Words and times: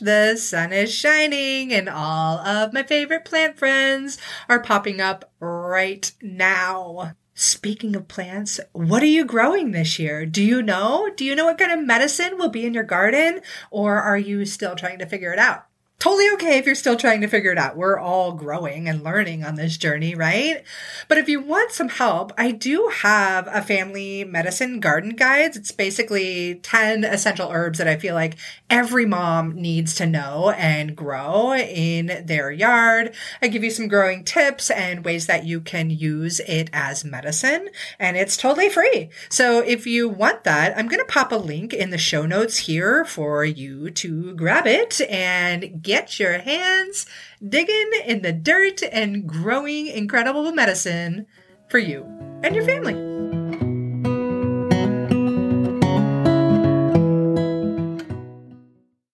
the 0.00 0.36
sun 0.36 0.72
is 0.72 0.92
shining 0.92 1.72
and 1.72 1.88
all 1.88 2.38
of 2.38 2.72
my 2.72 2.82
favorite 2.82 3.24
plant 3.24 3.58
friends 3.58 4.18
are 4.48 4.60
popping 4.60 5.00
up 5.00 5.30
right 5.40 6.10
now. 6.20 7.12
Speaking 7.34 7.96
of 7.96 8.08
plants, 8.08 8.60
what 8.72 9.02
are 9.02 9.06
you 9.06 9.24
growing 9.24 9.70
this 9.70 9.98
year? 9.98 10.26
Do 10.26 10.42
you 10.42 10.60
know? 10.60 11.08
Do 11.16 11.24
you 11.24 11.34
know 11.34 11.46
what 11.46 11.58
kind 11.58 11.72
of 11.72 11.86
medicine 11.86 12.36
will 12.36 12.50
be 12.50 12.66
in 12.66 12.74
your 12.74 12.84
garden? 12.84 13.40
Or 13.70 13.98
are 13.98 14.18
you 14.18 14.44
still 14.44 14.74
trying 14.74 14.98
to 14.98 15.06
figure 15.06 15.32
it 15.32 15.38
out? 15.38 15.64
Totally 16.00 16.30
okay 16.30 16.58
if 16.58 16.64
you're 16.66 16.74
still 16.74 16.96
trying 16.96 17.20
to 17.20 17.28
figure 17.28 17.52
it 17.52 17.58
out. 17.58 17.76
We're 17.76 17.98
all 17.98 18.32
growing 18.32 18.88
and 18.88 19.04
learning 19.04 19.44
on 19.44 19.54
this 19.54 19.76
journey, 19.76 20.14
right? 20.14 20.64
But 21.08 21.18
if 21.18 21.28
you 21.28 21.40
want 21.40 21.72
some 21.72 21.90
help, 21.90 22.32
I 22.38 22.50
do 22.52 22.90
have 23.02 23.46
a 23.52 23.60
family 23.62 24.24
medicine 24.24 24.80
garden 24.80 25.14
guides. 25.14 25.58
It's 25.58 25.70
basically 25.70 26.56
10 26.56 27.04
essential 27.04 27.50
herbs 27.50 27.78
that 27.78 27.86
I 27.86 27.96
feel 27.96 28.14
like 28.14 28.36
every 28.70 29.04
mom 29.04 29.54
needs 29.54 29.94
to 29.96 30.06
know 30.06 30.50
and 30.56 30.96
grow 30.96 31.54
in 31.54 32.24
their 32.24 32.50
yard. 32.50 33.14
I 33.42 33.48
give 33.48 33.62
you 33.62 33.70
some 33.70 33.88
growing 33.88 34.24
tips 34.24 34.70
and 34.70 35.04
ways 35.04 35.26
that 35.26 35.44
you 35.44 35.60
can 35.60 35.90
use 35.90 36.40
it 36.40 36.70
as 36.72 37.04
medicine, 37.04 37.68
and 37.98 38.16
it's 38.16 38.38
totally 38.38 38.70
free. 38.70 39.10
So 39.28 39.60
if 39.60 39.86
you 39.86 40.08
want 40.08 40.44
that, 40.44 40.76
I'm 40.78 40.88
going 40.88 41.00
to 41.00 41.12
pop 41.12 41.30
a 41.30 41.36
link 41.36 41.74
in 41.74 41.90
the 41.90 41.98
show 41.98 42.24
notes 42.24 42.56
here 42.56 43.04
for 43.04 43.44
you 43.44 43.90
to 43.90 44.34
grab 44.34 44.66
it 44.66 45.02
and 45.10 45.82
get 45.90 46.20
your 46.20 46.38
hands 46.38 47.04
digging 47.48 47.90
in 48.06 48.22
the 48.22 48.32
dirt 48.32 48.80
and 48.92 49.26
growing 49.26 49.88
incredible 49.88 50.52
medicine 50.52 51.26
for 51.68 51.78
you 51.78 52.04
and 52.44 52.54
your 52.54 52.64
family. 52.64 52.94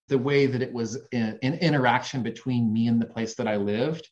The 0.09 0.19
way 0.19 0.45
that 0.45 0.61
it 0.61 0.71
was 0.71 0.99
an 1.13 1.39
interaction 1.41 2.23
between 2.23 2.71
me 2.71 2.89
and 2.89 3.01
the 3.01 3.07
place 3.07 3.37
that 3.37 3.49
I 3.49 3.57
lived 3.57 4.11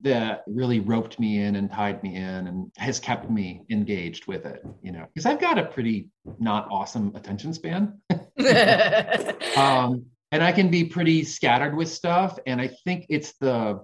that 0.00 0.42
really 0.48 0.80
roped 0.80 1.20
me 1.20 1.38
in 1.38 1.54
and 1.54 1.70
tied 1.70 2.02
me 2.02 2.16
in 2.16 2.48
and 2.48 2.72
has 2.78 2.98
kept 2.98 3.30
me 3.30 3.62
engaged 3.70 4.26
with 4.26 4.44
it, 4.44 4.60
you 4.82 4.90
know, 4.90 5.06
because 5.14 5.24
I've 5.24 5.40
got 5.40 5.56
a 5.56 5.66
pretty 5.66 6.08
not 6.40 6.66
awesome 6.68 7.14
attention 7.14 7.54
span. 7.54 8.00
um, 9.56 10.06
and 10.32 10.42
I 10.42 10.52
can 10.52 10.70
be 10.70 10.84
pretty 10.84 11.24
scattered 11.24 11.76
with 11.76 11.88
stuff. 11.88 12.38
And 12.46 12.60
I 12.60 12.68
think 12.84 13.06
it's 13.08 13.34
the 13.40 13.80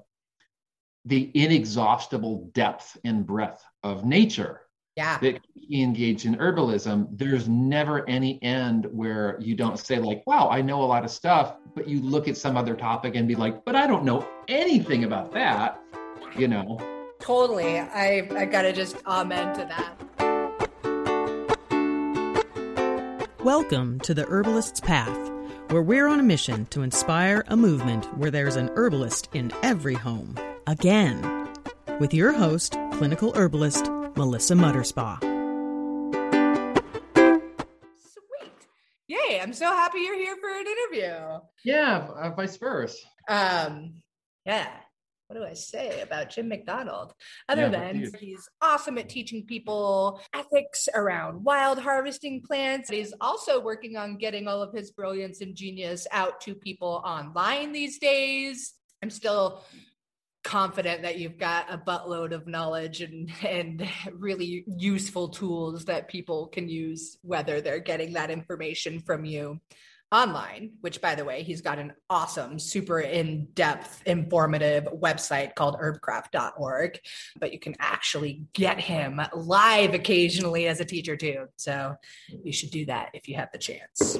the 1.04 1.32
inexhaustible 1.34 2.50
depth 2.54 2.96
and 3.04 3.26
breadth 3.26 3.60
of 3.82 4.04
nature 4.04 4.60
yeah. 4.94 5.18
that 5.18 5.40
engage 5.72 6.26
in 6.26 6.36
herbalism. 6.36 7.08
There's 7.10 7.48
never 7.48 8.08
any 8.08 8.40
end 8.40 8.86
where 8.92 9.36
you 9.40 9.56
don't 9.56 9.76
say 9.78 9.98
like, 9.98 10.22
"Wow, 10.26 10.48
I 10.48 10.62
know 10.62 10.82
a 10.82 10.84
lot 10.84 11.04
of 11.04 11.10
stuff," 11.10 11.56
but 11.74 11.88
you 11.88 12.00
look 12.00 12.28
at 12.28 12.36
some 12.36 12.56
other 12.56 12.76
topic 12.76 13.16
and 13.16 13.26
be 13.26 13.34
like, 13.34 13.64
"But 13.64 13.74
I 13.74 13.86
don't 13.86 14.04
know 14.04 14.28
anything 14.48 15.04
about 15.04 15.32
that." 15.32 15.80
You 16.36 16.48
know. 16.48 16.78
Totally. 17.20 17.78
I 17.78 18.28
I 18.36 18.44
gotta 18.44 18.72
just 18.72 18.96
amen 19.06 19.56
to 19.56 19.64
that. 19.64 19.98
Welcome 23.42 23.98
to 24.00 24.14
the 24.14 24.24
Herbalist's 24.24 24.78
Path 24.78 25.31
where 25.72 25.82
we're 25.82 26.06
on 26.06 26.20
a 26.20 26.22
mission 26.22 26.66
to 26.66 26.82
inspire 26.82 27.44
a 27.48 27.56
movement 27.56 28.04
where 28.18 28.30
there's 28.30 28.56
an 28.56 28.70
herbalist 28.76 29.30
in 29.32 29.50
every 29.62 29.94
home. 29.94 30.36
Again, 30.66 31.48
with 31.98 32.12
your 32.12 32.32
host, 32.32 32.76
clinical 32.92 33.32
herbalist 33.34 33.86
Melissa 34.14 34.52
Mutterspaugh. 34.52 35.18
Sweet. 37.96 38.52
Yay, 39.08 39.40
I'm 39.40 39.54
so 39.54 39.66
happy 39.66 40.00
you're 40.00 40.18
here 40.18 40.36
for 40.36 40.50
an 40.50 40.66
interview. 40.66 41.40
Yeah, 41.64 42.06
uh, 42.16 42.30
vice 42.34 42.58
versa. 42.58 42.98
Um, 43.28 44.02
yeah 44.44 44.68
what 45.32 45.40
do 45.40 45.46
I 45.46 45.54
say 45.54 46.02
about 46.02 46.28
Jim 46.30 46.48
McDonald? 46.48 47.14
Other 47.48 47.62
yeah, 47.62 47.68
than 47.68 48.12
he's 48.20 48.48
awesome 48.60 48.98
at 48.98 49.08
teaching 49.08 49.44
people 49.46 50.20
ethics 50.34 50.90
around 50.94 51.42
wild 51.42 51.78
harvesting 51.78 52.42
plants. 52.42 52.90
He's 52.90 53.14
also 53.18 53.58
working 53.60 53.96
on 53.96 54.18
getting 54.18 54.46
all 54.46 54.60
of 54.62 54.74
his 54.74 54.90
brilliance 54.90 55.40
and 55.40 55.54
genius 55.54 56.06
out 56.12 56.42
to 56.42 56.54
people 56.54 57.02
online 57.04 57.72
these 57.72 57.98
days. 57.98 58.74
I'm 59.02 59.08
still 59.08 59.64
confident 60.44 61.02
that 61.02 61.18
you've 61.18 61.38
got 61.38 61.72
a 61.72 61.78
buttload 61.78 62.32
of 62.32 62.46
knowledge 62.46 63.00
and 63.00 63.30
and 63.42 63.88
really 64.12 64.64
useful 64.66 65.28
tools 65.28 65.86
that 65.86 66.08
people 66.08 66.48
can 66.48 66.68
use 66.68 67.16
whether 67.22 67.62
they're 67.62 67.80
getting 67.80 68.12
that 68.12 68.30
information 68.30 69.00
from 69.00 69.24
you 69.24 69.58
online, 70.12 70.72
which 70.82 71.00
by 71.00 71.14
the 71.14 71.24
way, 71.24 71.42
he's 71.42 71.60
got 71.60 71.78
an 71.78 71.92
awesome, 72.10 72.58
super 72.58 73.00
in 73.00 73.46
depth, 73.54 74.02
informative 74.06 74.84
website 74.84 75.54
called 75.54 75.76
herbcraft.org. 75.76 77.00
But 77.40 77.52
you 77.52 77.58
can 77.58 77.74
actually 77.80 78.44
get 78.52 78.78
him 78.78 79.20
live 79.34 79.94
occasionally 79.94 80.68
as 80.68 80.80
a 80.80 80.84
teacher 80.84 81.16
too. 81.16 81.46
So 81.56 81.96
you 82.28 82.52
should 82.52 82.70
do 82.70 82.86
that 82.86 83.10
if 83.14 83.26
you 83.28 83.36
have 83.36 83.48
the 83.52 83.58
chance. 83.58 84.18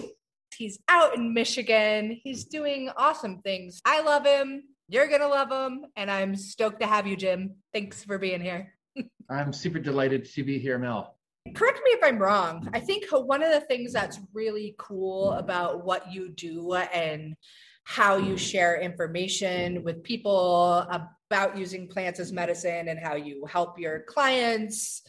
He's 0.57 0.79
out 0.89 1.17
in 1.17 1.35
Michigan. 1.35 2.19
He's 2.23 2.45
doing 2.45 2.91
awesome 2.97 3.41
things. 3.43 3.81
I 3.85 4.03
love 4.03 4.25
him. 4.25 4.65
You're 4.89 5.09
going 5.09 5.21
to 5.21 5.29
love 5.29 5.51
him. 5.51 5.87
And 5.97 6.11
I'm 6.11 6.37
stoked 6.37 6.81
to 6.81 6.87
have 6.87 7.07
you, 7.07 7.17
Jim. 7.17 7.57
Thanks 7.73 8.05
for 8.05 8.19
being 8.19 8.41
here. 8.41 8.75
I'm 9.31 9.53
super 9.53 9.79
delighted 9.79 10.25
to 10.33 10.45
be 10.45 10.59
here, 10.59 10.79
Mel 10.79 11.17
correct 11.55 11.81
me 11.85 11.91
if 11.93 12.01
I'm 12.03 12.19
wrong. 12.19 12.69
I 12.73 12.81
think 12.81 13.07
one 13.11 13.43
of 13.43 13.53
the 13.53 13.61
things 13.61 13.93
that's 13.93 14.21
really 14.33 14.75
cool 14.79 15.33
about 15.33 15.85
what 15.85 16.13
you 16.13 16.31
do 16.31 16.75
and 16.75 17.37
how 17.85 18.17
you 18.17 18.37
share 18.37 18.81
information 18.81 19.83
with 19.83 20.03
people 20.03 20.87
about 21.31 21.57
using 21.57 21.89
plants 21.89 22.21
as 22.21 22.33
medicine 22.33 22.89
and 22.89 22.99
how 22.99 23.15
you 23.15 23.45
help 23.47 23.79
your 23.79 24.01
clients 24.01 25.03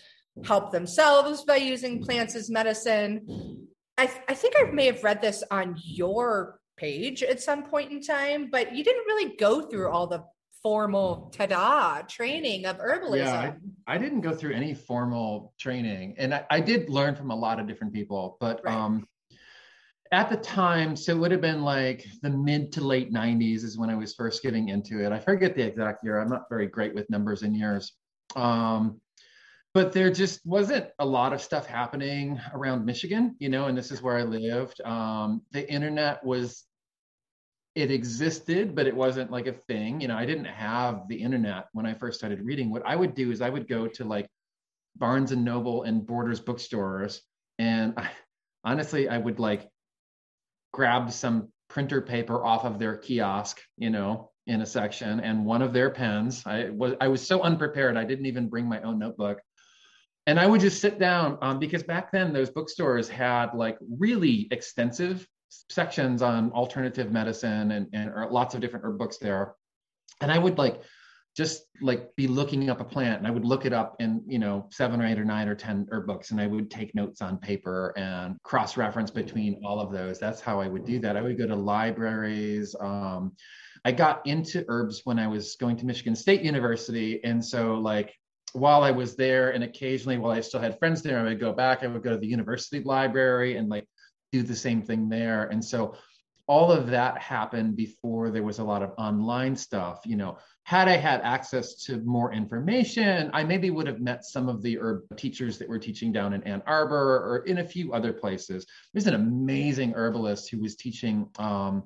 help 0.43 0.71
themselves 0.71 1.43
by 1.43 1.57
using 1.57 2.01
plants 2.01 2.35
as 2.35 2.49
medicine. 2.49 3.67
I, 3.97 4.07
th- 4.07 4.21
I 4.27 4.33
think 4.33 4.55
I 4.57 4.63
may 4.71 4.87
have 4.87 5.03
read 5.03 5.21
this 5.21 5.43
on 5.51 5.75
your 5.83 6.59
page 6.77 7.21
at 7.21 7.41
some 7.41 7.63
point 7.63 7.91
in 7.91 8.01
time, 8.01 8.49
but 8.51 8.75
you 8.75 8.83
didn't 8.83 9.05
really 9.05 9.35
go 9.35 9.61
through 9.61 9.89
all 9.89 10.07
the 10.07 10.23
formal 10.63 11.29
ta-da 11.35 12.01
training 12.03 12.65
of 12.65 12.77
herbalism. 12.77 13.17
Yeah, 13.17 13.53
I, 13.85 13.95
I, 13.95 13.97
didn't 13.97 14.21
go 14.21 14.33
through 14.33 14.53
any 14.53 14.73
formal 14.73 15.53
training, 15.59 16.15
and 16.17 16.33
I, 16.33 16.45
I, 16.49 16.59
did 16.61 16.89
learn 16.89 17.15
from 17.15 17.31
a 17.31 17.35
lot 17.35 17.59
of 17.59 17.67
different 17.67 17.93
people. 17.93 18.37
But 18.39 18.61
right. 18.63 18.73
um, 18.73 19.05
at 20.11 20.29
the 20.29 20.37
time, 20.37 20.95
so 20.95 21.11
it 21.11 21.19
would 21.19 21.31
have 21.31 21.41
been 21.41 21.63
like 21.63 22.07
the 22.21 22.29
mid 22.29 22.71
to 22.73 22.81
late 22.81 23.13
'90s 23.13 23.63
is 23.63 23.77
when 23.77 23.89
I 23.89 23.95
was 23.95 24.15
first 24.15 24.41
getting 24.41 24.69
into 24.69 25.05
it. 25.05 25.11
I 25.11 25.19
forget 25.19 25.53
the 25.53 25.63
exact 25.63 26.03
year. 26.03 26.19
I'm 26.19 26.29
not 26.29 26.49
very 26.49 26.67
great 26.67 26.95
with 26.95 27.09
numbers 27.09 27.43
and 27.43 27.55
years. 27.55 27.91
Um, 28.35 29.01
but 29.73 29.91
there 29.91 30.11
just 30.11 30.45
wasn't 30.45 30.87
a 30.99 31.05
lot 31.05 31.33
of 31.33 31.41
stuff 31.41 31.65
happening 31.65 32.39
around 32.53 32.85
Michigan, 32.85 33.35
you 33.39 33.49
know, 33.49 33.65
and 33.65 33.77
this 33.77 33.91
is 33.91 34.03
where 34.03 34.17
I 34.17 34.23
lived. 34.23 34.79
Um, 34.81 35.41
the 35.51 35.69
internet 35.71 36.23
was 36.23 36.65
it 37.75 37.89
existed, 37.89 38.75
but 38.75 38.85
it 38.85 38.95
wasn't 38.95 39.31
like 39.31 39.47
a 39.47 39.53
thing. 39.53 39.99
You 39.99 40.07
know, 40.07 40.15
I 40.15 40.25
didn't 40.25 40.45
have 40.45 41.07
the 41.07 41.15
internet 41.15 41.67
when 41.73 41.85
I 41.85 41.93
first 41.93 42.19
started 42.19 42.45
reading. 42.45 42.69
What 42.69 42.85
I 42.85 42.95
would 42.95 43.15
do 43.15 43.31
is 43.31 43.41
I 43.41 43.49
would 43.49 43.67
go 43.67 43.87
to 43.87 44.03
like 44.03 44.27
Barnes 44.95 45.31
and 45.31 45.43
Noble 45.43 45.83
and 45.83 46.05
Borders 46.05 46.39
bookstores, 46.39 47.21
and 47.57 47.93
I, 47.97 48.11
honestly, 48.63 49.09
I 49.09 49.17
would 49.17 49.39
like 49.39 49.67
grab 50.71 51.11
some 51.11 51.49
printer 51.67 52.01
paper 52.01 52.43
off 52.43 52.65
of 52.65 52.77
their 52.77 52.97
kiosk, 52.97 53.59
you 53.77 53.89
know, 53.89 54.29
in 54.45 54.61
a 54.61 54.65
section, 54.65 55.19
and 55.19 55.45
one 55.45 55.63
of 55.63 55.73
their 55.73 55.89
pens. 55.89 56.43
I 56.45 56.69
was 56.69 56.93
I 57.01 57.07
was 57.07 57.25
so 57.25 57.41
unprepared. 57.41 57.97
I 57.97 58.03
didn't 58.03 58.27
even 58.27 58.49
bring 58.49 58.67
my 58.67 58.81
own 58.81 58.99
notebook. 58.99 59.39
And 60.25 60.39
I 60.39 60.47
would 60.47 60.61
just 60.61 60.79
sit 60.79 60.99
down 60.99 61.37
um, 61.41 61.59
because 61.59 61.83
back 61.83 62.11
then 62.11 62.31
those 62.31 62.49
bookstores 62.49 63.09
had 63.09 63.53
like 63.53 63.77
really 63.99 64.47
extensive 64.51 65.27
sections 65.69 66.21
on 66.21 66.51
alternative 66.51 67.11
medicine 67.11 67.71
and, 67.71 67.87
and 67.93 68.11
lots 68.31 68.55
of 68.55 68.61
different 68.61 68.85
herb 68.85 68.97
books 68.97 69.17
there. 69.17 69.55
And 70.21 70.31
I 70.31 70.37
would 70.37 70.57
like 70.57 70.81
just 71.35 71.63
like 71.81 72.15
be 72.15 72.27
looking 72.27 72.69
up 72.69 72.79
a 72.79 72.83
plant 72.83 73.17
and 73.17 73.27
I 73.27 73.31
would 73.31 73.45
look 73.45 73.65
it 73.65 73.73
up 73.73 73.95
in, 73.99 74.21
you 74.27 74.37
know, 74.37 74.67
seven 74.71 75.01
or 75.01 75.05
eight 75.07 75.17
or 75.17 75.25
nine 75.25 75.47
or 75.47 75.55
10 75.55 75.87
herb 75.91 76.05
books 76.05 76.29
and 76.29 76.39
I 76.39 76.45
would 76.45 76.69
take 76.69 76.93
notes 76.93 77.21
on 77.21 77.37
paper 77.37 77.91
and 77.97 78.37
cross 78.43 78.77
reference 78.77 79.09
between 79.09 79.59
all 79.65 79.79
of 79.79 79.91
those. 79.91 80.19
That's 80.19 80.41
how 80.41 80.61
I 80.61 80.67
would 80.67 80.85
do 80.85 80.99
that. 80.99 81.17
I 81.17 81.21
would 81.21 81.37
go 81.37 81.47
to 81.47 81.55
libraries. 81.55 82.75
Um, 82.79 83.33
I 83.83 83.91
got 83.91 84.25
into 84.27 84.63
herbs 84.67 85.01
when 85.05 85.17
I 85.17 85.27
was 85.27 85.55
going 85.55 85.75
to 85.77 85.85
Michigan 85.85 86.15
State 86.15 86.41
University. 86.41 87.23
And 87.23 87.43
so 87.43 87.75
like 87.75 88.13
while 88.53 88.83
I 88.83 88.91
was 88.91 89.15
there 89.15 89.49
and 89.51 89.63
occasionally 89.63 90.19
while 90.19 90.31
I 90.31 90.41
still 90.41 90.61
had 90.61 90.77
friends 90.77 91.01
there, 91.01 91.19
I 91.19 91.23
would 91.23 91.39
go 91.39 91.51
back, 91.51 91.83
I 91.83 91.87
would 91.87 92.03
go 92.03 92.11
to 92.11 92.17
the 92.17 92.27
university 92.27 92.81
library 92.83 93.57
and 93.57 93.69
like 93.69 93.87
do 94.33 94.41
the 94.41 94.55
same 94.55 94.81
thing 94.81 95.07
there. 95.07 95.43
And 95.45 95.63
so 95.63 95.95
all 96.47 96.71
of 96.71 96.87
that 96.87 97.17
happened 97.19 97.77
before 97.77 98.29
there 98.29 98.43
was 98.43 98.59
a 98.59 98.63
lot 98.63 98.83
of 98.83 98.91
online 98.97 99.55
stuff. 99.55 100.01
You 100.05 100.17
know, 100.17 100.39
had 100.63 100.89
I 100.89 100.97
had 100.97 101.21
access 101.21 101.75
to 101.85 101.99
more 101.99 102.33
information, 102.33 103.29
I 103.31 103.43
maybe 103.43 103.69
would 103.69 103.87
have 103.87 104.01
met 104.01 104.25
some 104.25 104.49
of 104.49 104.61
the 104.61 104.77
herb 104.79 105.03
teachers 105.15 105.57
that 105.59 105.69
were 105.69 105.79
teaching 105.79 106.11
down 106.11 106.33
in 106.33 106.43
Ann 106.43 106.63
Arbor 106.65 106.97
or 106.97 107.45
in 107.45 107.59
a 107.59 107.63
few 107.63 107.93
other 107.93 108.11
places. 108.11 108.65
There's 108.91 109.07
an 109.07 109.13
amazing 109.13 109.93
herbalist 109.93 110.49
who 110.49 110.59
was 110.59 110.75
teaching 110.75 111.29
um, 111.37 111.83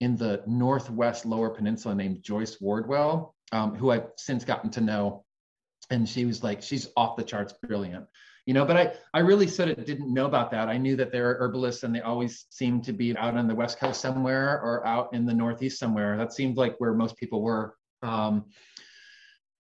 in 0.00 0.16
the 0.16 0.42
Northwest 0.46 1.24
Lower 1.26 1.50
Peninsula 1.50 1.94
named 1.94 2.22
Joyce 2.22 2.60
Wardwell, 2.60 3.34
um, 3.50 3.74
who 3.74 3.90
I've 3.90 4.10
since 4.16 4.44
gotten 4.44 4.70
to 4.72 4.82
know. 4.82 5.24
And 5.90 6.08
she 6.08 6.26
was 6.26 6.44
like, 6.44 6.62
she's 6.62 6.88
off 6.96 7.16
the 7.16 7.24
charts 7.24 7.54
brilliant 7.62 8.06
you 8.46 8.54
know 8.54 8.64
but 8.64 8.76
i 8.76 8.92
i 9.12 9.18
really 9.18 9.46
sort 9.46 9.68
of 9.68 9.84
didn't 9.84 10.12
know 10.12 10.26
about 10.26 10.50
that. 10.52 10.68
I 10.68 10.78
knew 10.78 10.96
that 10.96 11.12
there 11.12 11.30
are 11.30 11.34
herbalists 11.34 11.82
and 11.82 11.94
they 11.94 12.00
always 12.00 12.46
seem 12.50 12.80
to 12.82 12.92
be 12.92 13.16
out 13.16 13.36
on 13.36 13.46
the 13.46 13.54
west 13.54 13.78
coast 13.78 14.00
somewhere 14.00 14.60
or 14.62 14.86
out 14.86 15.12
in 15.12 15.26
the 15.26 15.34
northeast 15.34 15.78
somewhere. 15.78 16.16
That 16.16 16.32
seemed 16.32 16.56
like 16.56 16.76
where 16.78 16.94
most 16.94 17.16
people 17.16 17.42
were. 17.42 17.76
Um, 18.02 18.46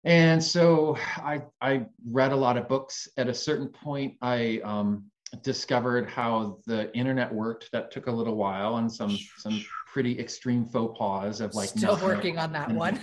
and 0.05 0.43
so 0.43 0.97
i 1.19 1.43
i 1.61 1.85
read 2.11 2.33
a 2.33 2.37
lot 2.37 2.57
of 2.57 2.69
books. 2.69 3.09
At 3.17 3.29
a 3.29 3.35
certain 3.35 3.69
point 3.69 4.15
i 4.23 4.61
um, 4.65 5.05
discovered 5.43 6.09
how 6.09 6.59
the 6.67 6.93
internet 6.97 7.33
worked. 7.33 7.71
That 7.73 7.91
took 7.91 8.07
a 8.07 8.13
little 8.13 8.37
while 8.37 8.77
and 8.79 8.91
some 8.91 9.17
some 9.39 9.65
pretty 9.93 10.19
extreme 10.19 10.65
faux 10.65 10.99
pas 10.99 11.41
of 11.41 11.55
like 11.55 11.69
still 11.69 11.99
working 12.03 12.39
on 12.39 12.53
that 12.53 12.71
one. 12.71 12.99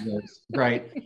right. 0.54 0.92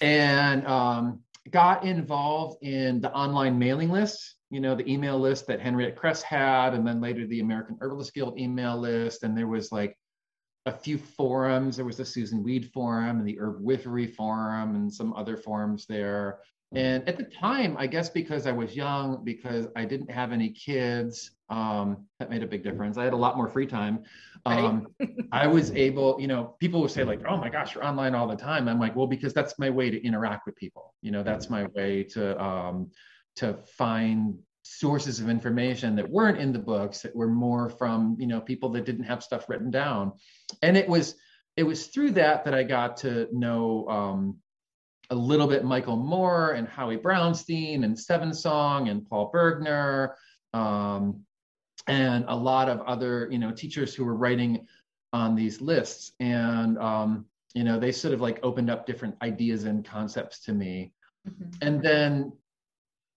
And 0.00 0.66
um 0.66 1.20
got 1.50 1.84
involved 1.84 2.62
in 2.62 3.00
the 3.00 3.12
online 3.12 3.58
mailing 3.58 3.90
list, 3.90 4.36
you 4.50 4.60
know, 4.60 4.74
the 4.74 4.90
email 4.90 5.18
list 5.18 5.46
that 5.46 5.60
Henriette 5.60 5.96
Kress 5.96 6.22
had, 6.22 6.74
and 6.74 6.86
then 6.86 7.00
later 7.00 7.26
the 7.26 7.40
American 7.40 7.76
Herbalist 7.80 8.14
Guild 8.14 8.38
email 8.38 8.78
list. 8.78 9.22
And 9.22 9.36
there 9.36 9.48
was 9.48 9.72
like 9.72 9.96
a 10.66 10.72
few 10.72 10.98
forums. 10.98 11.76
There 11.76 11.84
was 11.84 11.96
the 11.96 12.04
Susun 12.04 12.42
Weed 12.42 12.70
Forum 12.72 13.18
and 13.18 13.26
the 13.26 13.36
Herbwifery 13.36 14.14
Forum 14.14 14.76
and 14.76 14.92
some 14.92 15.12
other 15.14 15.36
forums 15.36 15.86
there. 15.86 16.40
And 16.74 17.06
at 17.08 17.16
the 17.16 17.24
time, 17.24 17.76
I 17.78 17.86
guess 17.86 18.08
because 18.08 18.46
I 18.46 18.52
was 18.52 18.74
young, 18.74 19.22
because 19.24 19.66
I 19.76 19.84
didn't 19.84 20.10
have 20.10 20.32
any 20.32 20.50
kids, 20.50 21.32
um, 21.50 22.06
that 22.18 22.30
made 22.30 22.42
a 22.42 22.46
big 22.46 22.62
difference. 22.62 22.96
I 22.96 23.04
had 23.04 23.12
a 23.12 23.16
lot 23.16 23.36
more 23.36 23.48
free 23.48 23.66
time. 23.66 24.04
Um, 24.46 24.88
right. 24.98 25.10
I 25.32 25.46
was 25.46 25.70
able, 25.72 26.18
you 26.18 26.26
know, 26.26 26.56
people 26.60 26.80
would 26.80 26.90
say 26.90 27.04
like, 27.04 27.20
"Oh 27.28 27.36
my 27.36 27.50
gosh, 27.50 27.74
you're 27.74 27.84
online 27.84 28.14
all 28.14 28.26
the 28.26 28.36
time." 28.36 28.68
I'm 28.68 28.80
like, 28.80 28.96
"Well, 28.96 29.06
because 29.06 29.34
that's 29.34 29.58
my 29.58 29.68
way 29.68 29.90
to 29.90 30.02
interact 30.02 30.46
with 30.46 30.56
people. 30.56 30.94
You 31.02 31.10
know, 31.10 31.22
that's 31.22 31.50
my 31.50 31.66
way 31.74 32.04
to 32.14 32.42
um, 32.42 32.90
to 33.36 33.54
find 33.76 34.38
sources 34.62 35.20
of 35.20 35.28
information 35.28 35.96
that 35.96 36.08
weren't 36.08 36.38
in 36.38 36.52
the 36.52 36.58
books 36.58 37.02
that 37.02 37.14
were 37.14 37.28
more 37.28 37.68
from 37.68 38.16
you 38.18 38.26
know 38.26 38.40
people 38.40 38.68
that 38.70 38.84
didn't 38.84 39.04
have 39.04 39.22
stuff 39.22 39.48
written 39.48 39.70
down 39.70 40.12
and 40.62 40.76
it 40.76 40.88
was 40.88 41.16
it 41.56 41.64
was 41.64 41.88
through 41.88 42.12
that 42.12 42.44
that 42.44 42.54
i 42.54 42.62
got 42.62 42.96
to 42.96 43.26
know 43.32 43.88
um, 43.88 44.36
a 45.12 45.14
little 45.14 45.46
bit 45.46 45.62
michael 45.62 45.96
moore 45.96 46.52
and 46.52 46.66
howie 46.66 46.96
brownstein 46.96 47.84
and 47.84 47.94
Sevensong 47.94 48.90
and 48.90 49.08
paul 49.08 49.30
bergner 49.30 50.14
um, 50.54 51.22
and 51.86 52.24
a 52.28 52.34
lot 52.34 52.68
of 52.68 52.80
other 52.82 53.28
you 53.30 53.38
know 53.38 53.52
teachers 53.52 53.94
who 53.94 54.04
were 54.04 54.16
writing 54.16 54.66
on 55.12 55.34
these 55.34 55.60
lists 55.60 56.12
and 56.18 56.78
um, 56.78 57.26
you 57.54 57.62
know 57.62 57.78
they 57.78 57.92
sort 57.92 58.14
of 58.14 58.20
like 58.20 58.40
opened 58.42 58.70
up 58.70 58.86
different 58.86 59.14
ideas 59.22 59.64
and 59.64 59.84
concepts 59.84 60.40
to 60.40 60.52
me 60.52 60.92
mm-hmm. 61.28 61.50
and 61.60 61.82
then 61.82 62.32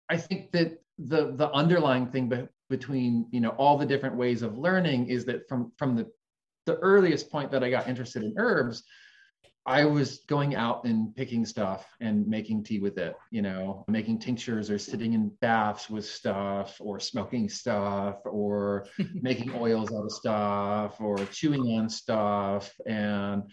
i 0.08 0.16
think 0.16 0.50
that 0.50 0.82
the 0.98 1.32
the 1.36 1.50
underlying 1.52 2.06
thing 2.06 2.28
be- 2.28 2.48
between 2.70 3.26
you 3.30 3.40
know 3.40 3.50
all 3.50 3.76
the 3.76 3.84
different 3.86 4.16
ways 4.16 4.40
of 4.40 4.56
learning 4.56 5.08
is 5.08 5.26
that 5.26 5.46
from 5.46 5.70
from 5.76 5.94
the 5.94 6.06
the 6.64 6.76
earliest 6.76 7.30
point 7.30 7.50
that 7.50 7.62
i 7.62 7.68
got 7.68 7.86
interested 7.86 8.22
in 8.22 8.32
herbs 8.38 8.82
I 9.64 9.84
was 9.84 10.18
going 10.26 10.56
out 10.56 10.84
and 10.84 11.14
picking 11.14 11.46
stuff 11.46 11.86
and 12.00 12.26
making 12.26 12.64
tea 12.64 12.80
with 12.80 12.98
it, 12.98 13.14
you 13.30 13.42
know, 13.42 13.84
making 13.86 14.18
tinctures 14.18 14.70
or 14.70 14.78
sitting 14.78 15.12
in 15.12 15.28
baths 15.40 15.88
with 15.88 16.04
stuff 16.04 16.76
or 16.80 16.98
smoking 16.98 17.48
stuff 17.48 18.16
or 18.24 18.86
making 19.14 19.54
oils 19.54 19.92
out 19.92 20.04
of 20.04 20.12
stuff 20.12 21.00
or 21.00 21.16
chewing 21.26 21.78
on 21.78 21.88
stuff. 21.88 22.72
And 22.86 23.44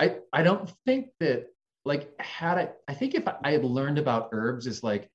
I 0.00 0.16
I 0.32 0.42
don't 0.42 0.70
think 0.84 1.10
that 1.20 1.46
like 1.84 2.20
had 2.20 2.58
I 2.58 2.70
I 2.88 2.94
think 2.94 3.14
if 3.14 3.24
I 3.28 3.52
had 3.52 3.64
learned 3.64 3.98
about 3.98 4.30
herbs 4.32 4.66
is 4.66 4.82
like 4.82 5.08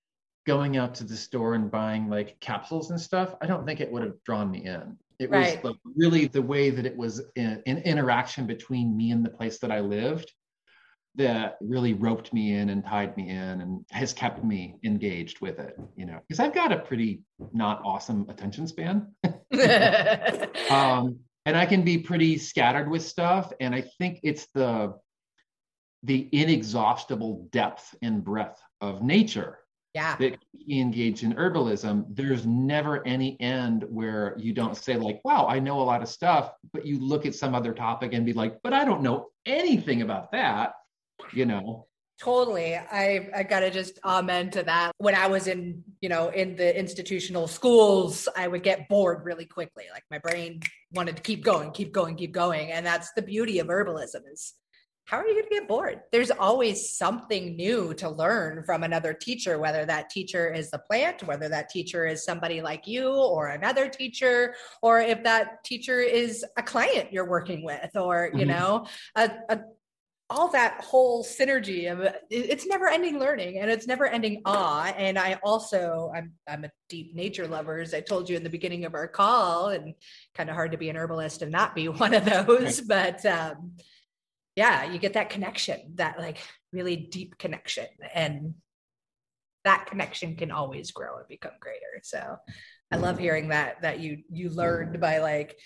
going 0.45 0.77
out 0.77 0.95
to 0.95 1.03
the 1.03 1.17
store 1.17 1.53
and 1.53 1.69
buying 1.69 2.09
like 2.09 2.39
capsules 2.39 2.91
and 2.91 2.99
stuff, 2.99 3.35
I 3.41 3.45
don't 3.45 3.65
think 3.65 3.81
it 3.81 3.91
would 3.91 4.03
have 4.03 4.21
drawn 4.23 4.49
me 4.49 4.65
in. 4.65 4.97
It 5.23 5.31
right. 5.31 5.63
was 5.63 5.71
like 5.71 5.79
really 5.95 6.27
the 6.27 6.41
way 6.41 6.69
that 6.69 6.85
it 6.85 6.95
was 6.95 7.21
in, 7.35 7.61
in 7.65 7.77
interaction 7.79 8.45
between 8.45 8.95
me 8.95 9.11
and 9.11 9.25
the 9.25 9.29
place 9.29 9.59
that 9.59 9.71
I 9.71 9.79
lived 9.79 10.31
that 11.15 11.57
really 11.61 11.93
roped 11.93 12.33
me 12.33 12.55
in 12.55 12.69
and 12.69 12.83
tied 12.83 13.15
me 13.15 13.29
in 13.29 13.61
and 13.61 13.85
has 13.91 14.13
kept 14.13 14.43
me 14.43 14.75
engaged 14.83 15.41
with 15.41 15.59
it 15.59 15.79
you 15.95 16.05
know 16.05 16.19
because 16.27 16.39
i've 16.39 16.53
got 16.53 16.71
a 16.71 16.79
pretty 16.79 17.21
not 17.53 17.81
awesome 17.85 18.27
attention 18.29 18.67
span 18.67 19.07
um, 20.71 21.19
and 21.45 21.55
i 21.55 21.65
can 21.65 21.83
be 21.83 21.97
pretty 21.99 22.37
scattered 22.37 22.89
with 22.89 23.03
stuff 23.03 23.53
and 23.59 23.75
i 23.75 23.83
think 23.99 24.19
it's 24.23 24.47
the 24.55 24.93
the 26.01 26.27
inexhaustible 26.31 27.47
depth 27.51 27.95
and 28.01 28.23
breadth 28.23 28.59
of 28.81 29.03
nature 29.03 29.59
yeah. 29.93 30.15
that 30.17 30.39
engage 30.69 31.23
in 31.23 31.33
herbalism, 31.33 32.05
there's 32.09 32.45
never 32.45 33.05
any 33.05 33.39
end 33.39 33.85
where 33.89 34.35
you 34.37 34.53
don't 34.53 34.75
say, 34.75 34.95
like, 34.95 35.21
wow, 35.23 35.47
I 35.47 35.59
know 35.59 35.81
a 35.81 35.83
lot 35.83 36.01
of 36.01 36.07
stuff, 36.07 36.53
but 36.71 36.85
you 36.85 36.99
look 36.99 37.25
at 37.25 37.35
some 37.35 37.53
other 37.53 37.73
topic 37.73 38.13
and 38.13 38.25
be 38.25 38.33
like, 38.33 38.59
but 38.63 38.73
I 38.73 38.85
don't 38.85 39.01
know 39.01 39.29
anything 39.45 40.01
about 40.01 40.31
that, 40.31 40.73
you 41.31 41.45
know. 41.45 41.87
Totally. 42.19 42.75
I 42.75 43.29
I 43.35 43.43
gotta 43.43 43.69
just 43.69 43.99
amen 44.05 44.51
to 44.51 44.63
that. 44.63 44.91
When 44.97 45.15
I 45.15 45.27
was 45.27 45.47
in, 45.47 45.83
you 45.99 46.09
know, 46.09 46.29
in 46.29 46.55
the 46.55 46.77
institutional 46.77 47.47
schools, 47.47 48.29
I 48.37 48.47
would 48.47 48.63
get 48.63 48.87
bored 48.87 49.25
really 49.25 49.45
quickly. 49.45 49.85
Like 49.91 50.03
my 50.09 50.19
brain 50.19 50.61
wanted 50.93 51.17
to 51.17 51.21
keep 51.23 51.43
going, 51.43 51.71
keep 51.71 51.91
going, 51.91 52.15
keep 52.15 52.31
going. 52.31 52.71
And 52.71 52.85
that's 52.85 53.11
the 53.13 53.23
beauty 53.23 53.59
of 53.59 53.67
herbalism 53.67 54.21
is 54.31 54.53
how 55.05 55.17
are 55.17 55.27
you 55.27 55.33
going 55.33 55.43
to 55.43 55.49
get 55.49 55.67
bored? 55.67 56.01
There's 56.11 56.31
always 56.31 56.95
something 56.95 57.55
new 57.57 57.93
to 57.95 58.09
learn 58.09 58.63
from 58.63 58.83
another 58.83 59.13
teacher, 59.13 59.59
whether 59.59 59.85
that 59.85 60.09
teacher 60.09 60.53
is 60.53 60.71
the 60.71 60.79
plant, 60.79 61.23
whether 61.23 61.49
that 61.49 61.69
teacher 61.69 62.05
is 62.05 62.23
somebody 62.23 62.61
like 62.61 62.87
you 62.87 63.09
or 63.13 63.49
another 63.49 63.89
teacher, 63.89 64.55
or 64.81 65.01
if 65.01 65.23
that 65.23 65.63
teacher 65.65 65.99
is 65.99 66.45
a 66.57 66.63
client 66.63 67.11
you're 67.11 67.29
working 67.29 67.65
with, 67.65 67.89
or, 67.95 68.29
you 68.33 68.45
mm-hmm. 68.45 68.49
know, 68.49 68.87
a, 69.15 69.29
a, 69.49 69.59
all 70.29 70.47
that 70.49 70.81
whole 70.81 71.23
synergy 71.23 71.91
of 71.91 72.15
it's 72.29 72.65
never 72.65 72.87
ending 72.87 73.19
learning 73.19 73.59
and 73.59 73.69
it's 73.69 73.85
never 73.85 74.07
ending 74.07 74.41
awe 74.45 74.91
and 74.97 75.19
i 75.19 75.37
also 75.43 76.11
i'm 76.15 76.31
i'm 76.47 76.63
a 76.63 76.71
deep 76.89 77.13
nature 77.13 77.45
lover 77.45 77.79
as 77.79 77.93
i 77.93 77.99
told 77.99 78.29
you 78.29 78.35
in 78.35 78.43
the 78.43 78.49
beginning 78.49 78.85
of 78.85 78.95
our 78.95 79.07
call 79.07 79.67
and 79.67 79.93
kind 80.33 80.49
of 80.49 80.55
hard 80.55 80.71
to 80.71 80.77
be 80.77 80.89
an 80.89 80.95
herbalist 80.95 81.41
and 81.41 81.51
not 81.51 81.75
be 81.75 81.87
one 81.89 82.13
of 82.13 82.25
those 82.25 82.81
but 82.81 83.23
um 83.25 83.73
yeah, 84.55 84.91
you 84.91 84.99
get 84.99 85.13
that 85.13 85.29
connection, 85.29 85.79
that 85.95 86.19
like 86.19 86.37
really 86.71 86.95
deep 86.95 87.37
connection. 87.37 87.87
And 88.13 88.55
that 89.63 89.85
connection 89.87 90.35
can 90.35 90.51
always 90.51 90.91
grow 90.91 91.17
and 91.17 91.27
become 91.27 91.53
greater. 91.59 92.01
So 92.03 92.37
I 92.91 92.97
love 92.97 93.17
hearing 93.17 93.49
that 93.49 93.81
that 93.81 93.99
you 93.99 94.19
you 94.29 94.49
learned 94.49 94.99
by 94.99 95.19
like 95.19 95.57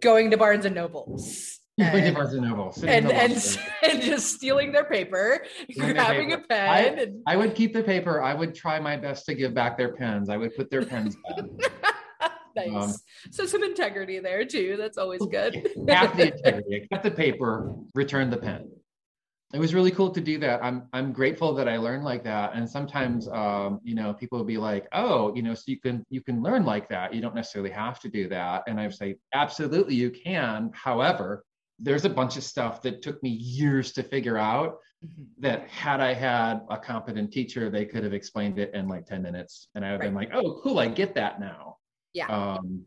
going 0.00 0.30
to 0.30 0.36
Barnes 0.36 0.64
and 0.64 0.74
Nobles. 0.74 1.58
And, 1.78 2.14
Barnes 2.14 2.34
and 2.34 2.42
Noble, 2.46 2.74
and, 2.86 3.10
and, 3.10 3.58
and, 3.82 4.02
just 4.02 4.34
stealing 4.34 4.72
their 4.72 4.84
paper, 4.84 5.42
stealing 5.70 5.94
grabbing 5.94 6.28
their 6.28 6.38
paper. 6.38 6.44
a 6.44 6.54
pen. 6.54 6.68
I, 6.68 6.80
and... 7.02 7.22
I 7.26 7.36
would 7.36 7.54
keep 7.54 7.72
the 7.72 7.82
paper. 7.82 8.22
I 8.22 8.34
would 8.34 8.54
try 8.54 8.78
my 8.78 8.96
best 8.96 9.24
to 9.26 9.34
give 9.34 9.54
back 9.54 9.78
their 9.78 9.94
pens. 9.94 10.28
I 10.28 10.36
would 10.36 10.54
put 10.54 10.70
their 10.70 10.84
pens 10.84 11.16
back. 11.16 11.46
nice. 12.56 12.72
Um, 12.72 12.94
so 13.30 13.46
some 13.46 13.62
integrity 13.62 14.18
there 14.18 14.44
too. 14.44 14.76
That's 14.78 14.98
always 14.98 15.22
good. 15.26 15.68
half 15.88 16.16
the 16.16 16.32
integrity. 16.36 16.82
I 16.82 16.94
kept 16.94 17.04
the 17.04 17.10
paper, 17.10 17.74
returned 17.94 18.32
the 18.32 18.38
pen. 18.38 18.70
It 19.52 19.58
was 19.58 19.74
really 19.74 19.90
cool 19.90 20.10
to 20.10 20.20
do 20.20 20.38
that. 20.38 20.64
I'm 20.64 20.88
I'm 20.94 21.12
grateful 21.12 21.52
that 21.54 21.68
I 21.68 21.76
learned 21.76 22.04
like 22.04 22.24
that. 22.24 22.54
And 22.54 22.68
sometimes, 22.68 23.28
um, 23.28 23.80
you 23.82 23.94
know, 23.94 24.14
people 24.14 24.38
will 24.38 24.46
be 24.46 24.56
like, 24.56 24.88
"Oh, 24.92 25.34
you 25.34 25.42
know, 25.42 25.52
so 25.52 25.64
you 25.66 25.78
can 25.78 26.04
you 26.08 26.22
can 26.22 26.42
learn 26.42 26.64
like 26.64 26.88
that. 26.88 27.12
You 27.12 27.20
don't 27.20 27.34
necessarily 27.34 27.70
have 27.70 28.00
to 28.00 28.08
do 28.08 28.28
that." 28.28 28.62
And 28.66 28.80
I 28.80 28.88
say, 28.88 29.16
"Absolutely, 29.34 29.94
you 29.94 30.10
can." 30.10 30.70
However, 30.72 31.44
there's 31.82 32.04
a 32.04 32.10
bunch 32.10 32.36
of 32.36 32.44
stuff 32.44 32.80
that 32.82 33.02
took 33.02 33.22
me 33.22 33.30
years 33.30 33.92
to 33.92 34.02
figure 34.02 34.38
out 34.38 34.78
mm-hmm. 35.04 35.24
that 35.38 35.68
had 35.68 36.00
I 36.00 36.14
had 36.14 36.60
a 36.70 36.78
competent 36.78 37.32
teacher, 37.32 37.68
they 37.68 37.84
could 37.84 38.04
have 38.04 38.14
explained 38.14 38.58
it 38.58 38.72
in 38.72 38.88
like 38.88 39.04
10 39.04 39.22
minutes. 39.22 39.68
And 39.74 39.84
I 39.84 39.88
would 39.92 40.02
have 40.02 40.14
right. 40.14 40.30
been 40.30 40.38
like, 40.38 40.44
oh, 40.44 40.60
cool, 40.62 40.78
I 40.78 40.86
get 40.86 41.14
that 41.16 41.40
now. 41.40 41.78
Yeah. 42.14 42.26
Um, 42.26 42.84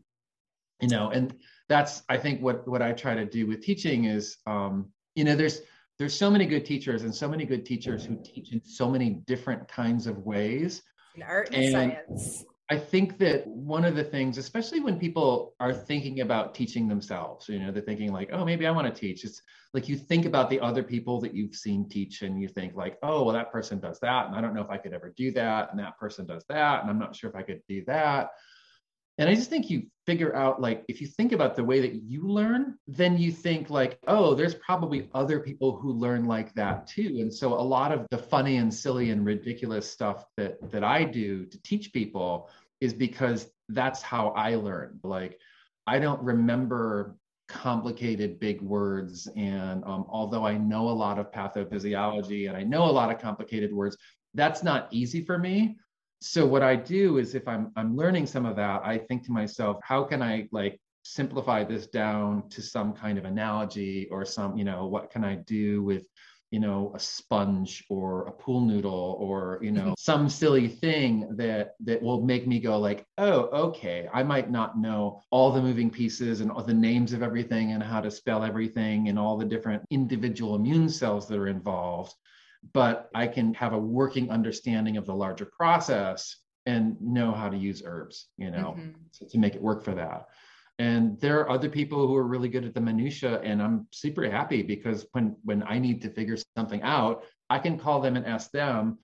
you 0.80 0.88
know, 0.88 1.10
and 1.10 1.34
that's 1.68 2.02
I 2.08 2.16
think 2.16 2.42
what 2.42 2.66
what 2.68 2.82
I 2.82 2.92
try 2.92 3.14
to 3.14 3.24
do 3.24 3.46
with 3.46 3.62
teaching 3.62 4.04
is, 4.04 4.36
um, 4.46 4.90
you 5.14 5.24
know, 5.24 5.34
there's 5.34 5.62
there's 5.98 6.14
so 6.14 6.30
many 6.30 6.46
good 6.46 6.64
teachers 6.66 7.02
and 7.02 7.14
so 7.14 7.28
many 7.28 7.44
good 7.44 7.64
teachers 7.64 8.04
who 8.04 8.16
teach 8.22 8.52
in 8.52 8.62
so 8.62 8.90
many 8.90 9.10
different 9.26 9.66
kinds 9.68 10.06
of 10.06 10.18
ways. 10.18 10.82
In 11.14 11.22
art 11.22 11.48
and, 11.52 11.64
and 11.64 11.72
science. 11.72 12.44
I 12.68 12.76
think 12.76 13.18
that 13.18 13.46
one 13.46 13.84
of 13.84 13.94
the 13.94 14.02
things, 14.02 14.38
especially 14.38 14.80
when 14.80 14.98
people 14.98 15.54
are 15.60 15.72
thinking 15.72 16.20
about 16.20 16.52
teaching 16.52 16.88
themselves, 16.88 17.48
you 17.48 17.60
know, 17.60 17.70
they're 17.70 17.80
thinking 17.80 18.12
like, 18.12 18.30
oh, 18.32 18.44
maybe 18.44 18.66
I 18.66 18.72
want 18.72 18.92
to 18.92 19.00
teach. 19.00 19.24
It's 19.24 19.40
like 19.72 19.88
you 19.88 19.96
think 19.96 20.26
about 20.26 20.50
the 20.50 20.58
other 20.58 20.82
people 20.82 21.20
that 21.20 21.32
you've 21.32 21.54
seen 21.54 21.88
teach 21.88 22.22
and 22.22 22.40
you 22.42 22.48
think 22.48 22.74
like, 22.74 22.98
oh, 23.04 23.22
well, 23.22 23.34
that 23.34 23.52
person 23.52 23.78
does 23.78 24.00
that. 24.00 24.26
And 24.26 24.34
I 24.34 24.40
don't 24.40 24.52
know 24.52 24.62
if 24.62 24.70
I 24.70 24.78
could 24.78 24.92
ever 24.92 25.14
do 25.16 25.30
that. 25.32 25.70
And 25.70 25.78
that 25.78 25.96
person 25.96 26.26
does 26.26 26.44
that. 26.48 26.82
And 26.82 26.90
I'm 26.90 26.98
not 26.98 27.14
sure 27.14 27.30
if 27.30 27.36
I 27.36 27.42
could 27.42 27.62
do 27.68 27.84
that 27.86 28.30
And 29.18 29.30
I 29.30 29.34
just 29.34 29.48
think 29.48 29.70
you 29.70 29.84
figure 30.04 30.36
out 30.36 30.60
like 30.60 30.84
if 30.88 31.00
you 31.00 31.06
think 31.06 31.32
about 31.32 31.56
the 31.56 31.64
way 31.64 31.80
that 31.80 31.94
you 31.94 32.28
learn, 32.28 32.78
then 32.86 33.16
you 33.16 33.32
think 33.32 33.70
like, 33.70 33.98
oh, 34.06 34.34
there's 34.34 34.54
probably 34.54 35.08
other 35.14 35.40
people 35.40 35.76
who 35.76 35.92
learn 35.92 36.26
like 36.26 36.54
that 36.54 36.86
too. 36.86 37.16
And 37.20 37.32
so 37.32 37.54
a 37.54 37.60
lot 37.60 37.92
of 37.92 38.06
the 38.10 38.18
funny 38.18 38.58
and 38.58 38.72
silly 38.72 39.10
and 39.10 39.24
ridiculous 39.24 39.90
stuff 39.90 40.26
that 40.36 40.70
that 40.70 40.84
I 40.84 41.04
do 41.04 41.46
to 41.46 41.62
teach 41.62 41.92
people 41.92 42.50
is 42.80 42.92
because 42.92 43.50
that's 43.70 44.02
how 44.02 44.28
I 44.28 44.56
learn. 44.56 45.00
Like 45.02 45.40
I 45.86 45.98
don't 45.98 46.22
remember 46.22 47.16
complicated 47.48 48.40
big 48.40 48.60
words 48.60 49.28
and 49.36 49.84
um, 49.84 50.04
although 50.08 50.44
i 50.44 50.58
know 50.58 50.88
a 50.88 50.90
lot 50.90 51.16
of 51.16 51.30
pathophysiology 51.30 52.48
and 52.48 52.56
i 52.56 52.62
know 52.64 52.84
a 52.84 52.90
lot 52.90 53.08
of 53.08 53.20
complicated 53.20 53.72
words 53.72 53.96
that's 54.34 54.64
not 54.64 54.88
easy 54.90 55.24
for 55.24 55.38
me 55.38 55.76
so 56.20 56.46
what 56.46 56.62
i 56.62 56.74
do 56.74 57.18
is 57.18 57.34
if 57.34 57.46
i'm 57.46 57.70
i'm 57.76 57.96
learning 57.96 58.26
some 58.26 58.46
of 58.46 58.56
that 58.56 58.80
i 58.84 58.96
think 58.96 59.24
to 59.24 59.32
myself 59.32 59.78
how 59.82 60.02
can 60.02 60.22
i 60.22 60.48
like 60.52 60.80
simplify 61.04 61.62
this 61.62 61.86
down 61.86 62.48
to 62.48 62.60
some 62.60 62.92
kind 62.92 63.18
of 63.18 63.24
analogy 63.24 64.08
or 64.10 64.24
some 64.24 64.56
you 64.56 64.64
know 64.64 64.86
what 64.86 65.10
can 65.10 65.24
i 65.24 65.34
do 65.34 65.82
with 65.82 66.06
you 66.50 66.60
know 66.60 66.92
a 66.94 66.98
sponge 66.98 67.84
or 67.90 68.28
a 68.28 68.32
pool 68.32 68.60
noodle 68.60 69.16
or 69.20 69.58
you 69.62 69.70
know 69.70 69.94
some 69.98 70.28
silly 70.28 70.68
thing 70.68 71.28
that 71.36 71.74
that 71.80 72.02
will 72.02 72.22
make 72.22 72.46
me 72.46 72.58
go 72.58 72.78
like 72.78 73.04
oh 73.18 73.42
okay 73.68 74.08
i 74.12 74.22
might 74.22 74.50
not 74.50 74.78
know 74.78 75.20
all 75.30 75.52
the 75.52 75.60
moving 75.60 75.90
pieces 75.90 76.40
and 76.40 76.50
all 76.50 76.62
the 76.62 76.74
names 76.74 77.12
of 77.12 77.22
everything 77.22 77.72
and 77.72 77.82
how 77.82 78.00
to 78.00 78.10
spell 78.10 78.42
everything 78.44 79.08
and 79.08 79.18
all 79.18 79.36
the 79.36 79.44
different 79.44 79.82
individual 79.90 80.54
immune 80.54 80.88
cells 80.88 81.26
that 81.28 81.38
are 81.38 81.48
involved 81.48 82.14
but 82.72 83.10
I 83.14 83.26
can 83.26 83.54
have 83.54 83.72
a 83.72 83.78
working 83.78 84.30
understanding 84.30 84.96
of 84.96 85.06
the 85.06 85.14
larger 85.14 85.46
process 85.46 86.36
and 86.66 87.00
know 87.00 87.32
how 87.32 87.48
to 87.48 87.56
use 87.56 87.82
herbs, 87.84 88.26
you 88.36 88.50
know, 88.50 88.74
mm-hmm. 88.76 88.90
to, 89.18 89.28
to 89.28 89.38
make 89.38 89.54
it 89.54 89.62
work 89.62 89.84
for 89.84 89.94
that. 89.94 90.26
And 90.78 91.18
there 91.20 91.40
are 91.40 91.50
other 91.50 91.70
people 91.70 92.06
who 92.06 92.16
are 92.16 92.26
really 92.26 92.48
good 92.48 92.64
at 92.64 92.74
the 92.74 92.80
minutia, 92.80 93.40
and 93.40 93.62
I'm 93.62 93.86
super 93.92 94.28
happy 94.30 94.62
because 94.62 95.06
when 95.12 95.36
when 95.42 95.62
I 95.62 95.78
need 95.78 96.02
to 96.02 96.10
figure 96.10 96.36
something 96.56 96.82
out, 96.82 97.24
I 97.48 97.58
can 97.60 97.78
call 97.78 98.00
them 98.00 98.16
and 98.16 98.26
ask 98.26 98.50
them. 98.50 98.98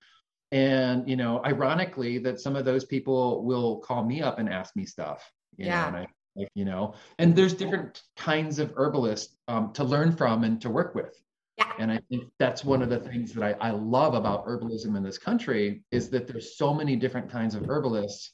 And 0.51 1.09
you 1.09 1.15
know, 1.15 1.41
ironically, 1.43 2.19
that 2.19 2.39
some 2.39 2.55
of 2.55 2.65
those 2.65 2.85
people 2.85 3.43
will 3.43 3.79
call 3.79 4.03
me 4.03 4.21
up 4.21 4.37
and 4.37 4.49
ask 4.49 4.75
me 4.75 4.85
stuff. 4.85 5.27
You 5.57 5.65
yeah. 5.65 5.89
Know, 5.89 6.45
you 6.53 6.65
know, 6.65 6.93
and 7.17 7.35
there's 7.35 7.53
different 7.53 8.01
kinds 8.17 8.59
of 8.59 8.73
herbalists 8.75 9.35
um, 9.47 9.73
to 9.73 9.83
learn 9.83 10.15
from 10.15 10.43
and 10.43 10.61
to 10.61 10.69
work 10.69 10.93
with. 10.93 11.15
Yeah. 11.57 11.71
And 11.77 11.91
I 11.91 11.99
think 12.09 12.25
that's 12.39 12.63
one 12.65 12.81
of 12.81 12.89
the 12.89 12.99
things 12.99 13.33
that 13.33 13.43
I, 13.43 13.67
I 13.67 13.71
love 13.71 14.15
about 14.15 14.45
herbalism 14.45 14.95
in 14.97 15.03
this 15.03 15.17
country 15.17 15.83
is 15.91 16.09
that 16.09 16.27
there's 16.27 16.57
so 16.57 16.73
many 16.73 16.95
different 16.95 17.29
kinds 17.31 17.53
of 17.53 17.69
herbalists 17.69 18.33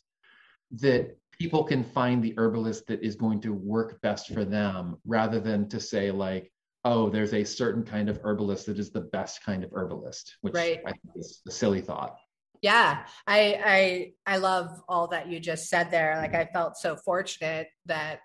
that 0.71 1.17
people 1.37 1.63
can 1.63 1.83
find 1.83 2.23
the 2.23 2.33
herbalist 2.37 2.87
that 2.87 3.03
is 3.03 3.15
going 3.15 3.41
to 3.41 3.53
work 3.53 3.99
best 4.01 4.33
for 4.33 4.45
them 4.45 4.97
rather 5.05 5.39
than 5.39 5.67
to 5.69 5.79
say 5.79 6.11
like, 6.11 6.51
oh, 6.85 7.09
there's 7.09 7.33
a 7.33 7.43
certain 7.43 7.83
kind 7.83 8.09
of 8.09 8.19
herbalist 8.23 8.67
that 8.67 8.79
is 8.79 8.91
the 8.91 9.01
best 9.01 9.43
kind 9.43 9.63
of 9.63 9.71
herbalist, 9.73 10.37
which 10.41 10.53
right. 10.53 10.79
I 10.85 10.91
think 10.91 11.15
is 11.15 11.41
a 11.47 11.51
silly 11.51 11.81
thought. 11.81 12.17
Yeah, 12.61 13.05
I 13.25 14.13
I 14.25 14.33
I 14.33 14.37
love 14.37 14.81
all 14.89 15.07
that 15.07 15.29
you 15.29 15.39
just 15.39 15.69
said 15.69 15.91
there. 15.91 16.17
Like 16.17 16.35
I 16.35 16.49
felt 16.51 16.75
so 16.75 16.97
fortunate 16.97 17.67
that 17.85 18.19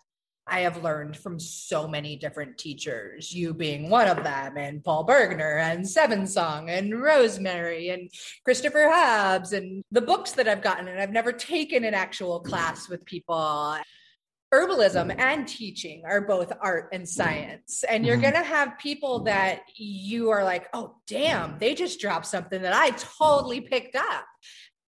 I 0.46 0.60
have 0.60 0.82
learned 0.82 1.16
from 1.16 1.40
so 1.40 1.88
many 1.88 2.16
different 2.16 2.58
teachers, 2.58 3.32
you 3.32 3.54
being 3.54 3.88
one 3.88 4.08
of 4.08 4.22
them, 4.22 4.58
and 4.58 4.84
Paul 4.84 5.06
Bergner, 5.06 5.60
and 5.60 5.88
Seven 5.88 6.26
Song, 6.26 6.68
and 6.68 7.00
Rosemary, 7.00 7.88
and 7.88 8.10
Christopher 8.44 8.90
Hobbs, 8.92 9.54
and 9.54 9.82
the 9.90 10.02
books 10.02 10.32
that 10.32 10.46
I've 10.46 10.62
gotten. 10.62 10.88
And 10.88 11.00
I've 11.00 11.12
never 11.12 11.32
taken 11.32 11.84
an 11.84 11.94
actual 11.94 12.40
class 12.40 12.90
with 12.90 13.04
people. 13.06 13.78
Herbalism 14.52 15.18
and 15.18 15.48
teaching 15.48 16.02
are 16.04 16.20
both 16.20 16.52
art 16.60 16.90
and 16.92 17.08
science. 17.08 17.82
And 17.88 18.04
you're 18.04 18.16
mm-hmm. 18.16 18.32
going 18.32 18.44
to 18.44 18.48
have 18.48 18.78
people 18.78 19.20
that 19.20 19.62
you 19.76 20.28
are 20.30 20.44
like, 20.44 20.68
oh, 20.74 20.96
damn, 21.06 21.58
they 21.58 21.74
just 21.74 22.00
dropped 22.00 22.26
something 22.26 22.60
that 22.62 22.74
I 22.74 22.90
totally 22.90 23.62
picked 23.62 23.96
up. 23.96 24.26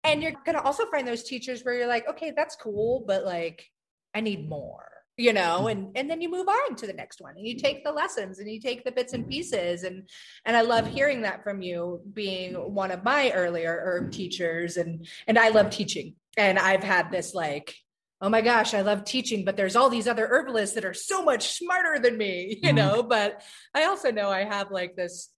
And 0.02 0.22
you're 0.22 0.32
going 0.44 0.56
to 0.56 0.62
also 0.62 0.86
find 0.86 1.06
those 1.06 1.22
teachers 1.22 1.62
where 1.62 1.74
you're 1.74 1.86
like, 1.86 2.08
okay, 2.08 2.32
that's 2.36 2.56
cool, 2.56 3.04
but 3.06 3.24
like, 3.24 3.64
I 4.12 4.20
need 4.20 4.48
more 4.48 4.95
you 5.16 5.32
know 5.32 5.58
mm-hmm. 5.60 5.68
and 5.68 5.96
and 5.96 6.10
then 6.10 6.20
you 6.20 6.30
move 6.30 6.48
on 6.48 6.76
to 6.76 6.86
the 6.86 6.92
next 6.92 7.20
one 7.20 7.34
and 7.36 7.46
you 7.46 7.56
take 7.56 7.84
the 7.84 7.92
lessons 7.92 8.38
and 8.38 8.50
you 8.50 8.60
take 8.60 8.84
the 8.84 8.92
bits 8.92 9.12
and 9.12 9.28
pieces 9.28 9.82
and 9.82 10.08
and 10.44 10.56
i 10.56 10.60
love 10.60 10.86
hearing 10.86 11.22
that 11.22 11.42
from 11.42 11.62
you 11.62 12.00
being 12.12 12.54
one 12.54 12.90
of 12.90 13.02
my 13.02 13.30
earlier 13.32 13.80
herb 13.84 14.12
teachers 14.12 14.76
and 14.76 15.06
and 15.26 15.38
i 15.38 15.48
love 15.48 15.70
teaching 15.70 16.14
and 16.36 16.58
i've 16.58 16.84
had 16.84 17.10
this 17.10 17.34
like 17.34 17.74
oh 18.20 18.28
my 18.28 18.42
gosh 18.42 18.74
i 18.74 18.82
love 18.82 19.04
teaching 19.04 19.44
but 19.44 19.56
there's 19.56 19.76
all 19.76 19.88
these 19.88 20.08
other 20.08 20.26
herbalists 20.26 20.74
that 20.74 20.84
are 20.84 20.94
so 20.94 21.22
much 21.22 21.48
smarter 21.56 21.98
than 21.98 22.16
me 22.16 22.58
you 22.62 22.68
mm-hmm. 22.68 22.76
know 22.76 23.02
but 23.02 23.42
i 23.74 23.84
also 23.84 24.10
know 24.10 24.28
i 24.28 24.44
have 24.44 24.70
like 24.70 24.96
this 24.96 25.30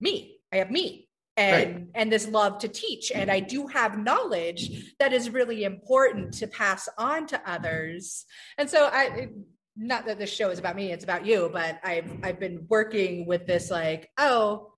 me 0.00 0.38
i 0.52 0.56
have 0.56 0.70
me 0.70 1.06
and 1.40 1.74
right. 1.74 1.86
and 1.94 2.12
this 2.12 2.28
love 2.28 2.58
to 2.58 2.68
teach. 2.68 3.10
And 3.14 3.30
i 3.30 3.40
do 3.40 3.66
have 3.66 3.98
knowledge 3.98 4.94
that 4.98 5.12
is 5.12 5.30
really 5.30 5.64
important 5.64 6.34
to 6.34 6.46
pass 6.46 6.88
on 6.98 7.26
to 7.28 7.50
others. 7.50 8.24
And 8.58 8.68
so 8.68 8.88
i 8.92 9.28
not 9.76 10.06
that 10.06 10.18
this 10.18 10.30
show 10.30 10.50
is 10.50 10.58
about 10.58 10.76
me 10.76 10.92
it's 10.92 11.04
about 11.04 11.24
you 11.24 11.48
but 11.52 11.78
i've 11.84 12.10
i've 12.22 12.40
been 12.40 12.66
working 12.68 13.24
with 13.24 13.46
this 13.46 13.70
like 13.70 14.10
oh 14.18 14.72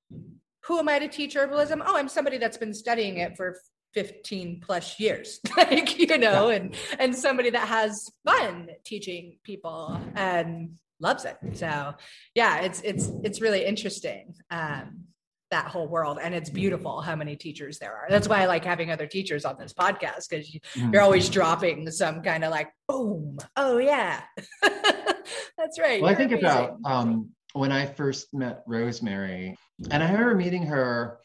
who 0.64 0.78
am 0.78 0.88
i 0.88 0.98
to 0.98 1.08
teach 1.08 1.34
herbalism? 1.34 1.82
Oh 1.84 1.96
i'm 1.96 2.08
somebody 2.08 2.38
that's 2.38 2.58
been 2.58 2.74
studying 2.74 3.16
it 3.16 3.36
for 3.36 3.56
15 3.94 4.60
plus 4.64 4.98
years 5.00 5.40
like 5.56 5.98
you 5.98 6.18
know 6.18 6.48
yeah. 6.48 6.56
and 6.56 6.74
and 6.98 7.16
somebody 7.16 7.50
that 7.50 7.68
has 7.68 8.10
fun 8.24 8.68
teaching 8.84 9.38
people 9.42 10.00
and 10.14 10.78
loves 11.00 11.24
it. 11.24 11.36
So 11.54 11.94
yeah 12.34 12.60
it's 12.60 12.80
it's 12.82 13.10
it's 13.24 13.40
really 13.40 13.64
interesting. 13.64 14.34
Um 14.50 15.04
that 15.52 15.68
whole 15.68 15.86
world 15.86 16.18
and 16.20 16.34
it's 16.34 16.48
beautiful 16.48 17.02
how 17.02 17.14
many 17.14 17.36
teachers 17.36 17.78
there 17.78 17.92
are. 17.92 18.06
That's 18.08 18.26
why 18.26 18.42
i 18.42 18.46
like 18.46 18.64
having 18.64 18.90
other 18.90 19.06
teachers 19.06 19.44
on 19.44 19.56
this 19.58 19.72
podcast 19.72 20.28
because 20.28 20.52
you, 20.52 20.60
are 20.94 21.00
always 21.00 21.28
dropping 21.28 21.90
some 21.90 22.22
kind 22.22 22.42
of 22.42 22.50
like 22.50 22.72
boom 22.88 23.38
oh 23.56 23.78
yeah. 23.78 24.22
That's 24.62 25.78
right 25.78 26.00
well 26.02 26.10
i 26.10 26.14
think 26.14 26.32
amazing. 26.32 26.46
about 26.46 26.78
um, 26.84 27.30
when 27.52 27.70
i 27.70 27.86
first 27.86 28.32
met 28.32 28.62
rosemary 28.66 29.56
and 29.90 30.02
i 30.02 30.10
remember 30.10 30.34
meeting 30.34 30.64
her 30.64 31.18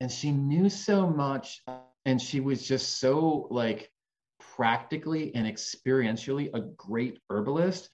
and 0.00 0.10
she 0.10 0.32
knew 0.32 0.68
so 0.68 1.08
much 1.08 1.62
and 2.06 2.20
she 2.20 2.40
was 2.40 2.66
just 2.66 2.98
so 2.98 3.46
like 3.50 3.90
practically 4.56 5.34
and 5.34 5.46
experientially 5.46 6.50
a 6.54 6.60
great 6.76 7.18
herbalist 7.30 7.90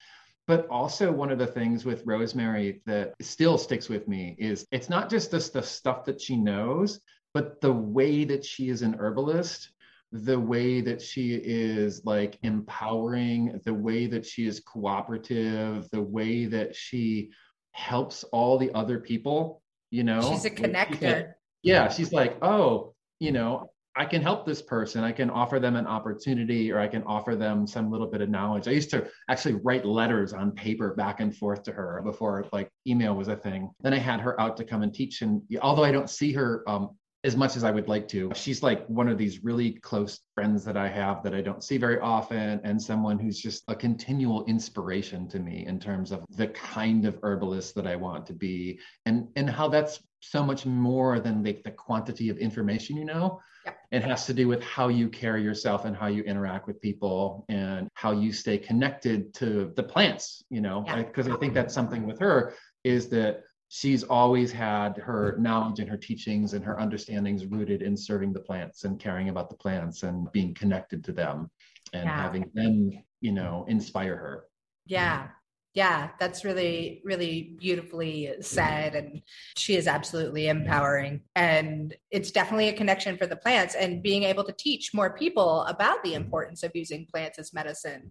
but 0.50 0.66
also, 0.68 1.12
one 1.12 1.30
of 1.30 1.38
the 1.38 1.46
things 1.46 1.84
with 1.84 2.02
Rosemary 2.04 2.82
that 2.84 3.14
still 3.22 3.56
sticks 3.56 3.88
with 3.88 4.08
me 4.08 4.34
is 4.36 4.66
it's 4.72 4.90
not 4.90 5.08
just 5.08 5.30
this, 5.30 5.48
the 5.48 5.62
stuff 5.62 6.04
that 6.06 6.20
she 6.20 6.34
knows, 6.34 6.98
but 7.32 7.60
the 7.60 7.72
way 7.72 8.24
that 8.24 8.44
she 8.44 8.68
is 8.68 8.82
an 8.82 8.96
herbalist, 8.98 9.70
the 10.10 10.40
way 10.40 10.80
that 10.80 11.00
she 11.00 11.36
is 11.36 12.04
like 12.04 12.36
empowering, 12.42 13.60
the 13.64 13.72
way 13.72 14.08
that 14.08 14.26
she 14.26 14.44
is 14.44 14.58
cooperative, 14.58 15.88
the 15.92 16.02
way 16.02 16.46
that 16.46 16.74
she 16.74 17.30
helps 17.70 18.24
all 18.32 18.58
the 18.58 18.74
other 18.74 18.98
people, 18.98 19.62
you 19.92 20.02
know. 20.02 20.32
She's 20.32 20.46
a 20.46 20.50
connector. 20.50 21.34
yeah, 21.62 21.88
she's 21.88 22.12
like, 22.12 22.42
oh, 22.42 22.96
you 23.20 23.30
know, 23.30 23.69
I 24.00 24.06
can 24.06 24.22
help 24.22 24.46
this 24.46 24.62
person. 24.62 25.04
I 25.04 25.12
can 25.12 25.28
offer 25.28 25.60
them 25.60 25.76
an 25.76 25.86
opportunity 25.86 26.72
or 26.72 26.80
I 26.80 26.88
can 26.88 27.02
offer 27.02 27.36
them 27.36 27.66
some 27.66 27.90
little 27.90 28.06
bit 28.06 28.22
of 28.22 28.30
knowledge. 28.30 28.66
I 28.66 28.70
used 28.70 28.88
to 28.92 29.06
actually 29.28 29.56
write 29.56 29.84
letters 29.84 30.32
on 30.32 30.52
paper 30.52 30.94
back 30.94 31.20
and 31.20 31.36
forth 31.36 31.62
to 31.64 31.72
her 31.72 32.00
before 32.02 32.46
like 32.50 32.70
email 32.86 33.14
was 33.14 33.28
a 33.28 33.36
thing. 33.36 33.70
Then 33.82 33.92
I 33.92 33.98
had 33.98 34.18
her 34.20 34.40
out 34.40 34.56
to 34.56 34.64
come 34.64 34.82
and 34.82 34.94
teach. 34.94 35.20
And 35.20 35.42
although 35.60 35.84
I 35.84 35.92
don't 35.92 36.08
see 36.08 36.32
her 36.32 36.64
um, 36.66 36.96
as 37.22 37.36
much 37.36 37.56
as 37.56 37.64
I 37.64 37.70
would 37.70 37.88
like 37.88 38.08
to, 38.08 38.32
she's 38.34 38.62
like 38.62 38.86
one 38.86 39.08
of 39.08 39.18
these 39.18 39.44
really 39.44 39.72
close 39.72 40.20
friends 40.34 40.64
that 40.64 40.76
I 40.76 40.88
have 40.88 41.22
that 41.22 41.34
I 41.34 41.42
don't 41.42 41.62
see 41.62 41.76
very 41.76 42.00
often 42.00 42.60
and 42.64 42.80
someone 42.80 43.18
who's 43.18 43.38
just 43.38 43.62
a 43.68 43.74
continual 43.74 44.44
inspiration 44.46 45.28
to 45.28 45.38
me 45.38 45.66
in 45.66 45.78
terms 45.78 46.12
of 46.12 46.24
the 46.30 46.48
kind 46.48 47.04
of 47.04 47.18
herbalist 47.22 47.74
that 47.74 47.86
I 47.86 47.96
want 47.96 48.26
to 48.26 48.32
be 48.32 48.80
and, 49.04 49.28
and 49.36 49.50
how 49.50 49.68
that's 49.68 50.02
so 50.20 50.42
much 50.42 50.64
more 50.64 51.20
than 51.20 51.42
like 51.44 51.62
the 51.62 51.70
quantity 51.70 52.30
of 52.30 52.38
information 52.38 52.96
you 52.96 53.04
know. 53.04 53.40
Yep. 53.66 53.76
It 53.92 54.02
has 54.04 54.24
to 54.26 54.34
do 54.34 54.48
with 54.48 54.62
how 54.62 54.88
you 54.88 55.08
carry 55.10 55.42
yourself 55.42 55.84
and 55.84 55.94
how 55.94 56.06
you 56.06 56.22
interact 56.22 56.66
with 56.66 56.80
people 56.80 57.44
and 57.50 57.88
how 57.94 58.12
you 58.12 58.32
stay 58.32 58.56
connected 58.56 59.34
to 59.34 59.72
the 59.76 59.82
plants, 59.82 60.42
you 60.48 60.62
know, 60.62 60.84
because 60.96 61.28
I 61.28 61.36
think 61.36 61.52
that's 61.52 61.74
something 61.74 62.06
with 62.06 62.18
her 62.20 62.54
is 62.84 63.08
that 63.10 63.42
she's 63.72 64.02
always 64.02 64.50
had 64.50 64.96
her 64.96 65.36
knowledge 65.38 65.78
and 65.78 65.88
her 65.88 65.96
teachings 65.96 66.54
and 66.54 66.64
her 66.64 66.80
understandings 66.80 67.46
rooted 67.46 67.82
in 67.82 67.96
serving 67.96 68.32
the 68.32 68.40
plants 68.40 68.82
and 68.82 68.98
caring 68.98 69.28
about 69.28 69.48
the 69.48 69.54
plants 69.54 70.02
and 70.02 70.30
being 70.32 70.52
connected 70.52 71.04
to 71.04 71.12
them 71.12 71.48
and 71.92 72.04
yeah. 72.04 72.20
having 72.20 72.50
them, 72.52 72.90
you 73.20 73.30
know, 73.30 73.64
inspire 73.68 74.16
her. 74.16 74.44
Yeah. 74.86 75.28
Yeah, 75.72 76.08
that's 76.18 76.44
really, 76.44 77.00
really 77.04 77.54
beautifully 77.60 78.34
said. 78.40 78.96
And 78.96 79.22
she 79.56 79.76
is 79.76 79.86
absolutely 79.86 80.48
empowering. 80.48 81.20
And 81.36 81.94
it's 82.10 82.32
definitely 82.32 82.70
a 82.70 82.76
connection 82.76 83.16
for 83.16 83.28
the 83.28 83.36
plants 83.36 83.76
and 83.76 84.02
being 84.02 84.24
able 84.24 84.42
to 84.42 84.52
teach 84.52 84.92
more 84.92 85.14
people 85.14 85.62
about 85.62 86.02
the 86.02 86.14
importance 86.14 86.64
of 86.64 86.72
using 86.74 87.06
plants 87.06 87.38
as 87.38 87.54
medicine 87.54 88.10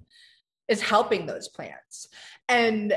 is 0.70 0.82
helping 0.82 1.26
those 1.26 1.50
plants. 1.50 2.08
And 2.48 2.94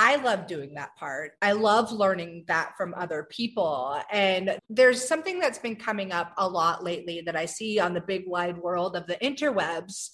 I 0.00 0.14
love 0.14 0.46
doing 0.46 0.74
that 0.74 0.94
part. 0.94 1.32
I 1.42 1.52
love 1.52 1.90
learning 1.90 2.44
that 2.46 2.74
from 2.76 2.94
other 2.94 3.26
people. 3.30 4.00
And 4.12 4.56
there's 4.70 5.08
something 5.08 5.40
that's 5.40 5.58
been 5.58 5.74
coming 5.74 6.12
up 6.12 6.32
a 6.38 6.48
lot 6.48 6.84
lately 6.84 7.20
that 7.26 7.34
I 7.34 7.46
see 7.46 7.80
on 7.80 7.94
the 7.94 8.00
big 8.00 8.22
wide 8.24 8.58
world 8.58 8.94
of 8.94 9.08
the 9.08 9.16
interwebs 9.16 10.10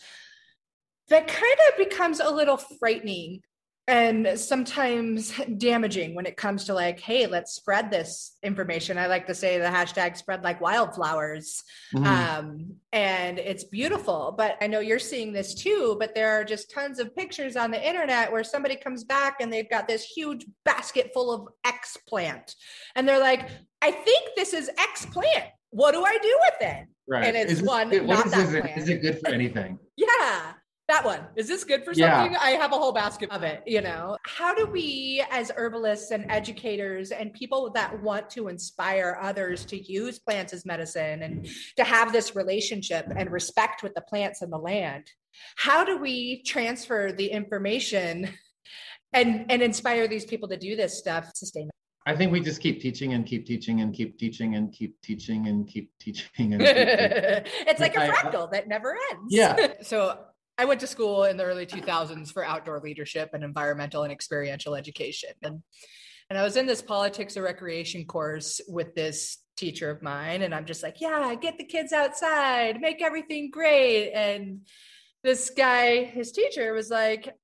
that 1.09 1.29
kind 1.29 1.57
of 1.69 1.77
becomes 1.77 2.21
a 2.21 2.31
little 2.31 2.57
frightening 2.57 3.43
and 3.87 4.39
sometimes 4.39 5.33
damaging 5.59 6.15
when 6.15 6.25
it 6.27 6.37
comes 6.37 6.65
to 6.65 6.75
like 6.75 6.99
hey 7.01 7.27
let's 7.27 7.53
spread 7.53 7.91
this 7.91 8.37
information. 8.43 8.99
I 8.99 9.07
like 9.07 9.27
to 9.27 9.35
say 9.35 9.59
the 9.59 9.67
hashtag 9.67 10.17
spread 10.17 10.43
like 10.43 10.61
wildflowers. 10.61 11.63
Mm-hmm. 11.95 12.07
um, 12.07 12.77
and 12.93 13.41
it's 13.41 13.65
beautiful 13.65 14.33
but 14.37 14.57
i 14.61 14.67
know 14.67 14.79
you're 14.79 14.99
seeing 15.01 15.33
this 15.33 15.55
too 15.55 15.97
but 15.99 16.15
there 16.15 16.31
are 16.31 16.45
just 16.45 16.71
tons 16.71 16.99
of 17.01 17.15
pictures 17.17 17.57
on 17.57 17.71
the 17.71 17.89
internet 17.89 18.31
where 18.31 18.45
somebody 18.45 18.77
comes 18.77 19.03
back 19.05 19.37
and 19.41 19.53
they've 19.53 19.69
got 19.69 19.89
this 19.89 20.05
huge 20.05 20.47
basket 20.65 21.11
full 21.13 21.33
of 21.33 21.49
x 21.65 21.97
plant 22.09 22.55
and 22.95 23.07
they're 23.09 23.21
like 23.21 23.51
i 23.83 23.91
think 23.91 24.31
this 24.37 24.55
is 24.55 24.71
x 24.79 25.07
plant 25.07 25.45
what 25.71 25.93
do 25.93 26.05
i 26.05 26.17
do 26.23 26.39
with 26.49 26.69
it? 26.71 26.87
Right. 27.07 27.25
And 27.25 27.37
it's 27.37 27.53
is 27.53 27.63
one 27.63 27.93
it, 27.93 28.07
not 28.07 28.31
that 28.31 28.49
is, 28.49 28.55
it, 28.55 28.65
is 28.77 28.89
it 28.89 29.03
good 29.03 29.21
for 29.21 29.29
anything? 29.29 29.79
Yeah 29.97 30.55
that 30.89 31.05
one 31.05 31.21
is 31.37 31.49
this 31.49 31.65
good 31.65 31.85
for 31.85 31.95
something 31.95 32.33
yeah. 32.33 32.39
i 32.41 32.51
have 32.51 32.73
a 32.73 32.77
whole 32.77 32.93
basket 32.93 33.31
of 33.31 33.43
it 33.43 33.63
you 33.67 33.81
know 33.81 34.17
how 34.27 34.55
do 34.55 34.67
we 34.67 35.25
as 35.31 35.51
herbalists 35.57 36.11
and 36.11 36.31
educators 36.31 37.11
and 37.11 37.33
people 37.33 37.71
that 37.71 38.03
want 38.03 38.29
to 38.29 38.49
inspire 38.49 39.19
others 39.21 39.65
to 39.65 39.81
use 39.91 40.19
plants 40.19 40.53
as 40.53 40.67
medicine 40.67 41.23
and 41.23 41.49
to 41.77 41.85
have 41.85 42.13
this 42.13 42.37
relationship 42.37 43.07
and 43.17 43.31
respect 43.31 43.83
with 43.83 43.95
the 43.95 44.03
plants 44.03 44.43
and 44.43 44.53
the 44.53 44.59
land 44.59 45.05
how 45.57 45.85
do 45.85 45.99
we 45.99 46.43
transfer 46.43 47.13
the 47.13 47.27
information 47.27 48.29
and 49.13 49.47
and 49.51 49.63
inspire 49.63 50.07
these 50.07 50.25
people 50.25 50.49
to 50.49 50.57
do 50.57 50.77
this 50.77 50.99
stuff 50.99 51.31
sustainably 51.35 51.71
I 52.07 52.15
think 52.15 52.33
we 52.33 52.41
just 52.41 52.61
keep 52.61 52.83
teaching 52.83 53.15
and 53.15 53.25
keep 53.25 53.47
teaching 53.47 53.81
and 53.81 53.95
keep 53.95 54.19
teaching 54.19 54.57
and 54.57 54.71
keep 54.71 55.01
teaching 55.01 55.47
and 55.47 55.67
keep 55.67 55.91
teaching 55.99 56.53
and 56.53 56.63
keep 56.63 56.77
teaching. 56.77 57.45
it's 57.67 57.81
like 57.81 57.97
a 57.97 58.01
fractal 58.01 58.49
I, 58.49 58.51
that 58.53 58.69
never 58.69 58.95
ends. 59.11 59.29
Yeah. 59.31 59.69
so 59.83 60.19
I 60.57 60.65
went 60.65 60.81
to 60.81 60.87
school 60.87 61.25
in 61.25 61.37
the 61.37 61.45
early 61.45 61.67
2000s 61.67 62.33
for 62.33 62.45
outdoor 62.45 62.81
leadership 62.81 63.31
and 63.33 63.43
environmental 63.43 64.05
and 64.05 64.13
experiential 64.13 64.77
education. 64.77 65.31
And, 65.43 65.63
and 66.31 66.39
I 66.39 66.45
was 66.45 66.57
in 66.57 66.67
this 66.67 66.83
politics 66.83 67.37
or 67.37 67.43
recreation 67.43 68.05
course 68.05 68.61
with 68.69 68.95
this 68.95 69.39
teacher 69.57 69.91
of 69.91 70.03
mine. 70.03 70.43
And 70.43 70.55
I'm 70.55 70.65
just 70.65 70.83
like, 70.83 71.01
yeah, 71.01 71.35
get 71.35 71.59
the 71.59 71.65
kids 71.65 71.93
outside, 71.93 72.81
make 72.81 73.03
everything 73.03 73.51
great. 73.51 74.13
And 74.13 74.61
this 75.23 75.51
guy, 75.51 76.05
his 76.05 76.33
teacher 76.33 76.73
was 76.73 76.91
like, 76.91 77.35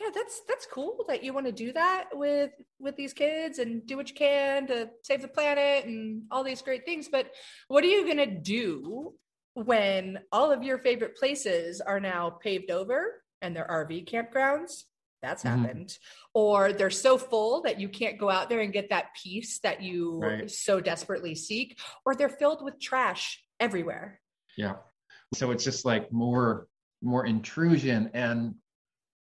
yeah, 0.00 0.08
that's 0.14 0.40
that's 0.48 0.66
cool 0.66 1.04
that 1.08 1.22
you 1.22 1.34
want 1.34 1.44
to 1.46 1.52
do 1.52 1.72
that 1.74 2.08
with 2.14 2.50
with 2.78 2.96
these 2.96 3.12
kids 3.12 3.58
and 3.58 3.86
do 3.86 3.96
what 3.98 4.08
you 4.08 4.14
can 4.14 4.66
to 4.68 4.88
save 5.02 5.20
the 5.20 5.28
planet 5.28 5.84
and 5.84 6.22
all 6.30 6.42
these 6.42 6.62
great 6.62 6.86
things. 6.86 7.08
But 7.10 7.30
what 7.68 7.84
are 7.84 7.88
you 7.88 8.04
going 8.04 8.16
to 8.16 8.26
do 8.26 9.14
when 9.54 10.20
all 10.30 10.50
of 10.50 10.62
your 10.62 10.78
favorite 10.78 11.16
places 11.16 11.80
are 11.80 12.00
now 12.00 12.30
paved 12.30 12.70
over 12.70 13.22
and 13.40 13.54
they're 13.54 13.66
RV 13.68 14.08
campgrounds. 14.08 14.84
That's 15.22 15.44
mm-hmm. 15.44 15.62
happened. 15.62 15.98
Or 16.34 16.72
they're 16.72 16.90
so 16.90 17.18
full 17.18 17.62
that 17.62 17.78
you 17.78 17.88
can't 17.88 18.18
go 18.18 18.30
out 18.30 18.48
there 18.48 18.60
and 18.60 18.72
get 18.72 18.90
that 18.90 19.08
peace 19.22 19.60
that 19.60 19.82
you 19.82 20.18
right. 20.18 20.50
so 20.50 20.80
desperately 20.80 21.34
seek, 21.34 21.78
or 22.04 22.14
they're 22.14 22.28
filled 22.28 22.64
with 22.64 22.80
trash 22.80 23.42
everywhere. 23.60 24.20
Yeah. 24.56 24.74
So 25.34 25.50
it's 25.50 25.64
just 25.64 25.84
like 25.84 26.12
more 26.12 26.66
more 27.04 27.26
intrusion 27.26 28.10
and 28.14 28.54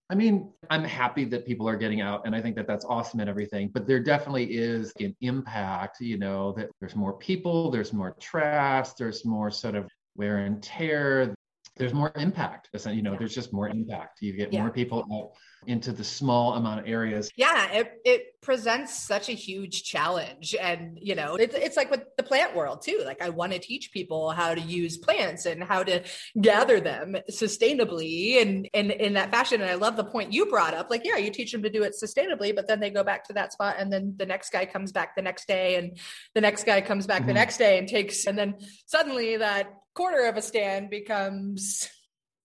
I 0.09 0.13
mean, 0.13 0.53
I'm 0.69 0.83
happy 0.83 1.25
that 1.25 1.47
people 1.47 1.67
are 1.67 1.75
getting 1.75 1.99
out, 1.99 2.27
and 2.27 2.35
I 2.35 2.41
think 2.41 2.55
that 2.57 2.67
that's 2.67 2.85
awesome 2.85 3.21
and 3.21 3.29
everything. 3.29 3.71
But 3.73 3.88
there 3.88 3.99
definitely 3.99 4.45
is 4.45 4.93
an 4.99 5.15
impact, 5.21 5.99
you 5.99 6.19
know, 6.19 6.51
that 6.53 6.69
there's 6.79 6.95
more 6.95 7.13
people, 7.13 7.71
there's 7.71 7.91
more 7.91 8.15
trash, 8.19 8.93
there's 8.93 9.25
more 9.25 9.49
sort 9.49 9.73
of 9.73 9.89
wear 10.15 10.38
and 10.38 10.62
tear. 10.62 11.34
There's 11.78 11.93
more 11.93 12.12
impact 12.15 12.65
you 12.86 13.01
know 13.01 13.13
yeah. 13.13 13.19
there's 13.19 13.36
just 13.36 13.54
more 13.54 13.69
impact. 13.69 14.21
You 14.21 14.34
get 14.34 14.51
yeah. 14.51 14.62
more 14.62 14.71
people 14.71 15.06
out 15.12 15.32
into 15.67 15.91
the 15.91 16.04
small 16.04 16.54
amount 16.54 16.82
of 16.82 16.88
areas. 16.88 17.30
Yeah 17.36 17.71
it, 17.71 17.91
it 18.06 18.41
presents 18.41 18.93
such 18.93 19.30
a 19.30 19.34
huge 19.34 19.84
challenge. 19.84 20.56
And 20.60 20.99
you 21.01 21.15
know 21.15 21.36
it, 21.36 21.54
it's 21.54 21.78
like 21.78 21.89
with 21.89 22.04
the 22.17 22.23
plant 22.23 22.56
world 22.56 22.82
too. 22.84 23.01
Like 23.06 23.21
i 23.21 23.30
want 23.30 23.54
to 23.54 23.60
teach 23.60 23.91
people 23.91 24.32
how 24.32 24.54
to 24.54 24.62
use 24.62 24.97
plants 24.97 25.45
and 25.45 25.63
how 25.63 25.84
to 25.84 26.04
gather 26.39 26.80
them 26.80 27.15
sustainably 27.32 28.41
and 28.41 28.69
in 28.73 28.91
in 28.91 29.13
that 29.13 29.32
fashion. 29.32 29.62
And 29.62 29.69
i 29.69 29.75
love 29.75 29.95
the 29.95 30.06
point 30.06 30.34
you 30.34 30.45
brought 30.47 30.73
up. 30.73 30.89
Like 30.89 31.01
yeah 31.06 31.17
you 31.17 31.32
teach 31.32 31.51
them 31.51 31.63
to 31.63 31.69
do 31.69 31.84
it 31.84 31.95
sustainably 32.01 32.56
but 32.56 32.67
then 32.67 32.80
they 32.80 32.89
go 32.89 33.04
back 33.04 33.25
to 33.25 33.34
that 33.34 33.54
spot 33.54 33.75
and 33.80 33.91
then 33.91 34.15
the 34.17 34.25
next 34.25 34.51
guy 34.51 34.65
comes 34.65 34.91
back 34.91 35.15
the 35.15 35.21
next 35.21 35.47
day 35.47 35.75
and 35.75 35.97
the 36.34 36.41
next 36.41 36.65
guy 36.65 36.82
comes 36.82 37.08
back 37.08 37.19
mm-hmm. 37.19 37.28
the 37.28 37.34
next 37.34 37.58
day 37.58 37.78
and 37.78 37.88
takes 37.88 38.28
and 38.28 38.38
then 38.38 38.56
suddenly 38.86 39.38
that 39.38 39.73
quarter 39.95 40.25
of 40.25 40.38
a 40.38 40.41
stand 40.41 40.89
becomes 40.89 41.89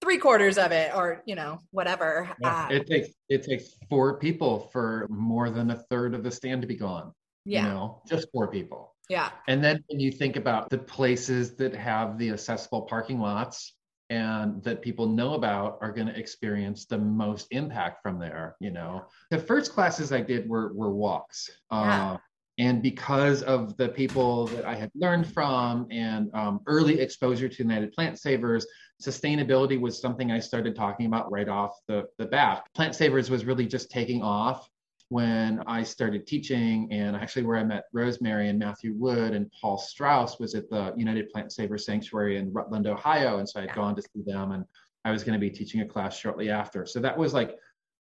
three 0.00 0.16
quarters 0.16 0.56
of 0.56 0.72
it 0.72 0.94
or 0.94 1.22
you 1.26 1.34
know 1.34 1.58
whatever. 1.70 2.30
Yeah, 2.40 2.66
uh, 2.66 2.68
it 2.72 2.86
takes 2.86 3.08
it 3.28 3.42
takes 3.42 3.74
four 3.88 4.18
people 4.18 4.70
for 4.72 5.06
more 5.10 5.50
than 5.50 5.70
a 5.70 5.76
third 5.76 6.14
of 6.14 6.22
the 6.22 6.30
stand 6.30 6.62
to 6.62 6.66
be 6.66 6.76
gone 6.76 7.12
yeah. 7.44 7.64
you 7.64 7.68
know 7.68 8.02
just 8.08 8.28
four 8.32 8.48
people. 8.48 8.94
Yeah. 9.08 9.30
And 9.48 9.62
then 9.62 9.82
when 9.88 9.98
you 9.98 10.12
think 10.12 10.36
about 10.36 10.70
the 10.70 10.78
places 10.78 11.56
that 11.56 11.74
have 11.74 12.16
the 12.16 12.30
accessible 12.30 12.82
parking 12.82 13.18
lots 13.18 13.74
and 14.08 14.62
that 14.62 14.82
people 14.82 15.06
know 15.06 15.34
about 15.34 15.78
are 15.80 15.92
going 15.92 16.06
to 16.06 16.16
experience 16.16 16.84
the 16.84 16.98
most 16.98 17.48
impact 17.50 18.02
from 18.02 18.18
there 18.18 18.56
you 18.60 18.70
know. 18.70 19.04
The 19.30 19.38
first 19.38 19.72
classes 19.72 20.12
i 20.12 20.20
did 20.20 20.48
were 20.48 20.72
were 20.74 20.90
walks. 20.90 21.50
Yeah. 21.72 22.12
uh, 22.12 22.16
and 22.60 22.82
because 22.82 23.42
of 23.44 23.74
the 23.78 23.88
people 23.88 24.46
that 24.48 24.66
I 24.66 24.74
had 24.74 24.90
learned 24.94 25.26
from 25.26 25.86
and 25.90 26.30
um, 26.34 26.60
early 26.66 27.00
exposure 27.00 27.48
to 27.48 27.62
United 27.62 27.90
Plant 27.94 28.18
Savers, 28.18 28.66
sustainability 29.02 29.80
was 29.80 29.98
something 29.98 30.30
I 30.30 30.40
started 30.40 30.76
talking 30.76 31.06
about 31.06 31.32
right 31.32 31.48
off 31.48 31.80
the, 31.88 32.04
the 32.18 32.26
bat. 32.26 32.66
Plant 32.74 32.94
Savers 32.94 33.30
was 33.30 33.46
really 33.46 33.66
just 33.66 33.90
taking 33.90 34.20
off 34.20 34.68
when 35.08 35.62
I 35.66 35.82
started 35.82 36.26
teaching, 36.26 36.86
and 36.92 37.16
actually 37.16 37.44
where 37.44 37.56
I 37.56 37.64
met 37.64 37.84
Rosemary 37.94 38.50
and 38.50 38.58
Matthew 38.58 38.92
Wood 38.92 39.32
and 39.32 39.50
Paul 39.58 39.78
Strauss 39.78 40.38
was 40.38 40.54
at 40.54 40.68
the 40.68 40.92
United 40.98 41.30
Plant 41.30 41.52
Savers 41.52 41.86
Sanctuary 41.86 42.36
in 42.36 42.52
Rutland, 42.52 42.86
Ohio. 42.86 43.38
And 43.38 43.48
so 43.48 43.60
I'd 43.60 43.74
gone 43.74 43.96
to 43.96 44.02
see 44.02 44.22
them, 44.26 44.52
and 44.52 44.66
I 45.06 45.12
was 45.12 45.24
going 45.24 45.32
to 45.32 45.40
be 45.40 45.50
teaching 45.50 45.80
a 45.80 45.86
class 45.86 46.14
shortly 46.14 46.50
after. 46.50 46.84
So 46.84 47.00
that 47.00 47.16
was 47.16 47.32
like 47.32 47.56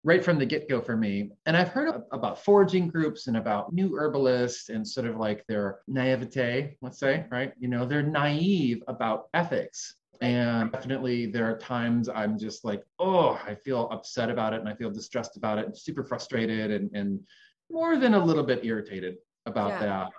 right 0.04 0.24
from 0.24 0.40
the 0.40 0.46
get-go 0.46 0.82
for 0.82 0.98
me. 0.98 1.30
And 1.46 1.56
i've 1.56 1.70
heard 1.70 2.02
about 2.12 2.44
foraging 2.44 2.88
groups 2.88 3.28
and 3.28 3.38
about 3.38 3.74
new 3.74 3.96
herbalists 3.96 4.70
and 4.70 4.88
sort 4.88 5.08
of 5.08 5.18
like 5.18 5.46
their 5.48 5.80
naivete 5.88 6.78
let's 6.82 7.00
say 7.00 7.26
right? 7.30 7.54
You 7.60 7.68
know 7.68 7.86
they're 7.86 8.04
naive 8.04 8.84
about 8.88 9.28
ethics. 9.34 9.96
And 10.22 10.72
definitely 10.72 11.26
there 11.26 11.50
are 11.50 11.58
times 11.58 12.08
i'm 12.08 12.38
just 12.38 12.64
like 12.64 12.84
oh 13.00 13.42
i 13.48 13.56
feel 13.56 13.90
upset 13.92 14.30
about 14.30 14.54
it 14.54 14.60
and 14.60 14.70
i 14.70 14.76
feel 14.76 14.92
distressed 14.92 15.36
about 15.36 15.58
it 15.58 15.66
and 15.66 15.76
super 15.76 16.04
frustrated 16.04 16.70
and, 16.70 16.92
and 16.94 17.20
more 17.72 17.98
than 17.98 18.14
a 18.14 18.24
little 18.24 18.44
bit 18.44 18.64
irritated 18.64 19.16
about 19.48 19.70
yeah. 19.70 19.80
that 19.80 20.12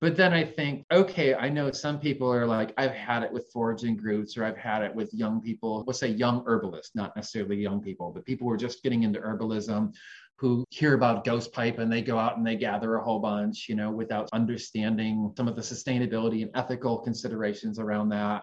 but 0.00 0.14
then 0.14 0.34
I 0.34 0.44
think, 0.44 0.84
okay, 0.92 1.34
I 1.34 1.48
know 1.48 1.70
some 1.70 1.98
people 1.98 2.30
are 2.30 2.46
like, 2.46 2.74
I've 2.76 2.92
had 2.92 3.22
it 3.22 3.32
with 3.32 3.50
foraging 3.50 3.96
groups 3.96 4.36
or 4.36 4.44
I've 4.44 4.56
had 4.56 4.82
it 4.82 4.94
with 4.94 5.12
young 5.14 5.40
people, 5.40 5.84
let's 5.86 6.00
say 6.00 6.08
young 6.08 6.44
herbalists, 6.46 6.94
not 6.94 7.16
necessarily 7.16 7.56
young 7.56 7.80
people, 7.80 8.12
but 8.12 8.26
people 8.26 8.46
who 8.46 8.52
are 8.52 8.58
just 8.58 8.82
getting 8.82 9.04
into 9.04 9.20
herbalism 9.20 9.94
who 10.38 10.66
hear 10.68 10.92
about 10.92 11.24
ghost 11.24 11.50
pipe 11.50 11.78
and 11.78 11.90
they 11.90 12.02
go 12.02 12.18
out 12.18 12.36
and 12.36 12.46
they 12.46 12.56
gather 12.56 12.96
a 12.96 13.02
whole 13.02 13.20
bunch, 13.20 13.70
you 13.70 13.74
know, 13.74 13.90
without 13.90 14.28
understanding 14.34 15.32
some 15.34 15.48
of 15.48 15.56
the 15.56 15.62
sustainability 15.62 16.42
and 16.42 16.50
ethical 16.54 16.98
considerations 16.98 17.78
around 17.78 18.10
that. 18.10 18.42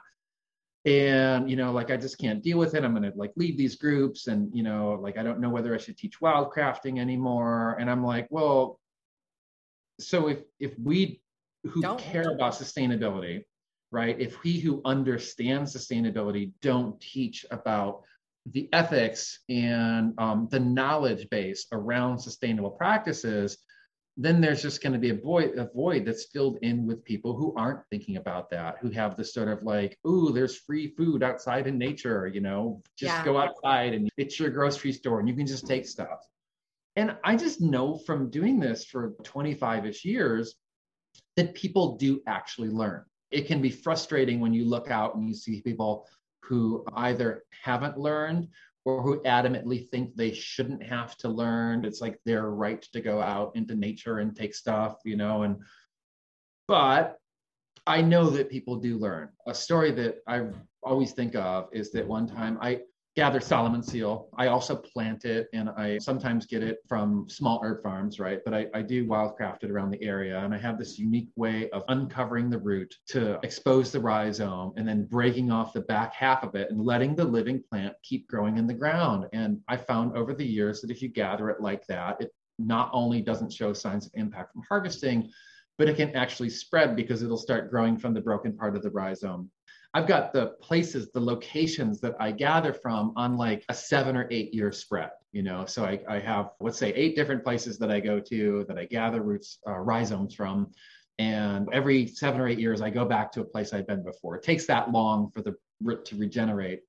And 0.85 1.49
you 1.49 1.55
know 1.55 1.71
like 1.71 1.91
i 1.91 1.95
just 1.95 2.17
can't 2.17 2.43
deal 2.43 2.57
with 2.57 2.75
it. 2.75 2.83
I'm 2.83 2.93
going 2.93 3.09
to 3.09 3.17
like 3.17 3.31
leave 3.37 3.57
these 3.57 3.77
groups 3.77 4.27
and 4.27 4.53
you 4.53 4.63
know 4.63 4.99
like 5.01 5.17
i 5.17 5.23
don't 5.23 5.39
know 5.39 5.47
whether 5.47 5.73
i 5.73 5.77
should 5.77 5.97
teach 5.97 6.19
wildcrafting 6.19 6.99
anymore. 6.99 7.77
And 7.79 7.89
i'm 7.89 8.03
like 8.03 8.27
well 8.29 8.81
so 10.01 10.27
if 10.27 10.39
if 10.59 10.77
we 10.77 11.21
who 11.63 11.81
don't. 11.81 11.99
care 11.99 12.31
about 12.31 12.53
sustainability, 12.53 13.43
right? 13.91 14.19
If 14.19 14.43
we 14.43 14.59
who 14.59 14.81
understand 14.85 15.67
sustainability 15.67 16.51
don't 16.61 16.99
teach 16.99 17.45
about 17.51 18.03
the 18.51 18.67
ethics 18.73 19.39
and 19.49 20.13
um, 20.17 20.47
the 20.51 20.59
knowledge 20.59 21.29
base 21.29 21.67
around 21.71 22.19
sustainable 22.19 22.71
practices, 22.71 23.57
then 24.15 24.41
there's 24.41 24.61
just 24.61 24.83
going 24.83 24.93
to 24.93 24.99
be 24.99 25.09
a 25.09 25.15
void, 25.15 25.57
a 25.57 25.69
void 25.73 26.05
that's 26.05 26.25
filled 26.25 26.57
in 26.61 26.85
with 26.85 27.03
people 27.03 27.35
who 27.35 27.53
aren't 27.55 27.79
thinking 27.89 28.17
about 28.17 28.49
that, 28.51 28.75
who 28.79 28.91
have 28.91 29.15
this 29.15 29.33
sort 29.33 29.47
of 29.47 29.63
like, 29.63 29.97
ooh, 30.05 30.31
there's 30.31 30.57
free 30.57 30.93
food 30.95 31.23
outside 31.23 31.65
in 31.65 31.77
nature, 31.77 32.27
you 32.27 32.41
know, 32.41 32.81
just 32.97 33.13
yeah. 33.13 33.25
go 33.25 33.37
outside 33.37 33.93
and 33.93 34.09
it's 34.17 34.39
your 34.39 34.49
grocery 34.49 34.91
store 34.91 35.19
and 35.19 35.27
you 35.27 35.35
can 35.35 35.47
just 35.47 35.65
take 35.65 35.87
stuff. 35.87 36.19
And 36.95 37.15
I 37.23 37.35
just 37.35 37.59
know 37.59 37.97
from 37.97 38.29
doing 38.29 38.59
this 38.59 38.85
for 38.85 39.13
25 39.23 39.87
ish 39.87 40.05
years 40.05 40.55
that 41.35 41.55
people 41.55 41.97
do 41.97 42.21
actually 42.27 42.69
learn. 42.69 43.03
It 43.31 43.47
can 43.47 43.61
be 43.61 43.71
frustrating 43.71 44.39
when 44.39 44.53
you 44.53 44.65
look 44.65 44.91
out 44.91 45.15
and 45.15 45.27
you 45.27 45.33
see 45.33 45.61
people 45.61 46.07
who 46.43 46.85
either 46.95 47.43
haven't 47.63 47.97
learned 47.97 48.49
or 48.85 49.01
who 49.01 49.21
adamantly 49.23 49.89
think 49.89 50.15
they 50.15 50.33
shouldn't 50.33 50.83
have 50.83 51.15
to 51.17 51.29
learn. 51.29 51.85
It's 51.85 52.01
like 52.01 52.19
their 52.25 52.49
right 52.49 52.81
to 52.93 53.01
go 53.01 53.21
out 53.21 53.55
into 53.55 53.75
nature 53.75 54.19
and 54.19 54.35
take 54.35 54.53
stuff, 54.53 54.97
you 55.05 55.15
know, 55.15 55.43
and 55.43 55.57
but 56.67 57.17
I 57.85 58.01
know 58.01 58.29
that 58.29 58.49
people 58.49 58.77
do 58.77 58.97
learn. 58.97 59.29
A 59.47 59.53
story 59.53 59.91
that 59.91 60.17
I 60.27 60.47
always 60.81 61.11
think 61.11 61.35
of 61.35 61.69
is 61.71 61.91
that 61.91 62.07
one 62.07 62.27
time 62.27 62.57
I 62.61 62.81
gather 63.15 63.39
Solomon 63.39 63.83
seal. 63.83 64.27
I 64.37 64.47
also 64.47 64.75
plant 64.75 65.25
it 65.25 65.47
and 65.53 65.69
I 65.69 65.99
sometimes 65.99 66.47
get 66.47 66.63
it 66.63 66.79
from 66.87 67.27
small 67.29 67.61
herb 67.63 67.83
farms, 67.83 68.19
right? 68.19 68.39
But 68.43 68.55
I, 68.55 68.67
I 68.73 68.81
do 68.81 69.05
wildcraft 69.05 69.63
it 69.63 69.69
around 69.69 69.91
the 69.91 70.01
area. 70.01 70.39
And 70.39 70.53
I 70.53 70.57
have 70.57 70.79
this 70.79 70.97
unique 70.97 71.29
way 71.35 71.69
of 71.69 71.83
uncovering 71.89 72.49
the 72.49 72.57
root 72.57 72.95
to 73.09 73.39
expose 73.43 73.91
the 73.91 73.99
rhizome 73.99 74.73
and 74.77 74.87
then 74.87 75.05
breaking 75.05 75.51
off 75.51 75.73
the 75.73 75.81
back 75.81 76.15
half 76.15 76.43
of 76.43 76.55
it 76.55 76.71
and 76.71 76.81
letting 76.81 77.15
the 77.15 77.25
living 77.25 77.61
plant 77.69 77.93
keep 78.01 78.27
growing 78.27 78.57
in 78.57 78.65
the 78.65 78.73
ground. 78.73 79.27
And 79.31 79.59
I 79.67 79.77
found 79.77 80.17
over 80.17 80.33
the 80.33 80.45
years 80.45 80.81
that 80.81 80.89
if 80.89 81.01
you 81.01 81.09
gather 81.09 81.51
it 81.51 81.61
like 81.61 81.85
that, 81.87 82.19
it 82.19 82.33
not 82.57 82.89
only 82.93 83.21
doesn't 83.21 83.53
show 83.53 83.73
signs 83.73 84.07
of 84.07 84.11
impact 84.15 84.53
from 84.53 84.63
harvesting, 84.67 85.29
but 85.77 85.89
it 85.89 85.97
can 85.97 86.15
actually 86.15 86.49
spread 86.49 86.95
because 86.95 87.21
it'll 87.21 87.37
start 87.37 87.69
growing 87.69 87.97
from 87.97 88.13
the 88.13 88.21
broken 88.21 88.55
part 88.55 88.75
of 88.75 88.83
the 88.83 88.91
rhizome. 88.91 89.49
I've 89.93 90.07
got 90.07 90.33
the 90.33 90.47
places, 90.59 91.11
the 91.11 91.19
locations 91.19 92.01
that 92.01 92.15
I 92.19 92.31
gather 92.31 92.73
from 92.73 93.13
on 93.15 93.37
like 93.37 93.63
a 93.69 93.73
seven 93.73 94.17
or 94.17 94.27
eight 94.31 94.53
year 94.53 94.71
spread, 94.71 95.11
you 95.31 95.43
know. 95.43 95.65
So 95.65 95.85
I, 95.85 95.99
I 96.09 96.19
have, 96.19 96.51
let's 96.59 96.79
say, 96.79 96.91
eight 96.93 97.15
different 97.15 97.43
places 97.43 97.77
that 97.77 97.91
I 97.91 97.99
go 97.99 98.19
to 98.19 98.65
that 98.67 98.77
I 98.77 98.85
gather 98.85 99.21
roots, 99.21 99.59
uh, 99.67 99.77
rhizomes 99.77 100.33
from. 100.33 100.71
And 101.19 101.69
every 101.71 102.07
seven 102.07 102.41
or 102.41 102.47
eight 102.47 102.57
years, 102.57 102.81
I 102.81 102.89
go 102.89 103.05
back 103.05 103.31
to 103.33 103.41
a 103.41 103.45
place 103.45 103.71
I've 103.71 103.85
been 103.85 104.03
before. 104.03 104.35
It 104.35 104.43
takes 104.43 104.65
that 104.65 104.91
long 104.91 105.29
for 105.29 105.43
the 105.43 105.55
root 105.79 106.05
to 106.05 106.15
regenerate. 106.15 106.81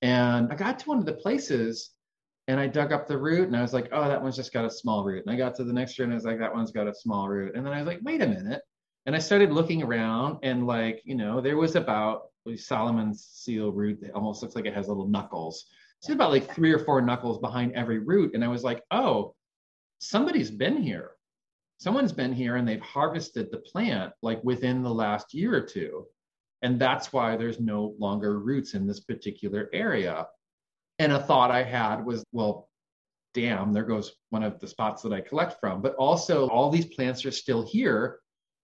And 0.00 0.52
I 0.52 0.54
got 0.54 0.78
to 0.80 0.88
one 0.88 0.98
of 0.98 1.06
the 1.06 1.14
places 1.14 1.90
and 2.48 2.60
I 2.60 2.68
dug 2.68 2.92
up 2.92 3.08
the 3.08 3.18
root 3.18 3.48
and 3.48 3.56
I 3.56 3.62
was 3.62 3.72
like, 3.72 3.88
oh, 3.92 4.08
that 4.08 4.22
one's 4.22 4.36
just 4.36 4.52
got 4.52 4.64
a 4.64 4.70
small 4.70 5.04
root. 5.04 5.24
And 5.24 5.34
I 5.34 5.36
got 5.36 5.56
to 5.56 5.64
the 5.64 5.72
next 5.72 5.98
year 5.98 6.04
and 6.04 6.12
I 6.12 6.16
was 6.16 6.24
like, 6.24 6.38
that 6.38 6.54
one's 6.54 6.72
got 6.72 6.86
a 6.86 6.94
small 6.94 7.28
root. 7.28 7.56
And 7.56 7.66
then 7.66 7.72
I 7.72 7.78
was 7.78 7.86
like, 7.86 8.00
wait 8.02 8.22
a 8.22 8.26
minute. 8.26 8.62
And 9.06 9.16
I 9.16 9.18
started 9.18 9.50
looking 9.50 9.82
around 9.82 10.38
and 10.42 10.66
like, 10.66 11.02
you 11.04 11.14
know, 11.14 11.40
there 11.40 11.56
was 11.56 11.74
about 11.74 12.28
Solomon's 12.56 13.24
seal 13.32 13.72
root 13.72 14.00
that 14.00 14.12
almost 14.12 14.42
looks 14.42 14.54
like 14.54 14.66
it 14.66 14.74
has 14.74 14.88
little 14.88 15.08
knuckles. 15.08 15.66
It's 16.00 16.08
about 16.08 16.30
like 16.30 16.52
three 16.54 16.72
or 16.72 16.78
four 16.78 17.00
knuckles 17.00 17.38
behind 17.38 17.72
every 17.72 17.98
root. 17.98 18.34
And 18.34 18.44
I 18.44 18.48
was 18.48 18.62
like, 18.64 18.82
oh, 18.90 19.34
somebody's 20.00 20.50
been 20.50 20.82
here. 20.82 21.12
Someone's 21.78 22.12
been 22.12 22.32
here 22.32 22.56
and 22.56 22.66
they've 22.66 22.80
harvested 22.80 23.50
the 23.50 23.58
plant 23.58 24.12
like 24.22 24.42
within 24.44 24.82
the 24.82 24.94
last 24.94 25.34
year 25.34 25.54
or 25.54 25.60
two. 25.60 26.06
And 26.62 26.80
that's 26.80 27.12
why 27.12 27.36
there's 27.36 27.58
no 27.58 27.94
longer 27.98 28.38
roots 28.38 28.74
in 28.74 28.86
this 28.86 29.00
particular 29.00 29.68
area. 29.72 30.26
And 31.00 31.12
a 31.12 31.22
thought 31.22 31.50
I 31.50 31.64
had 31.64 32.04
was, 32.04 32.24
well, 32.30 32.68
damn, 33.34 33.72
there 33.72 33.82
goes 33.82 34.12
one 34.30 34.44
of 34.44 34.60
the 34.60 34.68
spots 34.68 35.02
that 35.02 35.12
I 35.12 35.20
collect 35.20 35.58
from. 35.58 35.82
But 35.82 35.96
also, 35.96 36.48
all 36.48 36.70
these 36.70 36.86
plants 36.86 37.24
are 37.24 37.32
still 37.32 37.66
here 37.66 38.20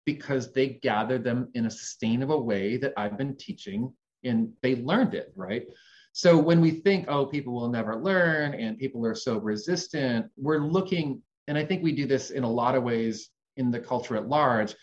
because 0.08 0.54
they 0.54 0.68
gathered 0.68 1.22
them 1.22 1.50
in 1.52 1.66
a 1.66 1.70
sustainable 1.70 2.42
way 2.42 2.78
that 2.78 2.94
I've 2.96 3.18
been 3.18 3.36
teaching 3.36 3.92
and 4.24 4.50
they 4.62 4.76
learned 4.76 5.12
it, 5.12 5.34
right? 5.36 5.66
So 6.12 6.38
when 6.38 6.62
we 6.62 6.70
think, 6.70 7.04
oh, 7.08 7.26
people 7.26 7.52
will 7.52 7.68
never 7.68 7.94
learn 7.94 8.54
and 8.54 8.78
people 8.78 9.04
are 9.04 9.14
so 9.14 9.36
resistant, 9.36 10.24
we're 10.38 10.60
looking, 10.60 11.20
and 11.46 11.58
I 11.58 11.64
think 11.66 11.82
we 11.82 11.92
do 11.92 12.06
this 12.06 12.30
in 12.30 12.42
a 12.42 12.50
lot 12.50 12.74
of 12.74 12.84
ways 12.84 13.28
in 13.58 13.70
the 13.70 13.80
culture 13.80 14.16
at 14.16 14.30
large. 14.30 14.74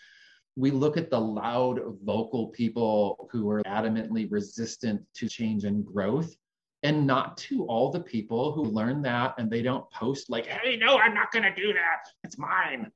We 0.54 0.70
look 0.70 0.96
at 0.96 1.10
the 1.10 1.20
loud, 1.20 1.80
vocal 2.04 2.46
people 2.50 3.28
who 3.32 3.50
are 3.50 3.62
adamantly 3.64 4.30
resistant 4.30 5.02
to 5.16 5.28
change 5.28 5.64
and 5.64 5.84
growth, 5.84 6.36
and 6.84 7.04
not 7.04 7.36
to 7.38 7.64
all 7.64 7.90
the 7.90 7.98
people 8.14 8.52
who 8.52 8.62
learn 8.62 9.02
that 9.02 9.34
and 9.38 9.50
they 9.50 9.62
don't 9.62 9.90
post, 9.90 10.30
like, 10.30 10.46
hey, 10.46 10.76
no, 10.76 10.98
I'm 10.98 11.14
not 11.14 11.32
going 11.32 11.42
to 11.42 11.54
do 11.60 11.72
that. 11.72 12.02
It's 12.22 12.38
mine. 12.38 12.92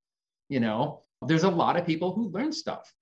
You 0.48 0.60
know, 0.60 1.02
there's 1.26 1.44
a 1.44 1.50
lot 1.50 1.76
of 1.76 1.86
people 1.86 2.12
who 2.12 2.28
learn 2.28 2.52
stuff. 2.52 2.92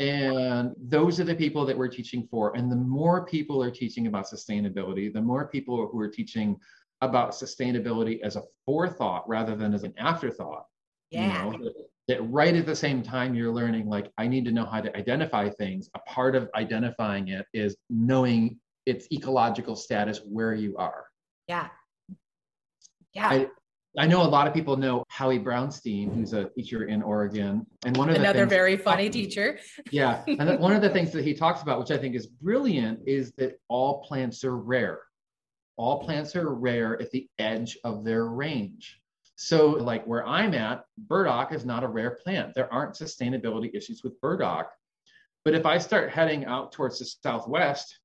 And 0.00 0.72
those 0.78 1.20
are 1.20 1.24
the 1.24 1.34
people 1.34 1.64
that 1.66 1.76
we're 1.76 1.88
teaching 1.88 2.26
for. 2.30 2.56
And 2.56 2.70
the 2.70 2.76
more 2.76 3.26
people 3.26 3.62
are 3.62 3.70
teaching 3.70 4.06
about 4.06 4.26
sustainability, 4.26 5.12
the 5.12 5.20
more 5.20 5.46
people 5.48 5.86
who 5.86 6.00
are 6.00 6.08
teaching 6.08 6.56
about 7.00 7.32
sustainability 7.32 8.20
as 8.22 8.36
a 8.36 8.42
forethought 8.64 9.28
rather 9.28 9.54
than 9.54 9.74
as 9.74 9.82
an 9.82 9.92
afterthought. 9.98 10.66
Yeah. 11.10 11.50
You 11.50 11.58
know, 11.58 11.70
that, 12.08 12.22
right 12.22 12.54
at 12.56 12.66
the 12.66 12.74
same 12.74 13.02
time 13.02 13.34
you're 13.34 13.52
learning, 13.52 13.88
like, 13.88 14.10
I 14.18 14.26
need 14.26 14.44
to 14.46 14.52
know 14.52 14.64
how 14.64 14.80
to 14.80 14.96
identify 14.96 15.48
things. 15.48 15.90
A 15.94 15.98
part 16.00 16.34
of 16.34 16.48
identifying 16.54 17.28
it 17.28 17.46
is 17.52 17.76
knowing 17.90 18.58
its 18.86 19.06
ecological 19.12 19.76
status 19.76 20.20
where 20.24 20.54
you 20.54 20.76
are. 20.76 21.04
Yeah. 21.46 21.68
Yeah. 23.12 23.28
I, 23.28 23.48
I 23.96 24.06
know 24.06 24.22
a 24.22 24.26
lot 24.26 24.48
of 24.48 24.54
people 24.54 24.76
know 24.76 25.04
Howie 25.08 25.38
Brownstein, 25.38 26.12
who's 26.14 26.32
a 26.32 26.48
teacher 26.50 26.84
in 26.84 27.02
Oregon, 27.02 27.64
and 27.84 27.96
one 27.96 28.10
of 28.10 28.16
another 28.16 28.40
things, 28.40 28.50
very 28.50 28.76
funny 28.76 29.08
teacher. 29.08 29.58
yeah, 29.90 30.22
and 30.26 30.58
one 30.60 30.72
of 30.72 30.82
the 30.82 30.90
things 30.90 31.12
that 31.12 31.24
he 31.24 31.32
talks 31.32 31.62
about, 31.62 31.78
which 31.78 31.92
I 31.92 31.96
think 31.96 32.16
is 32.16 32.26
brilliant, 32.26 33.00
is 33.06 33.32
that 33.38 33.60
all 33.68 34.02
plants 34.02 34.42
are 34.42 34.56
rare. 34.56 35.00
All 35.76 36.02
plants 36.02 36.34
are 36.34 36.54
rare 36.54 37.00
at 37.00 37.10
the 37.12 37.28
edge 37.38 37.78
of 37.84 38.04
their 38.04 38.26
range. 38.26 39.00
So, 39.36 39.70
like 39.70 40.04
where 40.06 40.26
I'm 40.26 40.54
at, 40.54 40.84
burdock 40.96 41.52
is 41.52 41.64
not 41.64 41.84
a 41.84 41.88
rare 41.88 42.18
plant. 42.22 42.54
There 42.54 42.72
aren't 42.72 42.94
sustainability 42.94 43.74
issues 43.74 44.02
with 44.02 44.20
burdock. 44.20 44.70
But 45.44 45.54
if 45.54 45.66
I 45.66 45.78
start 45.78 46.10
heading 46.10 46.46
out 46.46 46.72
towards 46.72 46.98
the 46.98 47.04
southwest, 47.04 47.98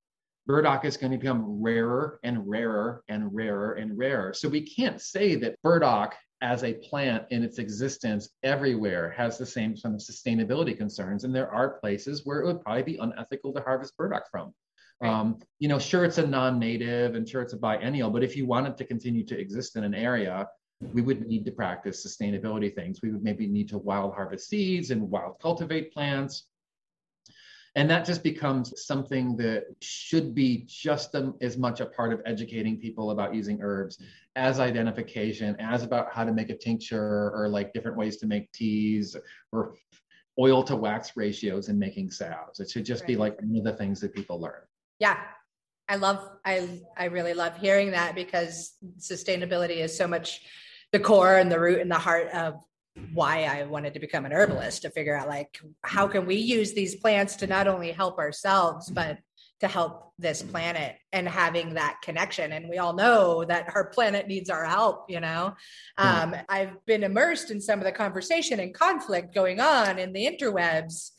burdock 0.50 0.84
is 0.84 0.98
going 0.98 1.12
to 1.12 1.18
become 1.20 1.62
rarer 1.62 2.20
and 2.24 2.50
rarer 2.50 3.04
and 3.08 3.32
rarer 3.32 3.74
and 3.74 3.96
rarer. 3.96 4.34
So 4.34 4.50
we 4.50 4.62
can't 4.62 5.00
say 5.00 5.36
that 5.36 5.62
burdock 5.62 6.16
as 6.42 6.64
a 6.64 6.74
plant 6.74 7.26
in 7.30 7.44
its 7.44 7.60
existence 7.60 8.30
everywhere 8.42 9.12
has 9.12 9.38
the 9.38 9.46
same 9.46 9.78
sort 9.78 9.94
of 9.94 10.00
sustainability 10.00 10.76
concerns. 10.76 11.24
And 11.24 11.36
there 11.36 11.52
are 11.52 11.80
places 11.80 12.26
where 12.26 12.42
it 12.42 12.48
would 12.48 12.62
probably 12.62 12.82
be 12.82 12.98
unethical 12.98 13.54
to 13.54 13.62
harvest 13.62 13.96
burdock 13.96 14.24
from. 14.32 14.52
Right. 15.00 15.12
Um, 15.12 15.38
you 15.60 15.68
know, 15.68 15.78
sure, 15.78 16.04
it's 16.04 16.18
a 16.18 16.26
non-native 16.26 17.14
and 17.14 17.30
sure 17.30 17.44
it's 17.44 17.54
a 17.54 17.58
biennial, 17.58 18.10
but 18.10 18.24
if 18.24 18.36
you 18.36 18.48
wanted 18.48 18.76
to 18.78 18.86
continue 18.86 19.24
to 19.28 19.40
exist 19.40 19.76
in 19.76 19.84
an 19.84 19.94
area, 19.94 20.48
we 20.82 21.04
would 21.04 21.28
need 21.28 21.46
to 21.46 21.52
practice 21.52 22.04
sustainability 22.04 22.74
things. 22.74 23.02
We 23.04 23.12
would 23.12 23.24
maybe 23.24 23.46
need 23.46 23.70
to 23.70 23.78
wild 23.78 24.16
harvest 24.16 24.50
seeds 24.50 24.90
and 24.90 25.12
wild 25.12 25.36
cultivate 25.40 25.94
plants. 25.94 26.48
And 27.80 27.90
that 27.90 28.04
just 28.04 28.24
becomes 28.24 28.74
something 28.86 29.38
that 29.38 29.64
should 29.80 30.36
be 30.36 30.66
just 30.68 31.16
as 31.40 31.58
much 31.58 31.80
a 31.80 31.86
part 31.86 32.12
of 32.12 32.22
educating 32.26 32.78
people 32.78 33.12
about 33.12 33.34
using 33.34 33.60
herbs 33.62 34.00
as 34.36 34.60
identification, 34.60 35.56
as 35.60 35.84
about 35.84 36.12
how 36.12 36.26
to 36.26 36.34
make 36.34 36.50
a 36.50 36.58
tincture 36.58 37.32
or 37.34 37.48
like 37.48 37.72
different 37.72 37.96
ways 37.96 38.18
to 38.18 38.28
make 38.28 38.52
teas 38.52 39.16
or 39.54 39.76
oil 40.38 40.62
to 40.62 40.76
wax 40.76 41.16
ratios 41.16 41.70
in 41.70 41.80
making 41.80 42.12
salves. 42.12 42.60
It 42.60 42.70
should 42.70 42.84
just 42.84 43.04
right. 43.04 43.08
be 43.08 43.16
like 43.16 43.42
one 43.42 43.56
of 43.56 43.64
the 43.64 43.78
things 43.78 44.02
that 44.02 44.14
people 44.14 44.42
learn. 44.42 44.62
Yeah. 45.00 45.18
I 45.88 45.96
love 45.96 46.32
I 46.44 46.82
I 46.98 47.06
really 47.06 47.34
love 47.34 47.56
hearing 47.56 47.92
that 47.92 48.14
because 48.14 48.74
sustainability 48.98 49.78
is 49.78 49.98
so 49.98 50.06
much 50.06 50.42
the 50.92 51.00
core 51.00 51.38
and 51.38 51.50
the 51.50 51.62
root 51.62 51.80
and 51.80 51.90
the 51.90 51.98
heart 51.98 52.28
of 52.34 52.56
why 53.14 53.44
I 53.44 53.64
wanted 53.64 53.94
to 53.94 54.00
become 54.00 54.26
an 54.26 54.34
herbalist 54.34 54.84
to 54.84 54.90
figure 54.90 55.16
out 55.16 55.28
like 55.28 55.60
how 55.84 56.08
can 56.08 56.26
we 56.26 56.36
use 56.36 56.74
these 56.74 56.96
plants 56.96 57.36
to 57.38 57.48
not 57.48 57.68
only 57.68 57.92
help 57.92 58.18
ourselves 58.18 58.90
but 58.90 59.20
to 59.60 59.68
help 59.68 60.14
this 60.18 60.42
planet 60.42 60.96
and 61.12 61.28
having 61.28 61.74
that 61.74 62.00
connection. 62.02 62.54
And 62.54 62.70
we 62.70 62.78
all 62.78 62.94
know 62.94 63.44
that 63.44 63.76
our 63.76 63.86
planet 63.86 64.28
needs 64.28 64.50
our 64.50 64.66
help 64.66 65.06
you 65.10 65.20
know? 65.20 65.56
Um, 65.98 66.36
i've 66.48 66.86
been 66.86 67.04
immersed 67.04 67.52
in 67.52 67.60
some 67.60 67.80
of 67.80 67.86
the 67.86 67.92
conversation 67.92 68.60
and 68.60 68.74
conflict 68.74 69.34
going 69.34 69.60
on 69.60 70.00
in 70.00 70.14
the 70.14 70.26
interwebs 70.26 71.12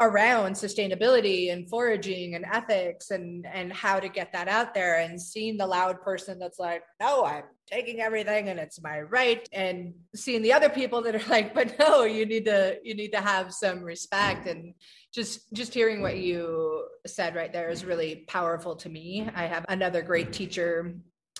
around 0.00 0.54
sustainability 0.54 1.52
and 1.52 1.68
foraging 1.68 2.34
and 2.34 2.44
ethics 2.50 3.10
and 3.10 3.46
and 3.52 3.72
how 3.72 4.00
to 4.00 4.08
get 4.08 4.32
that 4.32 4.48
out 4.48 4.72
there 4.72 5.00
and 5.00 5.20
seeing 5.20 5.58
the 5.58 5.66
loud 5.66 6.00
person 6.00 6.38
that's 6.38 6.58
like 6.58 6.82
no 7.00 7.24
i'm 7.24 7.42
taking 7.70 8.00
everything 8.00 8.48
and 8.48 8.58
it's 8.58 8.82
my 8.82 9.00
right 9.00 9.48
and 9.52 9.94
seeing 10.14 10.42
the 10.42 10.52
other 10.52 10.68
people 10.68 11.02
that 11.02 11.14
are 11.14 11.28
like 11.30 11.54
but 11.54 11.78
no 11.78 12.04
you 12.04 12.26
need 12.26 12.44
to 12.44 12.78
you 12.82 12.94
need 12.94 13.12
to 13.12 13.20
have 13.20 13.52
some 13.52 13.82
respect. 13.82 14.46
And 14.46 14.74
just 15.12 15.52
just 15.52 15.74
hearing 15.74 16.02
what 16.02 16.18
you 16.18 16.86
said 17.06 17.34
right 17.34 17.52
there 17.52 17.70
is 17.70 17.84
really 17.84 18.24
powerful 18.28 18.76
to 18.76 18.88
me. 18.88 19.28
I 19.34 19.46
have 19.46 19.66
another 19.68 20.02
great 20.02 20.32
teacher 20.32 20.94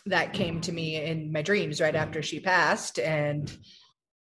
that 0.07 0.33
came 0.33 0.61
to 0.63 0.73
me 0.73 0.97
in 0.97 1.31
my 1.33 1.43
dreams 1.43 1.81
right 1.81 1.95
after 1.95 2.23
she 2.23 2.41
passed. 2.41 2.99
And 2.99 3.55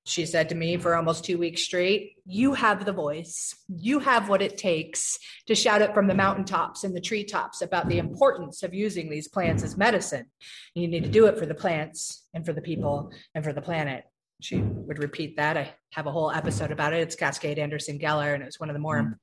she 0.06 0.26
said 0.26 0.50
to 0.50 0.54
me 0.54 0.76
for 0.76 0.94
almost 0.94 1.24
two 1.24 1.38
weeks 1.38 1.62
straight, 1.62 2.16
You 2.26 2.52
have 2.52 2.84
the 2.84 2.92
voice. 2.92 3.54
You 3.68 4.00
have 4.00 4.28
what 4.28 4.42
it 4.42 4.58
takes 4.58 5.18
to 5.46 5.54
shout 5.54 5.80
it 5.80 5.94
from 5.94 6.06
the 6.06 6.14
mountaintops 6.14 6.84
and 6.84 6.94
the 6.94 7.00
treetops 7.00 7.62
about 7.62 7.88
the 7.88 7.98
importance 7.98 8.62
of 8.62 8.74
using 8.74 9.08
these 9.08 9.28
plants 9.28 9.62
as 9.62 9.78
medicine. 9.78 10.26
You 10.74 10.88
need 10.88 11.04
to 11.04 11.10
do 11.10 11.26
it 11.26 11.38
for 11.38 11.46
the 11.46 11.54
plants 11.54 12.26
and 12.34 12.44
for 12.44 12.52
the 12.52 12.60
people 12.60 13.12
and 13.34 13.42
for 13.42 13.54
the 13.54 13.62
planet. 13.62 14.04
she 14.42 14.58
would 14.58 14.98
repeat 14.98 15.38
that. 15.38 15.56
I 15.56 15.74
have 15.94 16.06
a 16.06 16.12
whole 16.12 16.30
episode 16.30 16.70
about 16.70 16.92
it. 16.92 17.00
It's 17.00 17.16
Cascade 17.16 17.58
Anderson 17.58 17.98
Geller, 17.98 18.34
and 18.34 18.42
it 18.42 18.46
was 18.46 18.60
one 18.60 18.68
of 18.68 18.74
the 18.74 18.80
more 18.80 19.18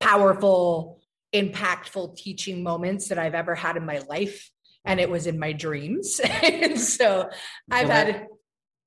powerful, 0.00 1.00
impactful 1.32 2.16
teaching 2.16 2.64
moments 2.64 3.08
that 3.08 3.18
I've 3.18 3.34
ever 3.34 3.54
had 3.54 3.76
in 3.76 3.86
my 3.86 3.98
life. 4.08 4.50
And 4.84 4.98
it 4.98 5.08
was 5.08 5.28
in 5.28 5.38
my 5.38 5.52
dreams. 5.52 6.20
and 6.42 6.78
so 6.78 7.30
I've 7.70 7.88
had. 7.88 8.26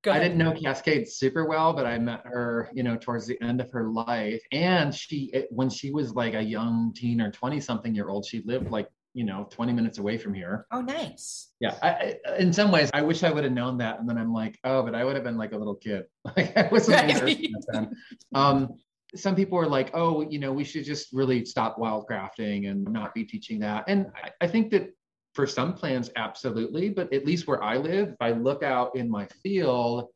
I 0.06 0.18
didn't 0.18 0.38
know 0.38 0.52
Cascade 0.52 1.08
super 1.08 1.46
well, 1.46 1.72
but 1.72 1.84
I 1.84 1.98
met 1.98 2.22
her, 2.24 2.70
you 2.72 2.82
know, 2.82 2.96
towards 2.96 3.26
the 3.26 3.40
end 3.42 3.60
of 3.60 3.70
her 3.72 3.88
life. 3.88 4.40
And 4.52 4.94
she, 4.94 5.32
when 5.50 5.68
she 5.68 5.90
was 5.90 6.14
like 6.14 6.34
a 6.34 6.42
young 6.42 6.92
teen 6.94 7.20
or 7.20 7.30
20 7.30 7.60
something 7.60 7.94
year 7.94 8.08
old, 8.08 8.24
she 8.24 8.42
lived 8.44 8.70
like 8.70 8.88
you 9.14 9.24
know 9.24 9.48
20 9.50 9.72
minutes 9.72 9.98
away 9.98 10.16
from 10.18 10.34
here. 10.34 10.66
Oh 10.70 10.80
nice. 10.80 11.48
Yeah 11.60 11.76
I, 11.82 12.16
in 12.38 12.52
some 12.52 12.70
ways 12.70 12.90
i 12.94 13.02
wish 13.02 13.24
i 13.24 13.30
would 13.30 13.44
have 13.44 13.52
known 13.52 13.78
that. 13.78 13.98
And 13.98 14.08
then 14.08 14.18
i'm 14.18 14.32
like 14.32 14.58
oh 14.64 14.82
but 14.82 14.94
i 14.94 15.04
would 15.04 15.14
have 15.14 15.24
been 15.24 15.36
like 15.36 15.52
a 15.52 15.58
little 15.58 15.74
kid. 15.74 16.04
Like 16.36 16.56
i 16.56 16.68
wasn't 16.70 17.64
then. 17.72 17.96
um 18.34 18.74
some 19.16 19.34
people 19.34 19.58
are 19.58 19.66
like 19.66 19.90
oh 19.94 20.20
you 20.20 20.38
know 20.38 20.52
we 20.52 20.64
should 20.64 20.84
just 20.84 21.12
really 21.12 21.44
stop 21.44 21.78
wildcrafting 21.78 22.70
and 22.70 22.84
not 22.84 23.14
be 23.14 23.24
teaching 23.24 23.58
that. 23.60 23.84
And 23.88 24.06
I, 24.22 24.30
I 24.42 24.46
think 24.46 24.70
that 24.70 24.90
for 25.34 25.46
some 25.46 25.72
plans 25.72 26.10
absolutely 26.16 26.88
but 26.88 27.12
at 27.12 27.24
least 27.24 27.46
where 27.46 27.62
i 27.62 27.76
live 27.76 28.08
if 28.08 28.16
i 28.20 28.32
look 28.32 28.62
out 28.62 28.94
in 28.96 29.10
my 29.10 29.26
field 29.42 30.08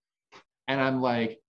and 0.68 0.80
i'm 0.80 1.00
like 1.00 1.42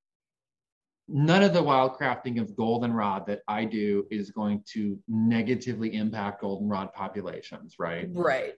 none 1.07 1.43
of 1.43 1.53
the 1.53 1.61
wildcrafting 1.61 2.39
of 2.39 2.55
goldenrod 2.55 3.25
that 3.27 3.41
I 3.47 3.65
do 3.65 4.05
is 4.09 4.31
going 4.31 4.63
to 4.73 4.97
negatively 5.07 5.93
impact 5.95 6.41
goldenrod 6.41 6.93
populations, 6.93 7.75
right? 7.77 8.07
Right. 8.13 8.53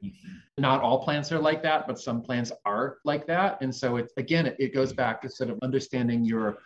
Not 0.58 0.82
all 0.82 1.04
plants 1.04 1.32
are 1.32 1.40
like 1.40 1.64
that, 1.64 1.88
but 1.88 2.00
some 2.00 2.22
plants 2.22 2.52
are 2.66 2.98
like 3.04 3.26
that. 3.28 3.58
And 3.62 3.74
so 3.74 3.98
it's 3.98 4.14
again, 4.18 4.46
it, 4.46 4.56
it 4.60 4.74
goes 4.74 4.94
back 4.94 5.22
to 5.24 5.30
sort 5.30 5.50
of 5.50 5.58
understanding 5.64 6.24
your 6.24 6.60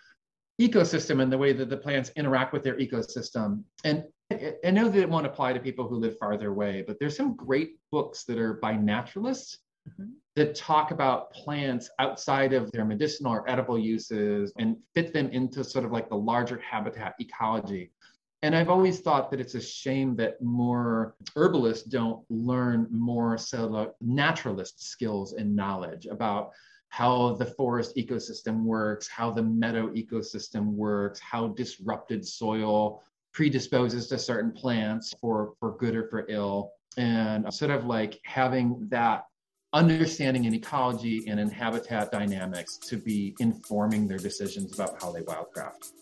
ecosystem 0.59 1.21
and 1.21 1.31
the 1.31 1.37
way 1.37 1.53
that 1.53 1.69
the 1.69 1.77
plants 1.77 2.11
interact 2.17 2.51
with 2.51 2.63
their 2.63 2.75
ecosystem. 2.77 3.63
And 3.85 4.03
I 4.31 4.69
know 4.71 4.89
that 4.89 4.99
it 4.99 5.09
won't 5.09 5.25
apply 5.25 5.53
to 5.53 5.59
people 5.59 5.87
who 5.87 5.95
live 5.95 6.17
farther 6.19 6.49
away, 6.49 6.83
but 6.85 6.99
there's 6.99 7.17
some 7.17 7.35
great 7.35 7.79
books 7.91 8.25
that 8.25 8.37
are 8.37 8.53
by 8.53 8.75
naturalists 8.75 9.57
mm-hmm. 9.89 10.11
that 10.35 10.53
talk 10.53 10.91
about 10.91 11.31
plants 11.33 11.89
outside 11.97 12.53
of 12.53 12.71
their 12.71 12.85
medicinal 12.85 13.33
or 13.33 13.49
edible 13.49 13.79
uses 13.79 14.53
and 14.59 14.77
fit 14.93 15.13
them 15.13 15.29
into 15.29 15.63
sort 15.63 15.83
of 15.83 15.91
like 15.91 16.09
the 16.09 16.15
larger 16.15 16.59
habitat 16.59 17.15
ecology. 17.19 17.91
And 18.43 18.55
I've 18.55 18.69
always 18.69 18.99
thought 18.99 19.31
that 19.31 19.41
it's 19.41 19.55
a 19.55 19.61
shame 19.61 20.15
that 20.17 20.41
more 20.41 21.15
herbalists 21.35 21.89
don't 21.89 22.23
learn 22.29 22.87
more 22.91 23.37
naturalist 23.99 24.81
skills 24.81 25.33
and 25.33 25.55
knowledge 25.55 26.05
about 26.05 26.51
how 26.89 27.35
the 27.35 27.45
forest 27.45 27.95
ecosystem 27.97 28.63
works, 28.63 29.07
how 29.07 29.31
the 29.31 29.43
meadow 29.43 29.89
ecosystem 29.89 30.67
works, 30.67 31.19
how 31.19 31.49
disrupted 31.49 32.25
soil 32.25 33.03
predisposes 33.39 34.07
to 34.07 34.19
certain 34.19 34.51
plants 34.51 35.13
for, 35.21 35.53
for 35.61 35.77
good 35.77 35.95
or 35.95 36.09
for 36.09 36.25
ill. 36.27 36.73
And 36.97 37.53
sort 37.53 37.71
of 37.71 37.85
like 37.85 38.19
having 38.25 38.85
that 38.89 39.23
understanding 39.71 40.43
in 40.43 40.53
ecology 40.53 41.23
and 41.25 41.39
in 41.39 41.49
habitat 41.49 42.11
dynamics 42.11 42.77
to 42.89 42.97
be 42.97 43.37
informing 43.39 44.09
their 44.09 44.17
decisions 44.17 44.73
about 44.73 45.01
how 45.01 45.13
they 45.13 45.21
wildcraft. 45.21 45.93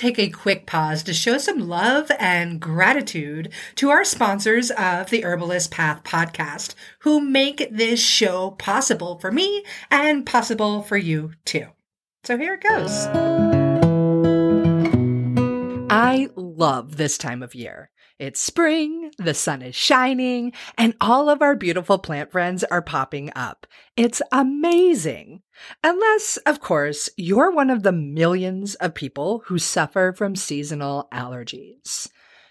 Take 0.00 0.18
a 0.18 0.30
quick 0.30 0.64
pause 0.64 1.02
to 1.02 1.12
show 1.12 1.36
some 1.36 1.68
love 1.68 2.10
and 2.18 2.58
gratitude 2.58 3.52
to 3.74 3.90
our 3.90 4.02
sponsors 4.02 4.70
of 4.70 5.10
the 5.10 5.22
Herbalist 5.22 5.70
Path 5.70 6.02
podcast, 6.04 6.74
who 7.00 7.20
make 7.20 7.68
this 7.70 8.00
show 8.00 8.52
possible 8.52 9.18
for 9.18 9.30
me 9.30 9.62
and 9.90 10.24
possible 10.24 10.82
for 10.82 10.96
you 10.96 11.32
too. 11.44 11.66
So 12.24 12.38
here 12.38 12.54
it 12.54 12.62
goes. 12.62 13.06
I 15.90 16.28
love 16.34 16.96
this 16.96 17.18
time 17.18 17.42
of 17.42 17.54
year. 17.54 17.90
It's 18.20 18.38
spring, 18.38 19.12
the 19.16 19.32
sun 19.32 19.62
is 19.62 19.74
shining, 19.74 20.52
and 20.76 20.94
all 21.00 21.30
of 21.30 21.40
our 21.40 21.56
beautiful 21.56 21.98
plant 21.98 22.30
friends 22.30 22.62
are 22.64 22.82
popping 22.82 23.32
up. 23.34 23.66
It's 23.96 24.20
amazing. 24.30 25.40
Unless, 25.82 26.36
of 26.44 26.60
course, 26.60 27.08
you're 27.16 27.50
one 27.50 27.70
of 27.70 27.82
the 27.82 27.92
millions 27.92 28.74
of 28.74 28.94
people 28.94 29.42
who 29.46 29.58
suffer 29.58 30.12
from 30.14 30.36
seasonal 30.36 31.08
allergies. 31.10 32.10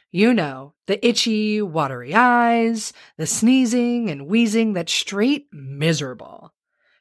You 0.10 0.34
know, 0.34 0.74
the 0.88 1.08
itchy, 1.08 1.62
watery 1.62 2.16
eyes, 2.16 2.92
the 3.18 3.28
sneezing 3.28 4.10
and 4.10 4.26
wheezing 4.26 4.74
that's 4.74 4.92
straight 4.92 5.50
miserable. 5.52 6.52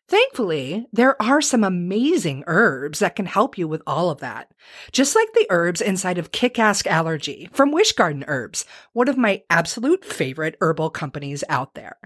Thankfully, 0.09 0.87
there 0.91 1.21
are 1.21 1.43
some 1.43 1.63
amazing 1.63 2.43
herbs 2.47 3.01
that 3.01 3.15
can 3.15 3.27
help 3.27 3.59
you 3.59 3.69
with 3.69 3.83
all 3.87 4.09
of 4.09 4.21
that. 4.21 4.51
Just 4.91 5.15
like 5.15 5.29
the 5.35 5.47
herbs 5.51 5.83
inside 5.83 6.17
of 6.17 6.33
Kick 6.33 6.59
Ask 6.59 6.87
Allergy 6.87 7.51
from 7.53 7.73
Wish 7.73 7.93
Garden 7.93 8.25
Herbs, 8.27 8.65
one 8.95 9.09
of 9.09 9.19
my 9.19 9.43
absolute 9.51 10.07
favorite 10.07 10.57
herbal 10.63 10.91
companies 10.91 11.45
out 11.51 11.75
there. 11.75 11.99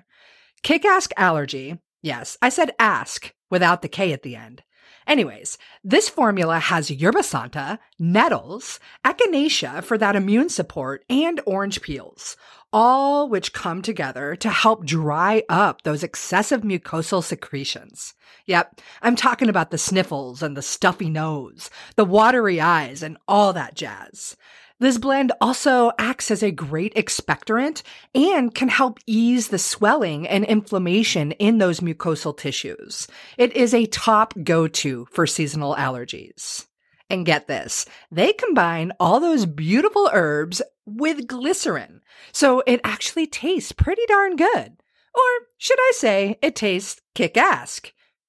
Kick 0.64 0.84
Ask 0.84 1.12
Allergy, 1.16 1.78
yes, 2.02 2.36
I 2.42 2.48
said 2.48 2.72
ask 2.80 3.32
without 3.50 3.82
the 3.82 3.88
K 3.88 4.12
at 4.12 4.22
the 4.22 4.34
end. 4.34 4.64
Anyways, 5.06 5.58
this 5.82 6.08
formula 6.08 6.58
has 6.58 6.90
yerba 6.90 7.22
santa, 7.22 7.78
nettles, 7.98 8.78
echinacea 9.04 9.82
for 9.82 9.98
that 9.98 10.16
immune 10.16 10.48
support, 10.48 11.04
and 11.10 11.40
orange 11.44 11.82
peels, 11.82 12.36
all 12.72 13.28
which 13.28 13.52
come 13.52 13.82
together 13.82 14.36
to 14.36 14.48
help 14.48 14.86
dry 14.86 15.42
up 15.48 15.82
those 15.82 16.02
excessive 16.02 16.62
mucosal 16.62 17.22
secretions. 17.22 18.14
Yep, 18.46 18.80
I'm 19.02 19.16
talking 19.16 19.48
about 19.48 19.70
the 19.70 19.78
sniffles 19.78 20.42
and 20.42 20.56
the 20.56 20.62
stuffy 20.62 21.10
nose, 21.10 21.70
the 21.96 22.04
watery 22.04 22.60
eyes, 22.60 23.02
and 23.02 23.18
all 23.28 23.52
that 23.52 23.74
jazz. 23.74 24.36
This 24.82 24.98
blend 24.98 25.30
also 25.40 25.92
acts 25.96 26.28
as 26.32 26.42
a 26.42 26.50
great 26.50 26.92
expectorant 26.96 27.84
and 28.16 28.52
can 28.52 28.66
help 28.66 28.98
ease 29.06 29.46
the 29.46 29.56
swelling 29.56 30.26
and 30.26 30.44
inflammation 30.44 31.30
in 31.30 31.58
those 31.58 31.78
mucosal 31.78 32.36
tissues. 32.36 33.06
It 33.38 33.54
is 33.54 33.74
a 33.74 33.86
top 33.86 34.34
go 34.42 34.66
to 34.66 35.06
for 35.12 35.24
seasonal 35.24 35.76
allergies. 35.76 36.66
And 37.08 37.24
get 37.24 37.46
this, 37.46 37.86
they 38.10 38.32
combine 38.32 38.90
all 38.98 39.20
those 39.20 39.46
beautiful 39.46 40.10
herbs 40.12 40.60
with 40.84 41.28
glycerin. 41.28 42.00
So 42.32 42.64
it 42.66 42.80
actually 42.82 43.28
tastes 43.28 43.70
pretty 43.70 44.02
darn 44.08 44.34
good. 44.34 44.72
Or 45.14 45.46
should 45.58 45.78
I 45.78 45.92
say, 45.94 46.40
it 46.42 46.56
tastes 46.56 47.00
kick 47.14 47.36
ass 47.36 47.80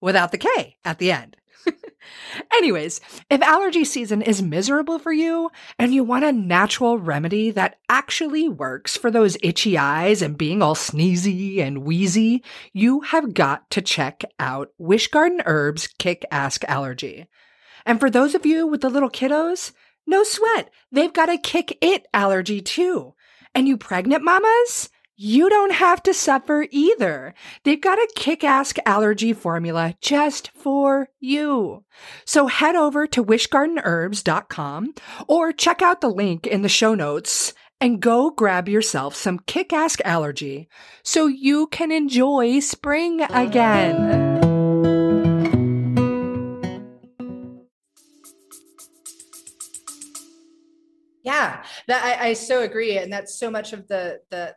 without 0.02 0.32
the 0.32 0.38
K 0.38 0.78
at 0.86 1.00
the 1.00 1.12
end. 1.14 1.36
Anyways, 2.56 3.00
if 3.30 3.42
allergy 3.42 3.86
season 3.86 4.22
is 4.22 4.42
miserable 4.42 5.00
for 5.00 5.12
you 5.12 5.50
and 5.78 5.94
you 5.94 6.04
want 6.04 6.26
a 6.26 6.32
natural 6.32 6.98
remedy 6.98 7.52
that 7.52 7.78
actually 7.90 8.50
works 8.50 8.98
for 8.98 9.12
those 9.12 9.38
itchy 9.42 9.78
eyes 9.78 10.22
and 10.22 10.38
being 10.38 10.62
all 10.62 10.76
sneezy 10.76 11.60
and 11.60 11.84
wheezy, 11.84 12.44
you 12.72 13.02
have 13.02 13.34
got 13.34 13.70
to 13.72 13.82
check 13.82 14.24
out 14.40 14.70
Wish 14.78 15.08
Garden 15.08 15.42
Herbs 15.46 15.88
Kick 15.88 16.26
Ask 16.32 16.64
Allergy. 16.66 17.28
And 17.86 18.00
for 18.00 18.10
those 18.10 18.34
of 18.36 18.46
you 18.46 18.66
with 18.66 18.82
the 18.82 18.90
little 18.90 19.10
kiddos, 19.10 19.72
no 20.06 20.24
sweat. 20.24 20.70
They've 20.92 21.14
got 21.14 21.30
a 21.30 21.38
kick 21.38 21.78
it 21.82 22.08
allergy 22.14 22.62
too. 22.62 23.14
And 23.56 23.68
you 23.68 23.78
pregnant 23.78 24.24
mamas? 24.24 24.90
You 25.24 25.50
don't 25.50 25.72
have 25.72 26.04
to 26.04 26.14
suffer 26.14 26.68
either. 26.70 27.34
They've 27.64 27.80
got 27.80 27.98
a 27.98 28.12
kick 28.14 28.44
ass 28.44 28.74
allergy 28.86 29.32
formula 29.32 29.96
just 30.02 30.52
for 30.52 31.08
you. 31.22 31.86
So 32.26 32.48
head 32.48 32.76
over 32.76 33.08
to 33.08 33.24
wishgardenherbs.com 33.24 34.94
or 35.30 35.54
check 35.54 35.82
out 35.82 36.02
the 36.02 36.10
link 36.10 36.46
in 36.46 36.62
the 36.62 36.68
show 36.68 36.94
notes 36.94 37.54
and 37.80 38.02
go 38.02 38.32
grab 38.32 38.68
yourself 38.68 39.16
some 39.16 39.40
kick 39.48 39.72
ass 39.72 39.96
allergy 40.04 40.68
so 41.04 41.28
you 41.28 41.68
can 41.68 41.90
enjoy 41.90 42.60
spring 42.60 43.22
again. 43.22 44.42
Yeah, 51.24 51.64
that 51.88 52.04
I, 52.04 52.28
I 52.28 52.34
so 52.34 52.62
agree, 52.64 52.98
and 52.98 53.12
that's 53.12 53.40
so 53.40 53.50
much 53.50 53.72
of 53.72 53.88
the 53.88 54.20
the 54.30 54.54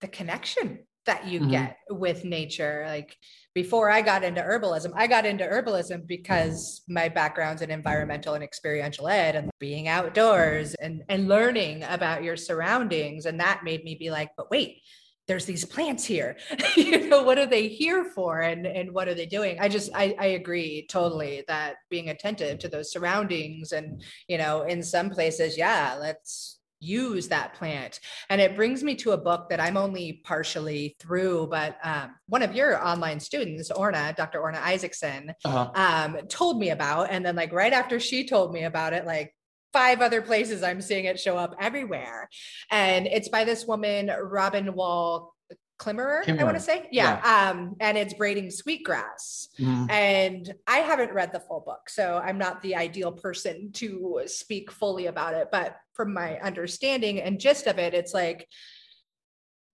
the 0.00 0.08
connection 0.08 0.80
that 1.06 1.26
you 1.26 1.40
mm-hmm. 1.40 1.50
get 1.50 1.78
with 1.90 2.24
nature. 2.24 2.84
Like 2.86 3.16
before 3.54 3.90
i 3.90 4.00
got 4.00 4.22
into 4.22 4.40
herbalism 4.40 4.92
i 4.94 5.08
got 5.08 5.26
into 5.26 5.42
herbalism 5.42 6.06
because 6.06 6.82
my 6.88 7.08
background's 7.08 7.60
in 7.60 7.72
environmental 7.72 8.34
and 8.34 8.44
experiential 8.44 9.08
ed 9.08 9.34
and 9.34 9.50
being 9.58 9.88
outdoors 9.88 10.76
and 10.76 11.02
and 11.08 11.26
learning 11.26 11.82
about 11.84 12.22
your 12.22 12.36
surroundings. 12.36 13.26
And 13.26 13.40
that 13.40 13.64
made 13.64 13.82
me 13.82 13.96
be 13.98 14.10
like 14.10 14.30
but 14.36 14.50
wait 14.50 14.82
there's 15.26 15.44
these 15.44 15.64
plants 15.64 16.04
here. 16.04 16.36
You 16.76 17.08
know 17.08 17.22
what 17.22 17.38
are 17.38 17.46
they 17.46 17.68
here 17.68 18.04
for? 18.14 18.40
And 18.40 18.66
and 18.66 18.92
what 18.92 19.08
are 19.08 19.14
they 19.14 19.26
doing? 19.26 19.58
I 19.60 19.68
just 19.68 19.90
I, 19.94 20.14
I 20.18 20.26
agree 20.40 20.86
totally 20.88 21.44
that 21.48 21.76
being 21.90 22.10
attentive 22.10 22.60
to 22.60 22.68
those 22.68 22.92
surroundings 22.92 23.72
and 23.72 24.02
you 24.28 24.38
know 24.38 24.62
in 24.62 24.82
some 24.82 25.10
places 25.10 25.58
yeah 25.58 25.96
let's 26.00 26.57
use 26.80 27.28
that 27.28 27.54
plant. 27.54 28.00
And 28.30 28.40
it 28.40 28.56
brings 28.56 28.82
me 28.82 28.94
to 28.96 29.12
a 29.12 29.16
book 29.16 29.48
that 29.50 29.60
I'm 29.60 29.76
only 29.76 30.20
partially 30.24 30.96
through, 31.00 31.48
but 31.50 31.76
um, 31.82 32.14
one 32.26 32.42
of 32.42 32.54
your 32.54 32.82
online 32.84 33.20
students, 33.20 33.70
Orna, 33.70 34.14
Dr. 34.16 34.40
Orna 34.40 34.58
Izakson, 34.58 35.34
uh-huh. 35.44 35.70
um, 35.74 36.26
told 36.28 36.58
me 36.58 36.70
about. 36.70 37.10
And 37.10 37.24
then, 37.24 37.36
like, 37.36 37.52
right 37.52 37.72
after 37.72 38.00
she 38.00 38.26
told 38.26 38.52
me 38.52 38.64
about 38.64 38.92
it, 38.92 39.06
like, 39.06 39.34
five 39.72 40.00
other 40.00 40.22
places 40.22 40.62
I'm 40.62 40.80
seeing 40.80 41.04
it 41.04 41.20
show 41.20 41.36
up 41.36 41.54
everywhere. 41.60 42.28
And 42.70 43.06
it's 43.06 43.28
by 43.28 43.44
this 43.44 43.66
woman, 43.66 44.10
Robin 44.22 44.74
Wall 44.74 45.34
Kimmerer, 45.78 46.24
Kimmerer. 46.24 46.40
I 46.40 46.44
want 46.44 46.56
to 46.56 46.62
say. 46.62 46.88
Yeah. 46.90 47.20
yeah. 47.22 47.50
Um, 47.50 47.76
and 47.80 47.96
it's 47.96 48.14
braiding 48.14 48.50
sweetgrass. 48.50 49.48
Mm-hmm. 49.58 49.90
And 49.90 50.54
I 50.66 50.78
haven't 50.78 51.12
read 51.12 51.32
the 51.32 51.40
full 51.40 51.60
book, 51.60 51.88
so 51.88 52.20
I'm 52.22 52.38
not 52.38 52.62
the 52.62 52.76
ideal 52.76 53.12
person 53.12 53.70
to 53.74 54.22
speak 54.26 54.70
fully 54.72 55.06
about 55.06 55.34
it. 55.34 55.48
But 55.52 55.76
from 55.94 56.12
my 56.12 56.38
understanding 56.40 57.20
and 57.20 57.40
gist 57.40 57.66
of 57.66 57.78
it, 57.78 57.94
it's 57.94 58.12
like 58.12 58.48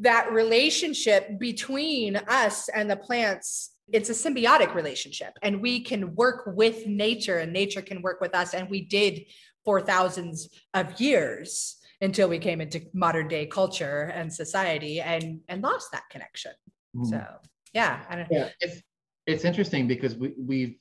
that 0.01 0.33
relationship 0.33 1.39
between 1.39 2.17
us 2.17 2.69
and 2.69 2.91
the 2.91 2.97
plants 2.97 3.71
it's 3.93 4.09
a 4.09 4.13
symbiotic 4.13 4.75
relationship 4.75 5.35
and 5.43 5.61
we 5.61 5.81
can 5.81 6.15
work 6.15 6.45
with 6.47 6.87
nature 6.87 7.39
and 7.39 7.53
nature 7.53 7.83
can 7.83 8.01
work 8.01 8.21
with 8.21 8.35
us 8.35 8.55
and 8.55 8.71
we 8.71 8.81
did 8.81 9.27
for 9.65 9.81
thousands 9.81 10.49
of 10.73 10.99
years 11.01 11.77
until 12.05 12.29
we 12.29 12.39
came 12.39 12.61
into 12.61 12.81
modern 12.93 13.27
day 13.29 13.47
culture 13.47 14.13
and 14.15 14.33
society 14.33 15.01
and 15.01 15.41
and 15.49 15.63
lost 15.63 15.91
that 15.93 16.05
connection 16.11 16.53
mm. 16.97 17.07
so 17.07 17.23
yeah 17.73 18.01
I 18.09 18.17
don't, 18.17 18.29
yeah 18.31 18.49
it's 18.61 18.83
it's 19.27 19.45
interesting 19.45 19.89
because 19.89 20.15
we 20.17 20.35
we've 20.39 20.77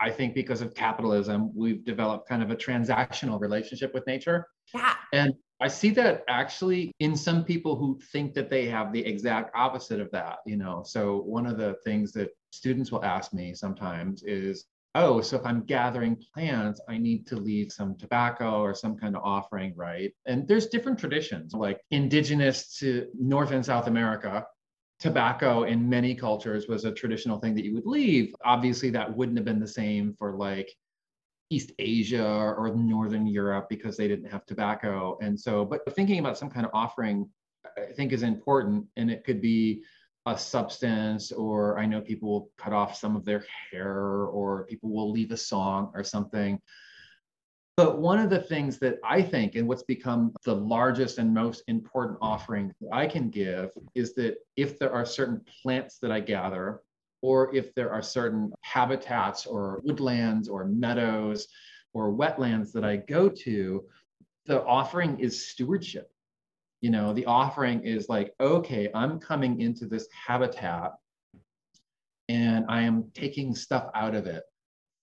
I 0.00 0.10
think 0.10 0.34
because 0.34 0.62
of 0.62 0.74
capitalism, 0.74 1.52
we've 1.54 1.84
developed 1.84 2.26
kind 2.26 2.42
of 2.42 2.50
a 2.50 2.56
transactional 2.56 3.38
relationship 3.38 3.92
with 3.92 4.06
nature. 4.06 4.46
Yeah. 4.74 4.94
And 5.12 5.34
I 5.60 5.68
see 5.68 5.90
that 5.90 6.24
actually 6.26 6.90
in 7.00 7.14
some 7.14 7.44
people 7.44 7.76
who 7.76 8.00
think 8.10 8.32
that 8.32 8.48
they 8.48 8.64
have 8.66 8.94
the 8.94 9.04
exact 9.04 9.54
opposite 9.54 10.00
of 10.00 10.10
that, 10.12 10.38
you 10.46 10.56
know. 10.56 10.82
So 10.86 11.18
one 11.18 11.46
of 11.46 11.58
the 11.58 11.76
things 11.84 12.12
that 12.12 12.30
students 12.50 12.90
will 12.90 13.04
ask 13.04 13.34
me 13.34 13.52
sometimes 13.54 14.22
is, 14.22 14.64
oh, 14.94 15.20
so 15.20 15.36
if 15.36 15.46
I'm 15.46 15.64
gathering 15.64 16.16
plants, 16.34 16.80
I 16.88 16.98
need 16.98 17.26
to 17.28 17.36
leave 17.36 17.70
some 17.70 17.96
tobacco 17.96 18.60
or 18.60 18.74
some 18.74 18.96
kind 18.96 19.16
of 19.16 19.22
offering, 19.22 19.74
right? 19.76 20.12
And 20.26 20.48
there's 20.48 20.66
different 20.66 20.98
traditions, 20.98 21.54
like 21.54 21.80
indigenous 21.90 22.76
to 22.78 23.06
North 23.18 23.52
and 23.52 23.64
South 23.64 23.86
America. 23.86 24.44
Tobacco 24.98 25.62
in 25.62 25.88
many 25.88 26.14
cultures 26.14 26.66
was 26.68 26.84
a 26.84 26.92
traditional 26.92 27.38
thing 27.38 27.54
that 27.54 27.64
you 27.64 27.74
would 27.74 27.86
leave. 27.86 28.34
Obviously, 28.44 28.90
that 28.90 29.16
wouldn't 29.16 29.38
have 29.38 29.44
been 29.44 29.60
the 29.60 29.66
same 29.66 30.14
for 30.18 30.36
like 30.36 30.70
East 31.50 31.72
Asia 31.78 32.54
or 32.56 32.74
Northern 32.74 33.26
Europe 33.26 33.68
because 33.70 33.96
they 33.96 34.08
didn't 34.08 34.30
have 34.30 34.44
tobacco. 34.44 35.18
And 35.22 35.38
so, 35.38 35.64
but 35.64 35.80
thinking 35.94 36.18
about 36.18 36.36
some 36.36 36.50
kind 36.50 36.66
of 36.66 36.72
offering, 36.74 37.28
I 37.78 37.92
think 37.92 38.12
is 38.12 38.22
important. 38.22 38.86
And 38.96 39.10
it 39.10 39.24
could 39.24 39.40
be 39.40 39.82
a 40.26 40.36
substance 40.36 41.32
or 41.32 41.78
i 41.78 41.86
know 41.86 42.00
people 42.00 42.28
will 42.28 42.50
cut 42.58 42.72
off 42.72 42.96
some 42.96 43.16
of 43.16 43.24
their 43.24 43.44
hair 43.70 44.26
or 44.26 44.66
people 44.66 44.90
will 44.90 45.10
leave 45.10 45.30
a 45.30 45.36
song 45.36 45.90
or 45.94 46.04
something. 46.04 46.60
But 47.76 47.98
one 47.98 48.18
of 48.18 48.28
the 48.28 48.42
things 48.42 48.78
that 48.80 48.98
i 49.02 49.22
think 49.22 49.54
and 49.54 49.66
what's 49.66 49.84
become 49.84 50.34
the 50.44 50.54
largest 50.54 51.16
and 51.16 51.32
most 51.32 51.62
important 51.68 52.18
offering 52.20 52.70
i 52.92 53.06
can 53.06 53.30
give 53.30 53.70
is 53.94 54.14
that 54.16 54.36
if 54.56 54.78
there 54.78 54.92
are 54.92 55.06
certain 55.06 55.40
plants 55.62 55.98
that 56.02 56.12
i 56.12 56.20
gather 56.20 56.82
or 57.22 57.54
if 57.54 57.74
there 57.74 57.90
are 57.90 58.02
certain 58.02 58.52
habitats 58.60 59.46
or 59.46 59.80
woodlands 59.84 60.48
or 60.48 60.66
meadows 60.66 61.48
or 61.94 62.12
wetlands 62.12 62.70
that 62.72 62.84
i 62.84 62.96
go 62.96 63.30
to 63.30 63.82
the 64.44 64.62
offering 64.64 65.18
is 65.18 65.48
stewardship 65.48 66.10
you 66.80 66.90
know 66.90 67.12
the 67.12 67.26
offering 67.26 67.84
is 67.84 68.08
like 68.08 68.32
okay 68.40 68.88
i'm 68.94 69.18
coming 69.18 69.60
into 69.60 69.86
this 69.86 70.08
habitat 70.12 70.92
and 72.28 72.64
i 72.68 72.80
am 72.80 73.10
taking 73.14 73.54
stuff 73.54 73.90
out 73.94 74.14
of 74.14 74.26
it 74.26 74.44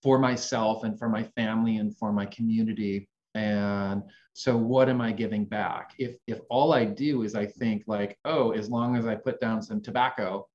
for 0.04 0.20
myself 0.20 0.84
and 0.84 0.98
for 0.98 1.10
my 1.10 1.24
family 1.24 1.78
and 1.78 1.96
for 1.98 2.12
my 2.14 2.26
community. 2.26 3.10
And 3.36 4.04
so 4.34 4.56
what 4.56 4.90
am 4.90 5.02
i 5.02 5.12
giving 5.12 5.46
back? 5.46 5.94
If 5.98 6.16
if 6.28 6.40
all 6.50 6.74
i 6.74 6.86
do 6.86 7.24
is 7.24 7.36
i 7.36 7.46
think 7.46 7.84
like 7.88 8.18
oh 8.26 8.52
as 8.52 8.70
long 8.70 8.96
as 8.96 9.06
i 9.06 9.16
put 9.16 9.40
down 9.40 9.62
some 9.62 9.82
tobacco 9.82 10.48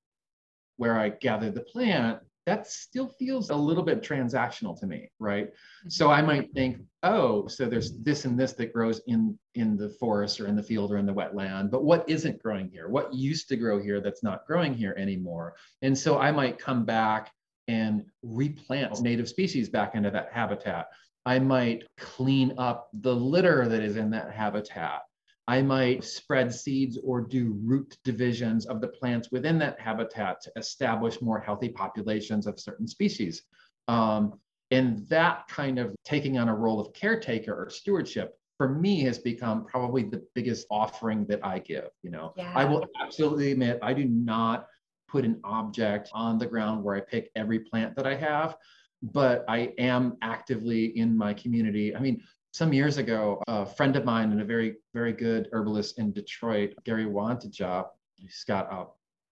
where 0.76 0.98
i 0.98 1.08
gather 1.11 1.50
the 1.50 1.61
plant 1.61 2.20
that 2.46 2.66
still 2.66 3.09
feels 3.09 3.50
a 3.50 3.57
little 3.57 3.85
bit 3.85 4.02
transactional 4.02 4.78
to 4.78 4.87
me 4.87 5.11
right? 5.18 5.46
Mm-hmm. 5.46 5.88
so 5.88 6.11
i 6.11 6.22
might 6.22 6.52
think 6.52 6.78
oh 7.02 7.46
so 7.46 7.66
there's 7.66 7.98
this 7.98 8.24
and 8.24 8.38
this 8.38 8.52
that 8.55 8.72
grows 8.72 9.00
in 9.07 9.38
in 9.55 9.76
the 9.76 9.90
forest 10.00 10.40
or 10.40 10.46
in 10.46 10.57
the 10.57 10.62
field 10.62 10.92
or 10.92 10.98
in 10.98 11.07
the 11.07 11.14
wetland 11.14 11.70
but 11.70 11.85
what 11.85 12.09
isn't 12.09 12.42
growing 12.42 12.68
here? 12.70 12.88
What 12.88 13.12
used 13.14 13.48
to 13.48 13.57
grow 13.57 13.81
here 13.81 14.00
that's 14.00 14.22
not 14.22 14.46
growing 14.46 14.74
here 14.74 14.94
anymore? 14.98 15.55
And 15.83 15.96
so 15.96 16.18
i 16.18 16.31
might 16.31 16.59
come 16.59 16.85
back 16.85 17.33
and 17.68 18.05
replant 18.22 19.00
native 19.00 19.28
species 19.28 19.68
back 19.68 19.94
into 19.94 20.11
that 20.11 20.31
habitat. 20.33 20.88
I 21.24 21.38
might 21.38 21.85
clean 21.96 22.55
up 22.59 22.88
the 22.92 23.14
litter 23.14 23.68
that 23.68 23.83
is 23.83 23.96
in 23.96 24.11
that 24.11 24.33
habitat 24.33 25.02
I 25.48 25.62
might 25.62 26.05
spread 26.05 26.55
seeds 26.55 26.98
or 27.02 27.20
do 27.20 27.59
root 27.62 27.96
divisions 28.05 28.66
of 28.66 28.81
the 28.81 28.88
plants 28.88 29.31
within 29.33 29.59
that 29.59 29.81
habitat 29.81 30.40
to 30.42 30.52
establish 30.57 31.20
more 31.20 31.40
healthy 31.40 31.68
populations 31.68 32.46
of 32.46 32.61
certain 32.61 32.87
species. 32.87 33.42
Um, 33.88 34.38
and 34.70 35.07
that 35.09 35.48
kind 35.48 35.78
of 35.78 35.94
taking 36.05 36.38
on 36.38 36.48
a 36.48 36.55
role 36.55 36.81
of 36.81 36.94
caretaker 36.94 37.55
or 37.55 37.68
stewardship 37.68 38.38
for 38.57 38.68
me 38.68 39.02
has 39.02 39.18
become 39.18 39.64
probably 39.64 40.05
the 40.05 40.22
biggest 40.35 40.66
offering 40.70 41.26
that 41.26 41.44
I 41.44 41.59
give. 41.59 41.88
You 42.02 42.11
know, 42.11 42.33
yeah. 42.37 42.52
I 42.55 42.64
will 42.64 42.87
absolutely 43.02 43.52
admit 43.52 43.78
I 43.83 43.92
do 43.92 44.05
not 44.05 44.66
put 45.09 45.24
an 45.24 45.40
object 45.44 46.09
on 46.14 46.38
the 46.38 46.46
ground 46.46 46.83
where 46.83 46.94
I 46.96 47.00
pick 47.00 47.31
every 47.37 47.59
plant 47.59 47.96
that 47.96 48.07
I 48.07 48.14
have, 48.14 48.57
but 49.02 49.44
I 49.48 49.72
am 49.78 50.16
actively 50.22 50.96
in 50.96 51.16
my 51.16 51.35
community. 51.35 51.94
I 51.94 52.00
mean, 52.00 52.22
some 52.52 52.72
years 52.74 52.98
ago, 52.98 53.42
a 53.48 53.64
friend 53.64 53.96
of 53.96 54.04
mine 54.04 54.30
and 54.30 54.40
a 54.40 54.44
very, 54.44 54.76
very 54.92 55.12
good 55.12 55.48
herbalist 55.52 55.98
in 55.98 56.12
Detroit, 56.12 56.74
Gary 56.84 57.06
Wantija, 57.06 57.86
he's 58.16 58.44
got 58.46 58.70
a 58.72 58.86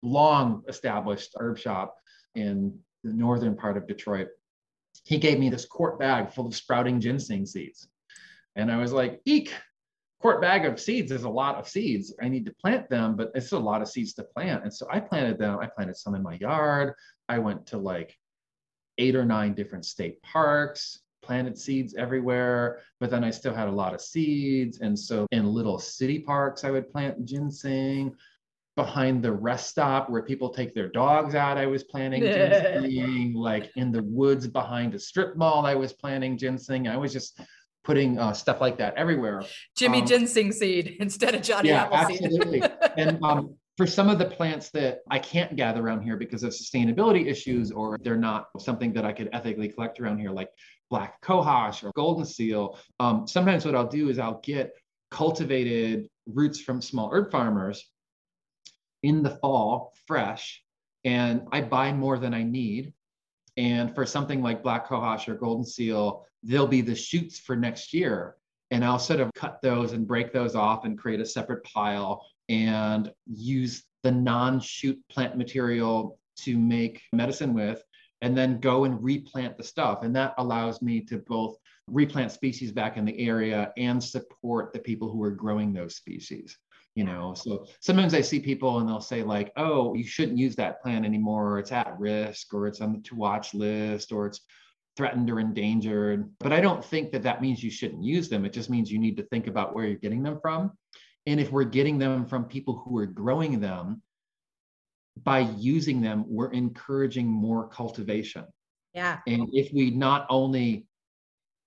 long 0.04 0.64
established 0.68 1.34
herb 1.40 1.58
shop 1.58 1.96
in 2.36 2.78
the 3.04 3.14
northern 3.14 3.56
part 3.56 3.78
of 3.78 3.88
Detroit. 3.88 4.28
He 5.06 5.18
gave 5.18 5.40
me 5.40 5.50
this 5.50 5.66
quart 5.66 5.98
bag 5.98 6.30
full 6.30 6.46
of 6.46 6.56
sprouting 6.56 7.00
ginseng 7.00 7.46
seeds. 7.46 7.88
And 8.58 8.70
I 8.70 8.78
was 8.78 8.92
like, 8.92 9.22
eek, 9.26 9.54
quart 10.20 10.42
bag 10.42 10.66
of 10.66 10.80
seeds 10.80 11.12
is 11.12 11.24
a 11.24 11.30
lot 11.30 11.56
of 11.56 11.70
seeds. 11.70 12.14
I 12.22 12.28
need 12.28 12.46
to 12.46 12.54
plant 12.56 12.90
them, 12.90 13.16
but 13.16 13.32
it's 13.34 13.54
a 13.54 13.60
lot 13.60 13.82
of 13.82 13.88
seeds 13.88 14.14
to 14.16 14.24
plant. 14.24 14.64
And 14.64 14.74
so 14.74 14.88
I 14.92 15.00
planted 15.00 15.38
them. 15.38 15.60
I 15.60 15.68
planted 15.68 15.96
some 15.96 16.16
in 16.16 16.24
my 16.24 16.34
yard. 16.36 16.94
I 17.30 17.40
went 17.40 17.66
to 17.68 17.78
like 17.78 18.18
eight 18.98 19.16
or 19.16 19.26
nine 19.26 19.54
different 19.54 19.86
state 19.86 20.22
parks 20.22 21.00
planted 21.26 21.58
seeds 21.58 21.96
everywhere, 21.96 22.80
but 23.00 23.10
then 23.10 23.24
I 23.24 23.32
still 23.32 23.54
had 23.54 23.68
a 23.68 23.72
lot 23.72 23.94
of 23.94 24.02
seeds. 24.02 24.80
And 24.80 24.98
so 24.98 25.28
in 25.32 25.46
little 25.46 25.80
city 25.80 26.20
parks, 26.20 26.64
I 26.64 26.72
would 26.72 26.92
plant 26.92 27.26
ginseng. 27.26 28.16
Behind 28.76 29.24
the 29.24 29.32
rest 29.32 29.70
stop 29.70 30.10
where 30.10 30.22
people 30.22 30.50
take 30.50 30.76
their 30.76 30.90
dogs 30.90 31.34
out, 31.34 31.58
I 31.58 31.66
was 31.66 31.86
planting 31.86 32.22
ginseng. 32.24 33.34
like 33.34 33.72
in 33.78 33.92
the 33.92 34.04
woods 34.04 34.48
behind 34.48 34.94
a 34.96 35.00
strip 35.00 35.38
mall, 35.38 35.66
I 35.66 35.76
was 35.76 35.94
planting 35.94 36.38
ginseng. 36.38 36.90
I 36.90 36.98
was 36.98 37.14
just 37.14 37.40
putting 37.86 38.20
uh, 38.20 38.34
stuff 38.34 38.60
like 38.60 38.78
that 38.80 38.94
everywhere. 38.96 39.44
Jimmy 39.78 40.02
um, 40.02 40.08
ginseng 40.08 40.52
seed 40.52 40.98
instead 41.00 41.36
of 41.36 41.42
Johnny 41.42 41.70
yeah, 41.70 41.86
Appleseed. 41.86 42.26
absolutely. 42.26 42.64
and 42.98 43.24
um, 43.24 43.56
for 43.78 43.86
some 43.86 44.10
of 44.10 44.20
the 44.20 44.26
plants 44.26 44.70
that 44.72 45.02
I 45.10 45.20
can't 45.20 45.56
gather 45.56 45.82
around 45.82 46.02
here 46.02 46.16
because 46.16 46.44
of 46.44 46.52
sustainability 46.52 47.28
issues 47.28 47.72
or 47.72 47.98
they're 48.02 48.18
not 48.18 48.48
something 48.60 48.94
that 48.94 49.06
I 49.06 49.12
could 49.12 49.30
ethically 49.34 49.68
collect 49.70 50.00
around 50.00 50.20
here, 50.20 50.32
like 50.32 50.50
black 50.90 51.22
cohosh 51.22 51.84
or 51.84 51.92
golden 51.96 52.26
seal. 52.26 52.78
Um, 53.00 53.28
sometimes 53.28 53.66
what 53.66 53.76
I'll 53.76 53.88
do 53.88 54.10
is 54.10 54.20
I'll 54.20 54.42
get 54.42 54.74
cultivated 55.12 56.08
roots 56.28 56.60
from 56.60 56.82
small 56.82 57.10
herb 57.12 57.32
farmers 57.32 57.90
in 59.04 59.24
the 59.24 59.30
fall, 59.30 59.94
fresh, 60.08 60.64
and 61.04 61.48
I 61.52 61.62
buy 61.62 61.94
more 61.94 62.18
than 62.18 62.34
I 62.34 62.44
need. 62.44 62.94
And 63.58 63.94
for 63.94 64.06
something 64.06 64.42
like 64.42 64.64
black 64.64 64.88
cohosh 64.88 65.28
or 65.28 65.36
golden 65.36 65.66
seal, 65.66 66.26
they'll 66.44 66.68
be 66.68 66.82
the 66.82 66.96
shoots 66.96 67.40
for 67.40 67.56
next 67.56 67.94
year. 67.94 68.36
And 68.72 68.84
I'll 68.84 69.00
sort 69.00 69.20
of 69.20 69.32
cut 69.34 69.62
those 69.62 69.94
and 69.94 70.08
break 70.08 70.34
those 70.34 70.56
off 70.56 70.86
and 70.86 70.98
create 70.98 71.22
a 71.22 71.26
separate 71.26 71.64
pile 71.64 72.26
and 72.50 73.12
use 73.28 73.84
the 74.04 74.12
non 74.12 74.60
shoot 74.60 75.00
plant 75.10 75.38
material 75.38 76.20
to 76.38 76.58
make 76.58 77.02
medicine 77.14 77.54
with 77.54 77.82
and 78.26 78.36
then 78.36 78.60
go 78.60 78.86
and 78.86 79.04
replant 79.04 79.56
the 79.56 79.64
stuff. 79.64 80.02
And 80.02 80.16
that 80.16 80.34
allows 80.40 80.82
me 80.82 81.00
to 81.02 81.20
both 81.20 81.58
replant 81.88 82.32
species 82.32 82.72
back 82.72 82.98
in 82.98 83.06
the 83.06 83.20
area 83.20 83.72
and 83.78 84.04
support 84.04 84.74
the 84.74 84.80
people 84.80 85.12
who 85.12 85.22
are 85.22 85.32
growing 85.32 85.72
those 85.72 85.96
species 85.96 86.58
you 86.96 87.04
know 87.04 87.34
so 87.36 87.68
sometimes 87.82 88.16
i 88.16 88.22
see 88.22 88.40
people 88.40 88.80
and 88.80 88.90
they'll 88.90 89.02
say 89.02 89.22
like 89.22 89.52
oh 89.58 89.94
you 89.94 90.04
shouldn't 90.04 90.38
use 90.38 90.56
that 90.56 90.82
plant 90.82 91.06
anymore 91.06 91.52
or 91.52 91.60
it's 91.60 91.72
at 91.72 91.94
risk 92.00 92.54
or 92.54 92.66
it's 92.66 92.82
on 92.82 92.94
the 92.94 93.00
to 93.00 93.14
watch 93.14 93.54
list 93.54 94.12
or 94.12 94.26
it's 94.26 94.42
threatened 94.96 95.30
or 95.30 95.40
endangered. 95.40 96.30
But 96.40 96.54
I 96.54 96.62
don't 96.62 96.84
think 96.84 97.12
that 97.12 97.24
that 97.24 97.42
means 97.42 97.64
you 97.64 97.72
shouldn't 97.72 98.04
use 98.04 98.30
them. 98.30 98.46
It 98.46 98.54
just 98.54 98.70
means 98.70 98.92
you 98.92 99.00
need 99.00 99.18
to 99.18 99.24
think 99.24 99.48
about 99.48 99.76
where 99.76 99.86
you're 99.86 100.00
getting 100.00 100.24
them 100.24 100.40
from. 100.42 100.72
And 101.28 101.40
if 101.40 101.52
we're 101.52 101.64
getting 101.64 101.98
them 101.98 102.26
from 102.26 102.46
people 102.46 102.84
who 102.86 102.98
are 102.98 103.06
growing 103.06 103.60
them, 103.60 104.02
by 105.24 105.40
using 105.40 106.02
them, 106.02 106.26
we're 106.28 106.52
encouraging 106.52 107.28
more 107.28 107.68
cultivation. 107.68 108.46
Yeah. 108.94 109.20
And 109.28 109.50
if 109.54 109.72
we 109.74 109.92
not 109.92 110.26
only 110.30 110.88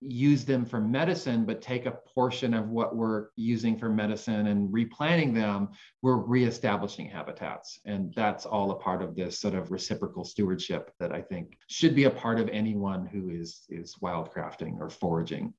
use 0.00 0.44
them 0.44 0.64
for 0.64 0.80
medicine, 0.80 1.44
but 1.44 1.60
take 1.60 1.86
a 1.86 1.98
portion 2.14 2.54
of 2.54 2.68
what 2.68 2.94
we're 2.94 3.28
using 3.36 3.76
for 3.76 3.88
medicine 3.88 4.46
and 4.46 4.72
replanting 4.72 5.34
them, 5.34 5.70
we're 6.02 6.16
reestablishing 6.16 7.08
habitats. 7.08 7.80
And 7.84 8.12
that's 8.14 8.46
all 8.46 8.70
a 8.70 8.76
part 8.76 9.02
of 9.02 9.16
this 9.16 9.40
sort 9.40 9.54
of 9.54 9.70
reciprocal 9.70 10.24
stewardship 10.24 10.92
that 11.00 11.12
I 11.12 11.20
think 11.20 11.58
should 11.68 11.94
be 11.94 12.04
a 12.04 12.10
part 12.10 12.38
of 12.38 12.48
anyone 12.48 13.06
who 13.06 13.30
is 13.30 13.62
is 13.68 13.96
wildcrafting 14.02 14.78
or 14.80 14.88
foraging. 14.88 15.52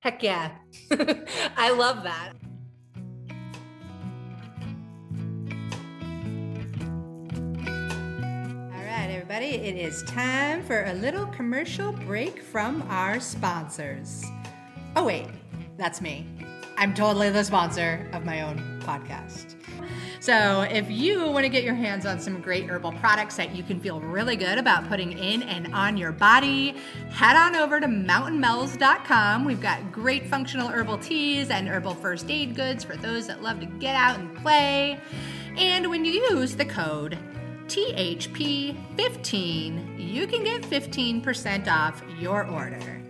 Heck 0.00 0.22
yeah. 0.22 0.56
I 1.56 1.70
love 1.70 2.02
that. 2.04 2.32
Everybody. 9.40 9.68
It 9.68 9.76
is 9.76 10.02
time 10.02 10.62
for 10.64 10.84
a 10.84 10.92
little 10.92 11.24
commercial 11.28 11.92
break 11.92 12.42
from 12.42 12.82
our 12.90 13.18
sponsors. 13.20 14.22
Oh, 14.96 15.06
wait, 15.06 15.28
that's 15.78 16.02
me. 16.02 16.26
I'm 16.76 16.92
totally 16.92 17.30
the 17.30 17.42
sponsor 17.42 18.06
of 18.12 18.26
my 18.26 18.42
own 18.42 18.58
podcast. 18.82 19.54
So, 20.20 20.62
if 20.62 20.90
you 20.90 21.26
want 21.30 21.44
to 21.44 21.48
get 21.48 21.64
your 21.64 21.74
hands 21.74 22.04
on 22.04 22.20
some 22.20 22.42
great 22.42 22.68
herbal 22.68 22.92
products 22.92 23.36
that 23.36 23.56
you 23.56 23.62
can 23.62 23.80
feel 23.80 23.98
really 24.00 24.36
good 24.36 24.58
about 24.58 24.86
putting 24.88 25.12
in 25.18 25.42
and 25.44 25.72
on 25.72 25.96
your 25.96 26.12
body, 26.12 26.76
head 27.08 27.34
on 27.34 27.56
over 27.56 27.80
to 27.80 27.86
mountainmels.com. 27.86 29.46
We've 29.46 29.62
got 29.62 29.90
great 29.90 30.26
functional 30.26 30.68
herbal 30.68 30.98
teas 30.98 31.48
and 31.48 31.66
herbal 31.66 31.94
first 31.94 32.30
aid 32.30 32.54
goods 32.54 32.84
for 32.84 32.96
those 32.96 33.26
that 33.28 33.42
love 33.42 33.60
to 33.60 33.66
get 33.66 33.94
out 33.94 34.18
and 34.18 34.36
play. 34.36 35.00
And 35.56 35.88
when 35.88 36.04
you 36.04 36.12
use 36.30 36.56
the 36.56 36.66
code 36.66 37.18
THP15, 37.70 39.94
you 39.96 40.26
can 40.26 40.42
get 40.42 40.62
15% 40.62 41.68
off 41.68 42.02
your 42.18 42.44
order. 42.48 43.00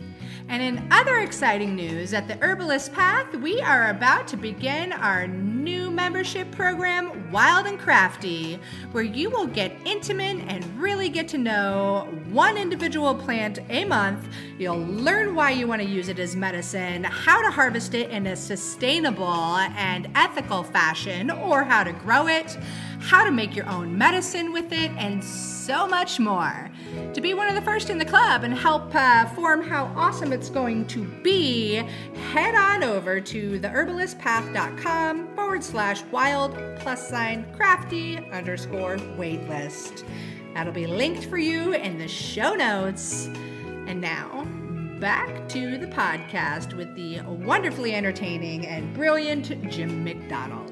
And 0.51 0.63
in 0.63 0.87
other 0.91 1.21
exciting 1.21 1.75
news, 1.75 2.13
at 2.13 2.29
the 2.29 2.37
Herbalist 2.43 2.93
Path, 2.93 3.35
we 3.37 3.63
are 3.63 3.89
about 3.89 4.29
to 4.29 4.37
begin 4.37 4.93
our 4.93 5.27
new 5.27 5.91
membership 5.91 6.51
program, 6.51 7.31
Wild 7.31 7.67
and 7.67 7.79
Crafty, 7.79 8.59
where 8.93 9.05
you 9.05 9.31
will 9.31 9.47
get 9.47 9.73
intimate 9.87 10.45
and 10.49 10.63
really 10.79 11.09
get 11.09 11.29
to 11.29 11.39
know 11.39 12.09
one 12.31 12.59
individual 12.59 13.15
plant 13.15 13.61
a 13.71 13.85
month. 13.85 14.27
You'll 14.59 14.85
learn 14.85 15.37
why 15.37 15.53
you 15.53 15.69
want 15.69 15.83
to 15.83 15.89
use 15.89 16.09
it 16.09 16.19
as 16.19 16.37
medicine, 16.37 17.05
how 17.05 17.41
to 17.41 17.51
harvest 17.51 17.95
it 17.95 18.11
in 18.11 18.27
a 18.27 18.37
sustainable 18.37 19.57
and 19.57 20.11
ethical 20.17 20.65
fashion, 20.65 21.31
or 21.31 21.63
how 21.63 21.85
to 21.85 21.93
grow 21.93 22.27
it 22.27 22.59
how 23.01 23.25
to 23.25 23.31
make 23.31 23.57
your 23.57 23.69
own 23.69 23.97
medicine 23.97 24.53
with 24.53 24.73
it, 24.73 24.91
and 24.99 25.23
so 25.23 25.87
much 25.87 26.19
more. 26.19 26.71
To 27.15 27.21
be 27.21 27.35
one 27.35 27.49
of 27.49 27.55
the 27.55 27.63
first 27.63 27.91
in 27.91 27.99
the 27.99 28.05
club 28.05 28.45
and 28.45 28.55
help 28.55 28.95
uh, 28.95 29.27
form 29.31 29.63
how 29.63 29.87
awesome 29.97 30.33
it's 30.33 30.51
going 30.51 30.87
to 30.89 31.05
be, 31.23 31.83
head 32.33 32.55
on 32.55 32.83
over 32.83 33.21
to 33.21 33.61
theherbalistpath.com 33.61 35.35
forward 35.35 35.65
slash 35.65 36.03
wild 36.11 36.57
plus 36.79 37.09
sign 37.09 37.51
crafty 37.55 38.19
underscore 38.33 38.97
waitlist. 39.17 40.05
That'll 40.55 40.73
be 40.73 40.87
linked 40.87 41.25
for 41.25 41.39
you 41.39 41.75
in 41.75 41.99
the 41.99 42.09
show 42.09 42.55
notes. 42.55 43.27
And 43.87 44.01
now, 44.01 44.45
back 45.01 45.49
to 45.49 45.79
the 45.79 45.87
podcast 45.87 46.75
with 46.75 46.95
the 46.95 47.21
wonderfully 47.23 47.95
entertaining 47.95 48.67
and 48.67 48.93
brilliant 48.95 49.71
Jim 49.71 50.05
McDonald. 50.05 50.70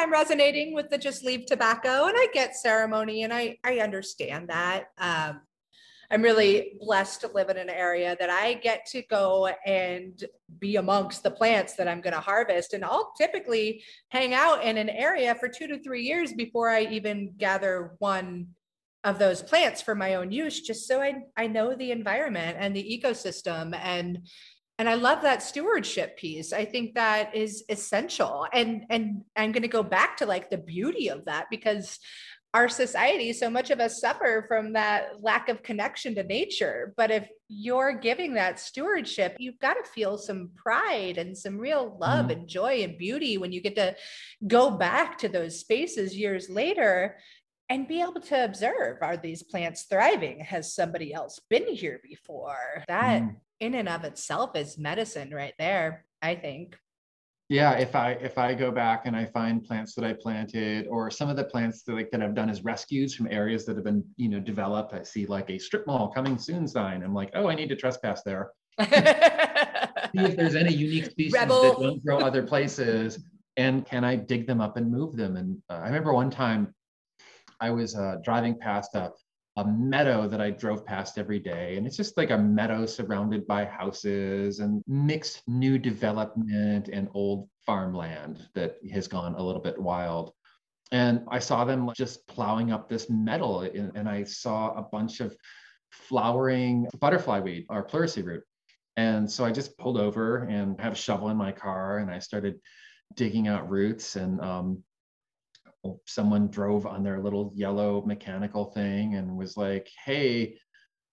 Time 0.00 0.12
resonating 0.12 0.72
with 0.74 0.88
the 0.88 0.98
just 0.98 1.24
leave 1.24 1.46
tobacco, 1.46 2.06
and 2.06 2.14
I 2.16 2.28
get 2.32 2.56
ceremony, 2.56 3.22
and 3.22 3.32
I 3.32 3.58
I 3.64 3.80
understand 3.80 4.48
that. 4.48 4.86
Um, 4.98 5.40
I'm 6.12 6.22
really 6.22 6.72
blessed 6.80 7.20
to 7.20 7.28
live 7.28 7.50
in 7.50 7.56
an 7.56 7.70
area 7.70 8.16
that 8.18 8.30
I 8.30 8.54
get 8.54 8.84
to 8.86 9.02
go 9.02 9.48
and 9.64 10.24
be 10.58 10.74
amongst 10.76 11.22
the 11.22 11.30
plants 11.30 11.74
that 11.74 11.86
I'm 11.86 12.00
going 12.00 12.14
to 12.14 12.20
harvest. 12.20 12.74
And 12.74 12.84
I'll 12.84 13.12
typically 13.16 13.84
hang 14.08 14.34
out 14.34 14.64
in 14.64 14.76
an 14.76 14.88
area 14.88 15.36
for 15.36 15.48
two 15.48 15.68
to 15.68 15.78
three 15.78 16.02
years 16.02 16.32
before 16.32 16.68
I 16.68 16.82
even 16.86 17.34
gather 17.38 17.94
one 17.98 18.48
of 19.04 19.20
those 19.20 19.40
plants 19.40 19.80
for 19.80 19.94
my 19.94 20.16
own 20.16 20.32
use, 20.32 20.60
just 20.60 20.88
so 20.88 21.00
I, 21.00 21.14
I 21.36 21.46
know 21.46 21.76
the 21.76 21.92
environment 21.92 22.56
and 22.58 22.74
the 22.74 23.00
ecosystem. 23.00 23.78
And 23.80 24.26
and 24.80 24.88
i 24.88 24.94
love 24.94 25.20
that 25.20 25.42
stewardship 25.42 26.16
piece. 26.16 26.54
I 26.54 26.64
think 26.64 26.94
that 26.94 27.36
is 27.36 27.64
essential. 27.68 28.46
And 28.52 28.86
and 28.88 29.22
i'm 29.36 29.52
going 29.52 29.62
to 29.62 29.68
go 29.68 29.82
back 29.82 30.16
to 30.16 30.26
like 30.26 30.48
the 30.48 30.58
beauty 30.58 31.08
of 31.08 31.26
that 31.26 31.46
because 31.50 31.98
our 32.54 32.68
society 32.68 33.32
so 33.32 33.48
much 33.48 33.70
of 33.70 33.78
us 33.78 34.00
suffer 34.00 34.44
from 34.48 34.72
that 34.72 35.22
lack 35.22 35.48
of 35.50 35.62
connection 35.62 36.16
to 36.16 36.24
nature. 36.24 36.94
But 36.96 37.12
if 37.12 37.28
you're 37.48 37.92
giving 37.92 38.34
that 38.34 38.58
stewardship 38.58 39.36
you've 39.38 39.58
got 39.58 39.74
to 39.74 39.90
feel 39.90 40.16
some 40.16 40.50
pride 40.56 41.18
and 41.18 41.36
some 41.36 41.58
real 41.58 41.98
love 42.00 42.26
mm. 42.26 42.32
and 42.32 42.48
joy 42.48 42.82
and 42.82 42.96
beauty 42.96 43.36
when 43.36 43.52
you 43.52 43.60
get 43.60 43.76
to 43.76 43.94
go 44.46 44.70
back 44.70 45.18
to 45.18 45.28
those 45.28 45.60
spaces 45.60 46.16
years 46.16 46.48
later 46.48 47.18
and 47.68 47.86
be 47.86 48.00
able 48.00 48.20
to 48.20 48.44
observe 48.44 48.96
are 49.02 49.18
these 49.18 49.42
plants 49.42 49.82
thriving? 49.82 50.40
Has 50.40 50.74
somebody 50.74 51.12
else 51.12 51.38
been 51.50 51.68
here 51.68 52.00
before? 52.02 52.82
That 52.88 53.22
mm 53.22 53.36
in 53.60 53.74
and 53.74 53.88
of 53.88 54.04
itself 54.04 54.56
is 54.56 54.78
medicine 54.78 55.32
right 55.32 55.54
there, 55.58 56.04
I 56.22 56.34
think. 56.34 56.76
Yeah, 57.50 57.72
if 57.72 57.96
I 57.96 58.12
if 58.12 58.38
I 58.38 58.54
go 58.54 58.70
back 58.70 59.06
and 59.06 59.16
I 59.16 59.24
find 59.26 59.64
plants 59.64 59.94
that 59.96 60.04
I 60.04 60.12
planted, 60.12 60.86
or 60.86 61.10
some 61.10 61.28
of 61.28 61.36
the 61.36 61.44
plants 61.44 61.82
that 61.82 61.94
like 61.94 62.10
that 62.12 62.22
I've 62.22 62.34
done 62.34 62.48
as 62.48 62.62
rescues 62.62 63.12
from 63.12 63.26
areas 63.28 63.66
that 63.66 63.74
have 63.74 63.84
been 63.84 64.04
you 64.16 64.28
know 64.28 64.38
developed, 64.38 64.94
I 64.94 65.02
see 65.02 65.26
like 65.26 65.50
a 65.50 65.58
strip 65.58 65.84
mall 65.84 66.12
coming 66.12 66.38
soon 66.38 66.68
sign. 66.68 67.02
I'm 67.02 67.12
like, 67.12 67.30
oh, 67.34 67.48
I 67.48 67.56
need 67.56 67.68
to 67.70 67.76
trespass 67.76 68.22
there. 68.22 68.52
see 68.80 68.86
if 68.90 70.36
there's 70.36 70.54
any 70.54 70.72
unique 70.72 71.06
species 71.06 71.32
Rebel. 71.32 71.62
that 71.62 71.80
don't 71.80 72.04
grow 72.04 72.18
other 72.20 72.44
places, 72.44 73.18
and 73.56 73.84
can 73.84 74.04
I 74.04 74.14
dig 74.14 74.46
them 74.46 74.60
up 74.60 74.76
and 74.76 74.88
move 74.88 75.16
them? 75.16 75.36
And 75.36 75.60
uh, 75.68 75.80
I 75.82 75.86
remember 75.86 76.14
one 76.14 76.30
time 76.30 76.72
I 77.60 77.70
was 77.70 77.96
uh, 77.96 78.18
driving 78.22 78.60
past 78.60 78.94
a 78.94 79.10
a 79.56 79.64
meadow 79.64 80.28
that 80.28 80.40
I 80.40 80.50
drove 80.50 80.86
past 80.86 81.18
every 81.18 81.38
day. 81.38 81.76
And 81.76 81.86
it's 81.86 81.96
just 81.96 82.16
like 82.16 82.30
a 82.30 82.38
meadow 82.38 82.86
surrounded 82.86 83.46
by 83.46 83.64
houses 83.64 84.60
and 84.60 84.82
mixed 84.86 85.42
new 85.48 85.78
development 85.78 86.88
and 86.88 87.08
old 87.14 87.48
farmland 87.66 88.46
that 88.54 88.76
has 88.92 89.08
gone 89.08 89.34
a 89.34 89.42
little 89.42 89.60
bit 89.60 89.80
wild. 89.80 90.32
And 90.92 91.22
I 91.28 91.38
saw 91.38 91.64
them 91.64 91.90
just 91.96 92.26
plowing 92.26 92.72
up 92.72 92.88
this 92.88 93.08
meadow, 93.08 93.60
and 93.60 94.08
I 94.08 94.24
saw 94.24 94.74
a 94.74 94.82
bunch 94.82 95.20
of 95.20 95.36
flowering 95.92 96.88
butterfly 96.98 97.40
weed 97.40 97.66
or 97.68 97.84
pleurisy 97.84 98.22
root. 98.22 98.44
And 98.96 99.30
so 99.30 99.44
I 99.44 99.52
just 99.52 99.78
pulled 99.78 99.98
over 99.98 100.44
and 100.44 100.80
have 100.80 100.92
a 100.92 100.96
shovel 100.96 101.30
in 101.30 101.36
my 101.36 101.52
car 101.52 101.98
and 101.98 102.10
I 102.10 102.18
started 102.18 102.60
digging 103.14 103.48
out 103.48 103.70
roots 103.70 104.16
and 104.16 104.40
um, 104.40 104.82
someone 106.06 106.48
drove 106.48 106.86
on 106.86 107.02
their 107.02 107.20
little 107.20 107.52
yellow 107.54 108.02
mechanical 108.04 108.66
thing 108.66 109.14
and 109.14 109.36
was 109.36 109.56
like, 109.56 109.88
"Hey, 110.04 110.58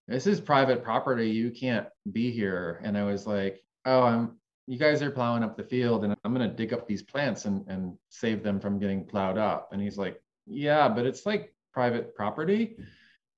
this 0.07 0.28
is 0.28 0.41
private 0.41 0.84
property. 0.84 1.30
You 1.30 1.51
can't 1.51 1.88
be 2.11 2.32
here." 2.32 2.82
And 2.84 2.97
I 2.97 3.03
was 3.03 3.28
like, 3.28 3.63
"Oh, 3.86 4.03
I'm 4.03 4.39
you 4.68 4.78
guys 4.78 5.01
are 5.01 5.11
plowing 5.11 5.43
up 5.43 5.55
the 5.55 5.63
field 5.63 6.03
and 6.03 6.15
I'm 6.24 6.34
going 6.34 6.49
to 6.49 6.55
dig 6.55 6.74
up 6.74 6.88
these 6.88 7.03
plants 7.03 7.45
and 7.45 7.65
and 7.68 7.97
save 8.09 8.43
them 8.43 8.59
from 8.59 8.80
getting 8.80 9.05
plowed 9.05 9.38
up." 9.38 9.70
And 9.72 9.82
he's 9.82 9.97
like, 9.97 10.22
"Yeah, 10.45 10.89
but 10.89 11.05
it's 11.05 11.26
like 11.26 11.53
private 11.74 12.15
property." 12.15 12.78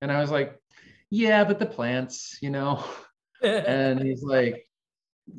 And 0.02 0.10
I 0.12 0.20
was 0.20 0.30
like, 0.30 0.58
"Yeah, 1.10 1.44
but 1.44 1.58
the 1.58 1.66
plants, 1.66 2.38
you 2.42 2.50
know." 2.50 2.84
and 3.42 4.00
he's 4.02 4.22
like, 4.22 4.66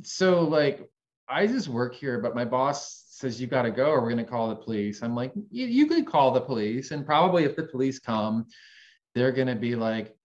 "So 0.04 0.44
like 0.44 0.90
I 1.28 1.48
just 1.48 1.70
work 1.70 1.96
here, 1.96 2.20
but 2.20 2.36
my 2.36 2.46
boss 2.46 3.06
says 3.22 3.40
you 3.40 3.48
got 3.48 3.62
to 3.62 3.72
go 3.72 3.92
or 3.92 4.02
we're 4.02 4.10
going 4.10 4.26
to 4.26 4.30
call 4.30 4.50
the 4.50 4.56
police. 4.56 5.02
I'm 5.02 5.16
like 5.16 5.32
you, 5.50 5.68
you 5.68 5.86
could 5.86 6.06
call 6.06 6.32
the 6.32 6.42
police 6.42 6.92
and 6.92 7.06
probably 7.06 7.44
if 7.46 7.56
the 7.56 7.64
police 7.64 8.00
come 8.00 8.48
they're 9.16 9.32
going 9.32 9.48
to 9.48 9.56
be 9.56 9.76
like 9.76 10.16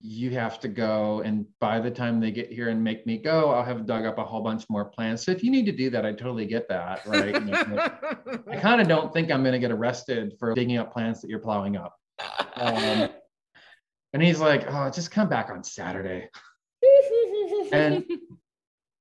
you 0.00 0.30
have 0.30 0.60
to 0.60 0.68
go 0.68 1.20
and 1.22 1.46
by 1.58 1.80
the 1.80 1.90
time 1.90 2.20
they 2.20 2.30
get 2.30 2.52
here 2.52 2.68
and 2.68 2.82
make 2.82 3.06
me 3.06 3.16
go 3.16 3.50
i'll 3.50 3.64
have 3.64 3.86
dug 3.86 4.04
up 4.04 4.18
a 4.18 4.24
whole 4.24 4.42
bunch 4.42 4.64
more 4.68 4.84
plants 4.84 5.24
so 5.24 5.32
if 5.32 5.42
you 5.42 5.50
need 5.50 5.64
to 5.64 5.72
do 5.72 5.88
that 5.88 6.04
i 6.04 6.12
totally 6.12 6.44
get 6.44 6.68
that 6.68 7.04
right? 7.06 7.34
I 8.50 8.56
kind 8.56 8.80
of 8.80 8.88
don't 8.88 9.12
think 9.12 9.30
i'm 9.30 9.42
going 9.42 9.54
to 9.54 9.58
get 9.58 9.72
arrested 9.72 10.34
for 10.38 10.54
digging 10.54 10.76
up 10.76 10.92
plants 10.92 11.22
that 11.22 11.30
you're 11.30 11.38
plowing 11.38 11.76
up. 11.76 11.96
Um, 12.56 13.08
and 14.12 14.22
he's 14.22 14.38
like 14.38 14.66
oh 14.68 14.90
just 14.90 15.10
come 15.10 15.28
back 15.28 15.50
on 15.50 15.64
saturday. 15.64 16.28
And 17.72 18.04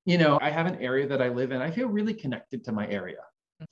you 0.05 0.17
know 0.17 0.39
i 0.41 0.49
have 0.49 0.65
an 0.65 0.81
area 0.81 1.07
that 1.07 1.21
i 1.21 1.27
live 1.29 1.51
in 1.51 1.61
i 1.61 1.69
feel 1.69 1.87
really 1.87 2.13
connected 2.13 2.63
to 2.63 2.71
my 2.71 2.87
area 2.87 3.19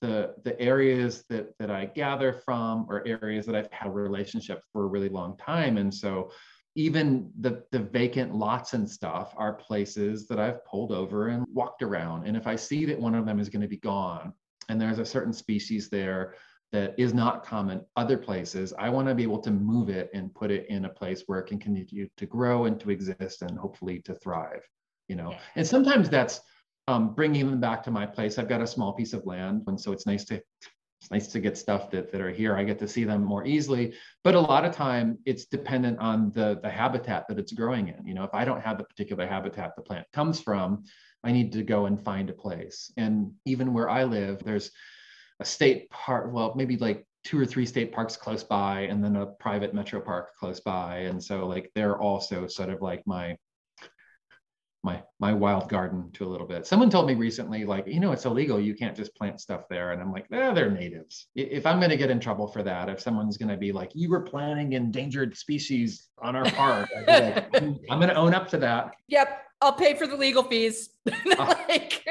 the 0.02 0.36
the 0.44 0.60
areas 0.60 1.24
that 1.30 1.58
that 1.60 1.70
I 1.70 1.86
gather 1.86 2.34
from 2.34 2.86
or 2.90 3.06
areas 3.08 3.46
that 3.46 3.56
I've 3.56 3.72
had 3.72 3.88
a 3.88 3.92
relationship 3.92 4.64
for 4.72 4.84
a 4.84 4.88
really 4.88 5.10
long 5.10 5.38
time. 5.38 5.78
And 5.78 5.94
so 5.94 6.32
even 6.76 7.32
the 7.42 7.64
the 7.72 7.80
vacant 7.80 8.34
lots 8.34 8.74
and 8.74 8.90
stuff 8.90 9.34
are 9.38 9.54
places 9.54 10.28
that 10.28 10.40
I've 10.40 10.66
pulled 10.66 10.92
over 10.92 11.28
and 11.28 11.46
walked 11.54 11.84
around. 11.84 12.28
And 12.28 12.38
if 12.38 12.48
I 12.48 12.56
see 12.56 12.86
that 12.86 13.00
one 13.00 13.16
of 13.16 13.26
them 13.26 13.40
is 13.40 13.50
going 13.50 13.62
to 13.62 13.68
be 13.68 13.78
gone 13.78 14.34
and 14.70 14.80
there's 14.80 15.00
a 15.00 15.06
certain 15.06 15.34
species 15.34 15.90
there 15.90 16.36
that 16.72 16.96
is 16.98 17.14
not 17.14 17.46
common 17.46 17.86
other 17.96 18.18
places, 18.18 18.74
I 18.80 18.90
want 18.90 19.08
to 19.08 19.14
be 19.14 19.22
able 19.22 19.42
to 19.42 19.52
move 19.52 19.90
it 19.90 20.10
and 20.14 20.34
put 20.34 20.50
it 20.50 20.66
in 20.70 20.86
a 20.86 20.90
place 20.90 21.24
where 21.28 21.40
it 21.40 21.46
can 21.46 21.60
continue 21.60 22.08
to 22.18 22.26
grow 22.26 22.66
and 22.66 22.80
to 22.80 22.90
exist 22.90 23.44
and 23.44 23.58
hopefully 23.60 24.00
to 24.06 24.16
thrive. 24.16 24.68
You 25.08 25.18
know, 25.18 25.36
and 25.56 25.68
sometimes 25.68 26.10
that's 26.10 26.42
um, 26.88 27.14
bringing 27.14 27.50
them 27.50 27.60
back 27.60 27.84
to 27.84 27.92
my 27.92 28.06
place. 28.06 28.38
I've 28.38 28.50
got 28.50 28.62
a 28.62 28.68
small 28.68 28.94
piece 28.94 29.14
of 29.14 29.26
land, 29.26 29.64
and 29.68 29.80
so 29.80 29.92
it's 29.92 30.06
nice 30.06 30.26
to 30.26 30.42
it's 31.04 31.12
nice 31.12 31.28
to 31.28 31.42
get 31.42 31.58
stuff 31.58 31.92
that, 31.92 32.14
that 32.14 32.22
are 32.22 32.32
here. 32.32 32.56
I 32.56 32.64
get 32.64 32.80
to 32.80 32.88
see 32.88 33.04
them 33.04 33.26
more 33.26 33.46
easily. 33.46 33.94
But 34.24 34.36
a 34.36 34.40
lot 34.40 34.64
of 34.64 34.74
time 34.74 35.18
it's 35.26 35.44
dependent 35.44 36.00
on 36.00 36.32
the, 36.32 36.62
the 36.64 36.70
habitat 36.70 37.28
that 37.28 37.38
it's 37.38 37.52
growing 37.52 37.90
in. 37.90 38.08
You 38.08 38.14
know, 38.14 38.24
if 38.24 38.34
I 38.34 38.46
don't 38.46 38.62
have 38.62 38.78
the 38.78 38.86
particular 38.86 39.28
habitat 39.28 39.76
the 39.76 39.82
plant 39.82 40.08
comes 40.14 40.40
from, 40.40 40.86
I 41.22 41.34
need 41.34 41.52
to 41.54 41.64
go 41.64 41.88
and 41.88 42.02
find 42.02 42.30
a 42.30 42.34
place. 42.34 42.90
And 42.96 43.34
even 43.46 43.74
where 43.74 43.90
I 43.90 44.06
live, 44.06 44.46
there's 44.46 44.72
a 45.42 45.46
state 45.46 45.90
park, 45.90 46.32
well, 46.34 46.54
maybe 46.56 46.78
like 46.78 47.06
two 47.26 47.38
or 47.38 47.46
three 47.46 47.66
state 47.66 47.92
parks 47.92 48.16
close 48.16 48.44
by 48.46 48.82
and 48.82 49.04
then 49.04 49.18
a 49.18 49.26
private 49.26 49.74
metro 49.74 50.00
park 50.00 50.36
close 50.40 50.62
by. 50.62 51.00
And 51.00 51.22
so 51.22 51.46
like 51.48 51.70
they're 51.76 52.00
also 52.00 52.48
sort 52.48 52.70
of 52.70 52.82
like 52.82 53.06
my 53.06 53.38
my 54.84 55.02
my 55.20 55.34
wild 55.34 55.70
garden 55.70 56.12
to 56.14 56.26
a 56.26 56.30
little 56.30 56.48
bit. 56.48 56.68
Someone 56.68 56.90
told 56.90 57.08
me 57.08 57.16
recently, 57.16 57.66
like, 57.66 57.88
you 57.88 58.00
know, 58.00 58.12
it's 58.12 58.26
illegal. 58.26 58.60
You 58.60 58.76
can't 58.76 58.96
just 58.96 59.16
plant 59.16 59.40
stuff 59.40 59.64
there. 59.70 59.92
And 59.92 60.02
I'm 60.02 60.12
like, 60.12 60.26
eh, 60.32 60.54
they're 60.54 60.70
natives. 60.70 61.28
If 61.36 61.66
I'm 61.66 61.80
going 61.80 61.90
to 61.90 61.98
get 61.98 62.10
in 62.10 62.20
trouble 62.20 62.48
for 62.48 62.64
that, 62.64 62.90
if 62.90 63.00
someone's 63.00 63.38
going 63.38 63.50
to 63.50 63.58
be 63.58 63.72
like, 63.72 63.92
you 63.96 64.10
were 64.10 64.22
planting 64.22 64.74
endangered 64.74 65.38
species 65.38 66.10
on 66.22 66.36
our 66.36 66.46
park, 66.52 66.90
like, 67.08 67.56
I'm 67.56 68.00
going 68.00 68.10
to 68.10 68.16
own 68.16 68.34
up 68.34 68.50
to 68.50 68.58
that. 68.58 68.96
Yep, 69.08 69.42
I'll 69.62 69.74
pay 69.74 69.96
for 69.96 70.08
the 70.08 70.18
legal 70.18 70.44
fees. 70.44 70.90
like... 71.38 72.06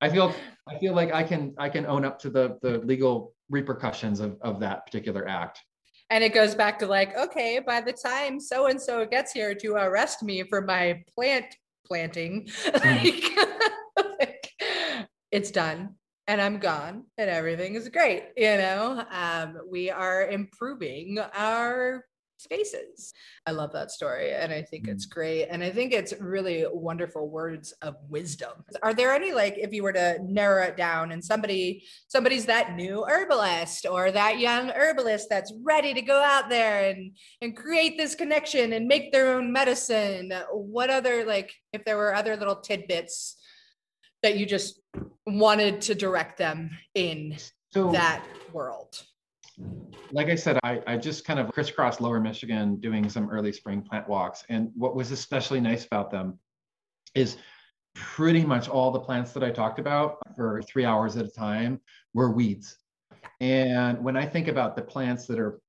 I 0.00 0.08
feel 0.08 0.34
I 0.68 0.78
feel 0.78 0.94
like 0.94 1.12
I 1.12 1.22
can 1.22 1.54
I 1.58 1.68
can 1.68 1.86
own 1.86 2.04
up 2.04 2.18
to 2.20 2.30
the 2.30 2.58
the 2.62 2.78
legal 2.78 3.34
repercussions 3.48 4.20
of 4.20 4.36
of 4.40 4.60
that 4.60 4.86
particular 4.86 5.28
act 5.28 5.62
and 6.10 6.22
it 6.22 6.32
goes 6.32 6.54
back 6.54 6.78
to 6.78 6.86
like 6.86 7.16
okay 7.16 7.60
by 7.64 7.80
the 7.80 7.92
time 7.92 8.38
so 8.40 8.66
and 8.66 8.80
so 8.80 9.04
gets 9.04 9.32
here 9.32 9.54
to 9.54 9.72
arrest 9.74 10.22
me 10.22 10.42
for 10.44 10.60
my 10.60 11.02
plant 11.14 11.56
planting. 11.90 12.48
Mm-hmm. 12.70 14.02
like, 14.18 14.52
it's 15.30 15.50
done 15.50 15.96
and 16.26 16.40
I'm 16.40 16.58
gone 16.58 17.04
and 17.18 17.28
everything 17.28 17.74
is 17.74 17.88
great. 17.88 18.28
You 18.36 18.56
know, 18.56 19.04
um, 19.10 19.58
we 19.68 19.90
are 19.90 20.28
improving 20.28 21.18
our 21.34 22.04
spaces. 22.40 23.12
I 23.46 23.52
love 23.52 23.72
that 23.72 23.90
story 23.90 24.32
and 24.32 24.52
I 24.52 24.62
think 24.62 24.88
it's 24.88 25.06
mm. 25.06 25.10
great. 25.10 25.46
And 25.46 25.62
I 25.62 25.70
think 25.70 25.92
it's 25.92 26.12
really 26.18 26.64
wonderful 26.70 27.28
words 27.28 27.72
of 27.82 27.96
wisdom. 28.08 28.64
Are 28.82 28.94
there 28.94 29.14
any 29.14 29.32
like 29.32 29.56
if 29.58 29.72
you 29.72 29.82
were 29.82 29.92
to 29.92 30.18
narrow 30.22 30.64
it 30.64 30.76
down 30.76 31.12
and 31.12 31.24
somebody 31.24 31.84
somebody's 32.08 32.46
that 32.46 32.76
new 32.76 33.04
herbalist 33.08 33.86
or 33.86 34.10
that 34.10 34.38
young 34.38 34.70
herbalist 34.70 35.28
that's 35.28 35.52
ready 35.62 35.94
to 35.94 36.02
go 36.02 36.20
out 36.20 36.48
there 36.48 36.90
and 36.90 37.16
and 37.40 37.56
create 37.56 37.96
this 37.96 38.14
connection 38.14 38.72
and 38.72 38.86
make 38.86 39.12
their 39.12 39.34
own 39.34 39.52
medicine, 39.52 40.32
what 40.52 40.90
other 40.90 41.24
like 41.24 41.52
if 41.72 41.84
there 41.84 41.96
were 41.96 42.14
other 42.14 42.36
little 42.36 42.56
tidbits 42.56 43.36
that 44.22 44.36
you 44.36 44.46
just 44.46 44.80
wanted 45.26 45.80
to 45.82 45.94
direct 45.94 46.38
them 46.38 46.70
in 46.94 47.36
so, 47.72 47.92
that 47.92 48.24
world? 48.52 49.02
Like 50.12 50.28
I 50.28 50.34
said, 50.34 50.58
I, 50.64 50.82
I 50.86 50.96
just 50.96 51.24
kind 51.24 51.38
of 51.38 51.52
crisscrossed 51.52 52.00
lower 52.00 52.20
Michigan 52.20 52.76
doing 52.76 53.08
some 53.08 53.30
early 53.30 53.52
spring 53.52 53.82
plant 53.82 54.08
walks. 54.08 54.44
And 54.48 54.70
what 54.74 54.96
was 54.96 55.10
especially 55.10 55.60
nice 55.60 55.86
about 55.86 56.10
them 56.10 56.38
is 57.14 57.36
pretty 57.94 58.44
much 58.44 58.68
all 58.68 58.90
the 58.90 59.00
plants 59.00 59.32
that 59.32 59.42
I 59.42 59.50
talked 59.50 59.78
about 59.78 60.18
for 60.36 60.62
three 60.62 60.84
hours 60.84 61.16
at 61.16 61.26
a 61.26 61.30
time 61.30 61.80
were 62.14 62.30
weeds. 62.30 62.76
And 63.40 64.02
when 64.02 64.16
I 64.16 64.26
think 64.26 64.48
about 64.48 64.76
the 64.76 64.82
plants 64.82 65.26
that 65.26 65.38
are 65.38 65.60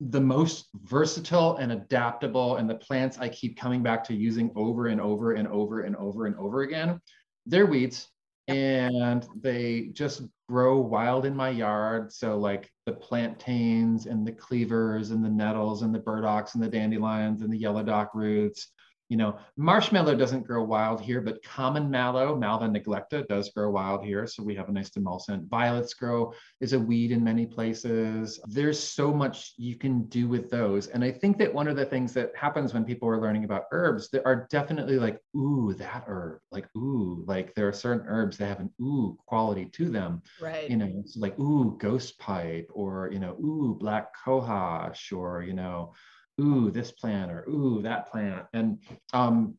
the 0.00 0.20
most 0.20 0.68
versatile 0.84 1.56
and 1.56 1.72
adaptable, 1.72 2.56
and 2.56 2.68
the 2.68 2.76
plants 2.76 3.18
I 3.18 3.28
keep 3.28 3.58
coming 3.58 3.82
back 3.82 4.02
to 4.04 4.14
using 4.14 4.50
over 4.56 4.86
and 4.86 5.00
over 5.00 5.32
and 5.32 5.46
over 5.48 5.82
and 5.82 5.94
over 5.96 6.26
and 6.26 6.36
over 6.36 6.62
again, 6.62 7.00
they're 7.46 7.66
weeds 7.66 8.08
and 8.48 9.26
they 9.40 9.90
just 9.92 10.22
grow 10.50 10.80
wild 10.80 11.24
in 11.26 11.36
my 11.36 11.48
yard. 11.48 12.12
So 12.12 12.36
like 12.36 12.68
the 12.84 12.92
plantains 12.92 14.06
and 14.06 14.26
the 14.26 14.32
cleavers 14.32 15.12
and 15.12 15.24
the 15.24 15.28
nettles 15.28 15.82
and 15.82 15.94
the 15.94 16.00
burdocks 16.00 16.54
and 16.54 16.62
the 16.62 16.68
dandelions 16.68 17.42
and 17.42 17.52
the 17.52 17.56
yellow 17.56 17.84
dock 17.84 18.14
roots 18.14 18.72
you 19.10 19.16
know, 19.16 19.36
marshmallow 19.56 20.14
doesn't 20.14 20.46
grow 20.46 20.62
wild 20.62 21.00
here, 21.00 21.20
but 21.20 21.42
common 21.42 21.90
mallow, 21.90 22.36
Malva 22.36 22.68
neglecta, 22.68 23.26
does 23.26 23.50
grow 23.50 23.68
wild 23.68 24.04
here. 24.04 24.24
So 24.24 24.40
we 24.40 24.54
have 24.54 24.68
a 24.68 24.72
nice 24.72 24.88
demulcent. 24.88 25.48
Violets 25.48 25.94
grow 25.94 26.32
is 26.60 26.74
a 26.74 26.78
weed 26.78 27.10
in 27.10 27.24
many 27.24 27.44
places. 27.44 28.40
There's 28.46 28.78
so 28.78 29.12
much 29.12 29.54
you 29.56 29.74
can 29.74 30.04
do 30.04 30.28
with 30.28 30.48
those. 30.48 30.86
And 30.86 31.02
I 31.02 31.10
think 31.10 31.38
that 31.38 31.52
one 31.52 31.66
of 31.66 31.74
the 31.74 31.84
things 31.84 32.12
that 32.14 32.30
happens 32.36 32.72
when 32.72 32.84
people 32.84 33.08
are 33.08 33.20
learning 33.20 33.42
about 33.42 33.64
herbs, 33.72 34.10
there 34.10 34.24
are 34.24 34.46
definitely 34.48 34.96
like, 34.96 35.18
ooh, 35.36 35.74
that 35.76 36.04
herb, 36.06 36.38
like, 36.52 36.68
ooh, 36.76 37.24
like 37.26 37.52
there 37.56 37.66
are 37.66 37.72
certain 37.72 38.06
herbs 38.06 38.38
that 38.38 38.46
have 38.46 38.60
an 38.60 38.70
ooh 38.80 39.18
quality 39.26 39.64
to 39.64 39.88
them. 39.88 40.22
Right. 40.40 40.70
You 40.70 40.76
know, 40.76 40.88
it's 41.00 41.16
like, 41.16 41.36
ooh, 41.40 41.76
ghost 41.80 42.16
pipe, 42.20 42.70
or, 42.72 43.10
you 43.12 43.18
know, 43.18 43.32
ooh, 43.40 43.76
black 43.76 44.12
cohosh, 44.24 45.12
or, 45.12 45.42
you 45.42 45.54
know, 45.54 45.94
ooh, 46.40 46.70
this 46.70 46.92
plant 46.92 47.30
or 47.30 47.44
ooh, 47.48 47.82
that 47.82 48.10
plant. 48.10 48.46
And 48.52 48.78
um, 49.12 49.56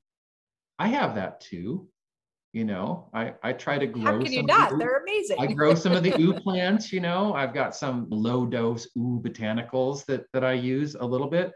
I 0.80 0.88
have 0.88 1.16
that 1.16 1.42
too. 1.42 1.88
You 2.54 2.66
know, 2.66 3.10
I, 3.14 3.34
I 3.42 3.54
try 3.54 3.78
to 3.78 3.88
grow. 3.88 4.04
How 4.04 4.22
can 4.22 4.34
you 4.34 4.44
not? 4.44 4.72
The 4.72 4.78
They're 4.78 4.98
amazing. 4.98 5.38
I 5.40 5.48
grow 5.48 5.74
some 5.74 5.94
of 5.94 6.04
the 6.04 6.14
ooh 6.20 6.34
plants. 6.34 6.92
You 6.92 7.00
know, 7.00 7.34
I've 7.34 7.54
got 7.54 7.74
some 7.74 8.08
low 8.10 8.46
dose 8.46 8.90
ooh 8.98 9.22
botanicals 9.24 10.06
that 10.08 10.26
that 10.34 10.44
I 10.44 10.52
use 10.52 10.96
a 10.96 11.06
little 11.06 11.28
bit, 11.28 11.54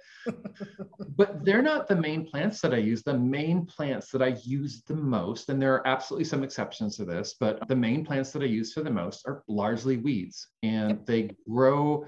but 1.17 1.43
they're 1.43 1.61
not 1.61 1.89
the 1.89 1.97
main 1.97 2.25
plants 2.25 2.61
that 2.61 2.73
I 2.73 2.77
use. 2.77 3.03
The 3.03 3.17
main 3.17 3.65
plants 3.65 4.09
that 4.11 4.21
I 4.21 4.37
use 4.45 4.83
the 4.83 4.95
most, 4.95 5.49
and 5.49 5.61
there 5.61 5.73
are 5.73 5.85
absolutely 5.85 6.23
some 6.23 6.45
exceptions 6.45 6.95
to 6.95 7.03
this, 7.03 7.35
but 7.37 7.67
the 7.67 7.75
main 7.75 8.05
plants 8.05 8.31
that 8.31 8.41
I 8.41 8.45
use 8.45 8.71
for 8.71 8.81
the 8.81 8.89
most 8.89 9.27
are 9.27 9.43
largely 9.49 9.97
weeds, 9.97 10.47
and 10.63 11.05
they 11.05 11.35
grow 11.45 12.05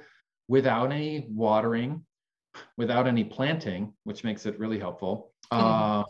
without 0.48 0.94
any 0.94 1.28
watering 1.30 2.06
without 2.78 3.08
any 3.08 3.24
planting, 3.24 3.94
which 4.04 4.24
makes 4.24 4.46
it 4.46 4.60
really 4.60 4.80
helpful, 4.80 5.32
hmm. 5.52 5.60
uh, 5.60 6.04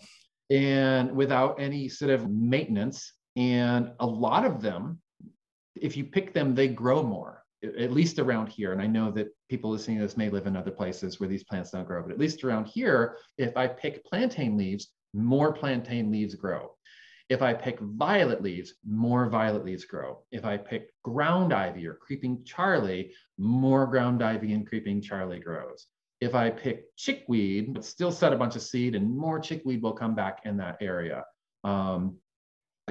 and 0.50 1.12
without 1.12 1.60
any 1.60 1.90
sort 1.90 2.12
of 2.12 2.30
maintenance. 2.30 3.14
And 3.36 3.92
a 4.00 4.06
lot 4.06 4.46
of 4.46 4.62
them, 4.62 5.00
if 5.76 5.96
you 5.96 6.06
pick 6.06 6.34
them, 6.34 6.56
they 6.56 6.68
grow 6.68 7.04
more, 7.04 7.44
at 7.64 7.92
least 7.92 8.18
around 8.20 8.48
here. 8.48 8.72
And 8.72 8.82
I 8.82 8.88
know 8.88 9.12
that 9.12 9.28
people 9.50 9.70
listening 9.70 9.98
to 9.98 10.04
this 10.04 10.18
may 10.18 10.30
live 10.30 10.48
in 10.48 10.56
other 10.56 10.72
places 10.72 11.20
where 11.20 11.30
these 11.30 11.44
plants 11.44 11.72
don't 11.72 11.86
grow, 11.86 12.02
but 12.02 12.12
at 12.12 12.20
least 12.20 12.44
around 12.44 12.66
here, 12.66 13.18
if 13.38 13.56
I 13.56 13.68
pick 13.68 14.04
plantain 14.06 14.58
leaves, 14.58 14.90
more 15.14 15.54
plantain 15.54 16.12
leaves 16.12 16.36
grow. 16.36 16.72
If 17.30 17.42
I 17.42 17.54
pick 17.54 17.80
violet 17.80 18.42
leaves, 18.42 18.76
more 18.88 19.30
violet 19.30 19.66
leaves 19.66 19.84
grow. 19.84 20.24
If 20.32 20.46
I 20.46 20.56
pick 20.58 20.92
ground 21.04 21.54
ivy 21.54 21.86
or 21.86 21.96
creeping 21.96 22.44
Charlie, 22.46 23.12
more 23.38 23.86
ground 23.86 24.24
ivy 24.24 24.54
and 24.54 24.66
creeping 24.66 25.02
Charlie 25.02 25.40
grows 25.40 25.88
if 26.20 26.34
I 26.36 26.50
pick 26.50 26.96
chickweed, 26.96 27.74
but 27.74 27.86
still 27.86 28.12
set 28.12 28.34
a 28.34 28.38
bunch 28.38 28.56
of 28.56 28.62
seed 28.62 28.96
and 28.96 29.16
more 29.16 29.40
chickweed 29.40 29.82
will 29.82 29.94
come 29.94 30.16
back 30.16 30.42
in 30.46 30.58
that 30.58 30.78
area. 30.82 31.24
Um, 31.64 32.18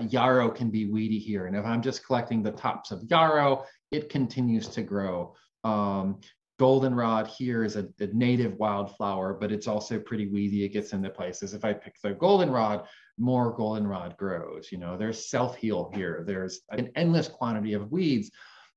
yarrow 0.08 0.50
can 0.50 0.70
be 0.70 0.86
weedy 0.86 1.18
here. 1.18 1.46
And 1.46 1.56
if 1.56 1.64
I'm 1.64 1.82
just 1.82 2.06
collecting 2.06 2.42
the 2.42 2.52
tops 2.52 2.90
of 2.90 3.02
yarrow, 3.08 3.64
it 3.90 4.08
continues 4.10 4.68
to 4.68 4.82
grow. 4.82 5.34
Um, 5.64 6.20
goldenrod 6.58 7.26
here 7.26 7.64
is 7.64 7.76
a, 7.76 7.88
a, 8.00 8.06
native 8.08 8.54
wildflower, 8.54 9.34
but 9.34 9.52
it's 9.52 9.66
also 9.66 9.98
pretty 9.98 10.28
weedy. 10.28 10.64
It 10.64 10.70
gets 10.70 10.92
into 10.92 11.10
places. 11.10 11.54
If 11.54 11.64
I 11.64 11.72
pick 11.72 11.96
the 12.02 12.12
goldenrod, 12.12 12.86
more 13.18 13.54
goldenrod 13.54 14.16
grows. 14.16 14.70
You 14.70 14.78
know, 14.78 14.96
there's 14.96 15.28
self-heal 15.28 15.92
here. 15.94 16.24
There's 16.26 16.60
an 16.70 16.90
endless 16.94 17.28
quantity 17.28 17.72
of 17.72 17.90
weeds. 17.90 18.30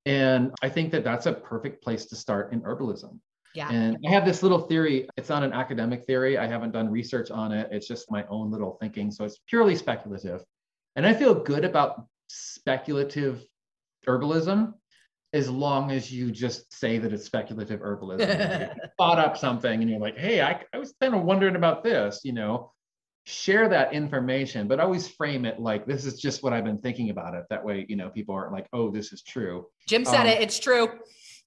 And 0.05 0.51
I 0.61 0.69
think 0.69 0.91
that 0.91 1.03
that's 1.03 1.25
a 1.25 1.33
perfect 1.33 1.83
place 1.83 2.05
to 2.07 2.15
start 2.15 2.53
in 2.53 2.61
herbalism. 2.61 3.19
Yeah. 3.55 3.69
And 3.69 3.97
I 4.05 4.11
have 4.11 4.25
this 4.25 4.43
little 4.43 4.59
theory. 4.59 5.07
It's 5.17 5.29
not 5.29 5.43
an 5.43 5.53
academic 5.53 6.05
theory. 6.05 6.37
I 6.37 6.47
haven't 6.47 6.71
done 6.71 6.89
research 6.89 7.31
on 7.31 7.51
it. 7.51 7.69
It's 7.71 7.87
just 7.87 8.11
my 8.11 8.25
own 8.29 8.51
little 8.51 8.77
thinking. 8.79 9.11
So 9.11 9.25
it's 9.25 9.39
purely 9.47 9.75
speculative. 9.75 10.43
And 10.95 11.05
I 11.05 11.13
feel 11.13 11.33
good 11.33 11.65
about 11.65 12.05
speculative 12.27 13.43
herbalism 14.07 14.73
as 15.33 15.49
long 15.49 15.91
as 15.91 16.11
you 16.11 16.31
just 16.31 16.71
say 16.73 16.97
that 16.97 17.13
it's 17.13 17.25
speculative 17.25 17.81
herbalism. 17.81 18.19
like 18.19 18.77
thought 18.97 19.19
up 19.19 19.37
something 19.37 19.81
and 19.81 19.89
you're 19.89 19.99
like, 19.99 20.17
hey, 20.17 20.41
I, 20.41 20.63
I 20.73 20.77
was 20.77 20.93
kind 21.01 21.13
of 21.13 21.23
wondering 21.23 21.55
about 21.55 21.83
this, 21.83 22.21
you 22.23 22.33
know. 22.33 22.71
share 23.25 23.69
that 23.69 23.93
information, 23.93 24.67
but 24.67 24.79
always 24.79 25.07
frame 25.07 25.45
it 25.45 25.59
like 25.59 25.85
this 25.85 26.05
is 26.05 26.19
just 26.19 26.41
what 26.41 26.51
I've 26.51 26.63
been 26.63 26.79
thinking 26.79 27.11
about 27.11 27.35
it. 27.35 27.45
That 27.51 27.63
way, 27.63 27.85
you 27.87 27.95
know, 27.95 28.09
people 28.09 28.33
aren't 28.33 28.53
like, 28.53 28.67
oh, 28.73 28.89
this 28.89 29.13
is 29.13 29.21
true. 29.21 29.67
Jim 29.87 30.03
said 30.03 30.21
um, 30.21 30.27
it, 30.27 30.41
it's 30.41 30.59
true. 30.59 30.89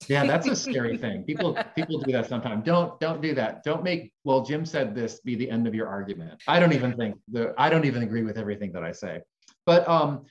Yeah, 0.09 0.27
that's 0.27 0.47
a 0.47 0.57
scary 0.71 0.97
thing. 0.97 1.25
People 1.25 1.57
people 1.75 2.01
do 2.01 2.13
that 2.13 2.29
sometimes. 2.29 2.65
Don't 2.65 2.99
don't 3.01 3.21
do 3.21 3.35
that. 3.35 3.65
Don't 3.65 3.83
make 3.83 4.13
well, 4.25 4.43
Jim 4.43 4.65
said 4.65 4.95
this 4.95 5.21
be 5.21 5.35
the 5.35 5.51
end 5.51 5.67
of 5.67 5.75
your 5.75 5.89
argument. 5.89 6.43
I 6.47 6.61
don't 6.61 6.73
even 6.73 6.97
think 6.97 7.17
the 7.31 7.55
I 7.59 7.71
don't 7.71 7.85
even 7.85 8.03
agree 8.03 8.23
with 8.23 8.39
everything 8.39 8.73
that 8.73 8.85
I 8.85 8.93
say. 8.93 9.23
But 9.67 9.89
um 9.89 10.27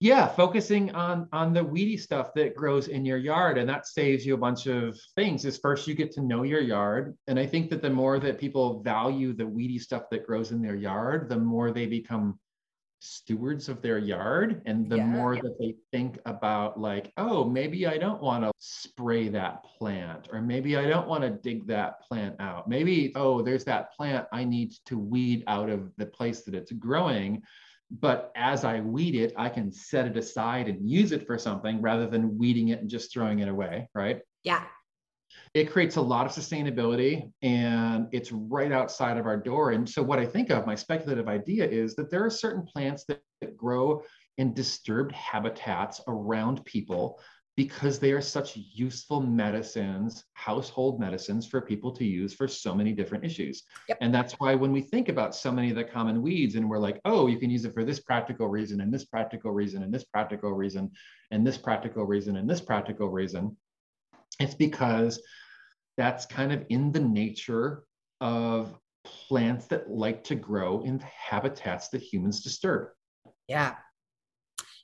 yeah 0.00 0.26
focusing 0.26 0.90
on 0.94 1.28
on 1.32 1.52
the 1.52 1.62
weedy 1.62 1.96
stuff 1.96 2.32
that 2.34 2.56
grows 2.56 2.88
in 2.88 3.04
your 3.04 3.18
yard 3.18 3.58
and 3.58 3.68
that 3.68 3.86
saves 3.86 4.24
you 4.24 4.34
a 4.34 4.38
bunch 4.38 4.66
of 4.66 4.98
things 5.14 5.44
is 5.44 5.58
first 5.58 5.86
you 5.86 5.94
get 5.94 6.10
to 6.10 6.22
know 6.22 6.42
your 6.42 6.60
yard 6.60 7.16
and 7.28 7.38
i 7.38 7.46
think 7.46 7.68
that 7.68 7.82
the 7.82 7.90
more 7.90 8.18
that 8.18 8.38
people 8.38 8.82
value 8.82 9.34
the 9.34 9.46
weedy 9.46 9.78
stuff 9.78 10.04
that 10.10 10.26
grows 10.26 10.52
in 10.52 10.62
their 10.62 10.74
yard 10.74 11.28
the 11.28 11.36
more 11.36 11.70
they 11.70 11.86
become 11.86 12.38
stewards 13.00 13.68
of 13.68 13.80
their 13.80 13.98
yard 13.98 14.62
and 14.66 14.88
the 14.88 14.98
yeah. 14.98 15.06
more 15.06 15.36
that 15.36 15.58
they 15.58 15.74
think 15.90 16.18
about 16.26 16.78
like 16.78 17.12
oh 17.16 17.44
maybe 17.44 17.86
i 17.86 17.96
don't 17.96 18.22
want 18.22 18.44
to 18.44 18.52
spray 18.58 19.28
that 19.28 19.64
plant 19.64 20.28
or 20.32 20.42
maybe 20.42 20.76
i 20.76 20.86
don't 20.86 21.08
want 21.08 21.22
to 21.22 21.30
dig 21.30 21.66
that 21.66 22.00
plant 22.02 22.36
out 22.40 22.68
maybe 22.68 23.10
oh 23.16 23.40
there's 23.40 23.64
that 23.64 23.92
plant 23.94 24.26
i 24.32 24.44
need 24.44 24.72
to 24.84 24.98
weed 24.98 25.42
out 25.46 25.70
of 25.70 25.90
the 25.96 26.06
place 26.06 26.42
that 26.42 26.54
it's 26.54 26.72
growing 26.72 27.42
but 27.90 28.30
as 28.36 28.64
I 28.64 28.80
weed 28.80 29.16
it, 29.16 29.32
I 29.36 29.48
can 29.48 29.72
set 29.72 30.06
it 30.06 30.16
aside 30.16 30.68
and 30.68 30.88
use 30.88 31.10
it 31.12 31.26
for 31.26 31.36
something 31.38 31.82
rather 31.82 32.06
than 32.06 32.38
weeding 32.38 32.68
it 32.68 32.80
and 32.80 32.88
just 32.88 33.12
throwing 33.12 33.40
it 33.40 33.48
away, 33.48 33.88
right? 33.94 34.20
Yeah. 34.44 34.64
It 35.52 35.70
creates 35.70 35.96
a 35.96 36.00
lot 36.00 36.26
of 36.26 36.32
sustainability 36.32 37.32
and 37.42 38.06
it's 38.12 38.30
right 38.30 38.70
outside 38.70 39.16
of 39.16 39.26
our 39.26 39.36
door. 39.36 39.72
And 39.72 39.88
so, 39.88 40.02
what 40.02 40.20
I 40.20 40.26
think 40.26 40.50
of, 40.50 40.66
my 40.66 40.76
speculative 40.76 41.28
idea 41.28 41.66
is 41.68 41.96
that 41.96 42.10
there 42.10 42.24
are 42.24 42.30
certain 42.30 42.62
plants 42.62 43.04
that, 43.06 43.20
that 43.40 43.56
grow 43.56 44.02
in 44.38 44.54
disturbed 44.54 45.12
habitats 45.12 46.00
around 46.06 46.64
people 46.64 47.20
because 47.56 47.98
they 47.98 48.12
are 48.12 48.22
such 48.22 48.56
useful 48.56 49.20
medicines, 49.20 50.24
household 50.32 50.98
medicines 50.98 51.46
for 51.46 51.60
people 51.60 51.92
to 51.92 52.06
use 52.06 52.32
for 52.32 52.48
so 52.48 52.74
many 52.74 52.90
different 52.90 53.22
issues. 53.22 53.64
Yep. 53.88 53.98
And 54.00 54.14
that's 54.14 54.32
why 54.34 54.54
when 54.54 54.72
we 54.72 54.80
think 54.80 55.10
about 55.10 55.34
so 55.34 55.52
many 55.52 55.68
of 55.68 55.76
the 55.76 55.84
common 55.84 56.22
weeds 56.22 56.54
and 56.54 56.66
we're 56.66 56.78
like, 56.78 57.00
oh, 57.04 57.26
you 57.26 57.38
can 57.38 57.50
use 57.50 57.66
it 57.66 57.74
for 57.74 57.84
this 57.84 58.00
practical 58.00 58.48
reason 58.48 58.80
and 58.80 58.90
this 58.90 59.04
practical 59.04 59.50
reason 59.50 59.82
and 59.82 59.92
this 59.92 60.04
practical 60.04 60.52
reason 60.52 60.90
and 61.32 61.46
this 61.46 61.58
practical 61.58 62.04
reason 62.04 62.36
and 62.36 62.48
this 62.48 62.62
practical 62.62 63.10
reason, 63.10 63.54
it's 64.38 64.54
because 64.54 65.20
that's 66.00 66.24
kind 66.24 66.50
of 66.50 66.64
in 66.70 66.90
the 66.92 67.00
nature 67.00 67.84
of 68.22 68.74
plants 69.04 69.66
that 69.66 69.90
like 69.90 70.24
to 70.24 70.34
grow 70.34 70.80
in 70.82 70.98
habitats 71.00 71.88
that 71.90 72.00
humans 72.00 72.42
disturb. 72.42 72.88
Yeah, 73.48 73.74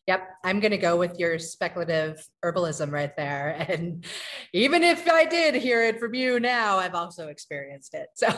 Yep, 0.07 0.29
I'm 0.45 0.61
going 0.61 0.71
to 0.71 0.79
go 0.79 0.97
with 0.97 1.19
your 1.19 1.37
speculative 1.41 2.25
herbalism 2.45 2.93
right 2.93 3.17
there. 3.17 3.57
And 3.69 4.05
even 4.53 4.85
if 4.85 5.09
I 5.09 5.25
did 5.25 5.57
hear 5.57 5.83
it 5.83 5.99
from 5.99 6.15
you 6.15 6.39
now, 6.39 6.79
I've 6.79 6.95
also 6.95 7.29
experienced 7.29 7.95
it. 7.95 8.09
So, 8.17 8.29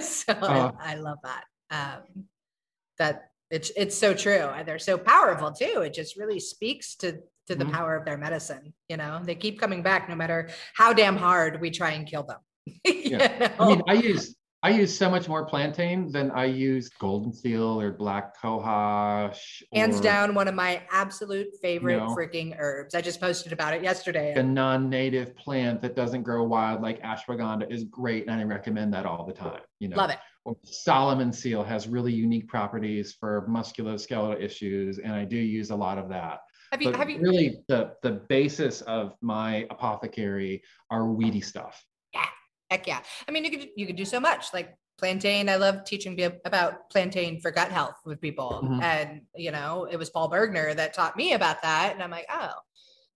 so 0.00 0.32
uh, 0.34 0.72
I, 0.78 0.92
I, 0.92 0.94
love 0.96 1.18
that. 1.22 1.44
Um, 1.70 2.24
that 2.98 3.30
it's 3.54 3.70
it's 3.76 3.96
so 3.96 4.12
true. 4.14 4.50
And 4.54 4.66
they're 4.66 4.80
so 4.80 4.98
powerful 4.98 5.52
too. 5.52 5.82
It 5.82 5.94
just 5.94 6.16
really 6.16 6.40
speaks 6.40 6.96
to 6.96 7.12
to 7.46 7.54
the 7.54 7.64
mm-hmm. 7.64 7.72
power 7.72 7.94
of 7.94 8.04
their 8.04 8.18
medicine. 8.18 8.74
You 8.88 8.96
know, 8.96 9.20
they 9.22 9.36
keep 9.36 9.60
coming 9.60 9.82
back 9.82 10.08
no 10.08 10.16
matter 10.16 10.50
how 10.74 10.92
damn 10.92 11.16
hard 11.16 11.60
we 11.60 11.70
try 11.70 11.92
and 11.92 12.06
kill 12.06 12.24
them. 12.24 12.38
yeah. 12.84 13.52
I 13.58 13.68
mean, 13.68 13.82
I 13.86 13.92
use 13.94 14.34
I 14.64 14.70
use 14.70 14.96
so 14.96 15.10
much 15.10 15.28
more 15.28 15.44
plantain 15.44 16.10
than 16.10 16.30
I 16.30 16.46
use 16.46 16.88
golden 16.88 17.34
seal 17.34 17.78
or 17.80 17.92
black 17.92 18.34
cohosh. 18.40 19.62
Hands 19.74 20.00
down, 20.00 20.34
one 20.34 20.48
of 20.48 20.54
my 20.54 20.82
absolute 20.90 21.48
favorite 21.60 21.92
you 21.92 22.00
know, 22.00 22.16
freaking 22.16 22.56
herbs. 22.58 22.94
I 22.94 23.02
just 23.02 23.20
posted 23.20 23.52
about 23.52 23.74
it 23.74 23.82
yesterday. 23.82 24.32
A 24.32 24.42
non-native 24.42 25.36
plant 25.36 25.82
that 25.82 25.94
doesn't 25.94 26.22
grow 26.22 26.44
wild 26.44 26.80
like 26.80 27.02
ashwagandha 27.02 27.70
is 27.70 27.84
great, 27.84 28.26
and 28.26 28.40
I 28.40 28.44
recommend 28.44 28.94
that 28.94 29.04
all 29.04 29.26
the 29.26 29.34
time. 29.34 29.60
You 29.80 29.88
know, 29.88 29.98
love 29.98 30.08
it. 30.10 30.18
Solomon 30.64 31.32
seal 31.32 31.62
has 31.62 31.88
really 31.88 32.12
unique 32.12 32.48
properties 32.48 33.14
for 33.18 33.46
musculoskeletal 33.48 34.40
issues, 34.40 34.98
and 34.98 35.12
I 35.12 35.24
do 35.24 35.36
use 35.36 35.70
a 35.70 35.76
lot 35.76 35.98
of 35.98 36.08
that. 36.10 36.40
Have 36.72 36.82
you, 36.82 36.90
but 36.90 36.98
have 36.98 37.10
you 37.10 37.20
really 37.20 37.62
the 37.68 37.94
the 38.02 38.12
basis 38.28 38.80
of 38.82 39.14
my 39.20 39.66
apothecary 39.70 40.62
are 40.90 41.06
weedy 41.06 41.40
stuff 41.40 41.84
Yeah, 42.12 42.26
heck 42.70 42.86
yeah. 42.86 43.00
I 43.28 43.30
mean, 43.30 43.44
you 43.44 43.50
could 43.50 43.68
you 43.76 43.86
could 43.86 43.96
do 43.96 44.04
so 44.04 44.18
much 44.18 44.52
like 44.52 44.74
plantain. 44.98 45.48
I 45.48 45.56
love 45.56 45.84
teaching 45.84 46.20
about 46.44 46.90
plantain 46.90 47.40
for 47.40 47.50
gut 47.50 47.70
health 47.70 47.96
with 48.04 48.20
people, 48.20 48.60
mm-hmm. 48.64 48.82
and 48.82 49.22
you 49.36 49.52
know, 49.52 49.86
it 49.90 49.96
was 49.96 50.10
Paul 50.10 50.30
Bergner 50.30 50.74
that 50.74 50.94
taught 50.94 51.16
me 51.16 51.34
about 51.34 51.62
that, 51.62 51.92
and 51.94 52.02
I'm 52.02 52.10
like, 52.10 52.26
oh, 52.30 52.50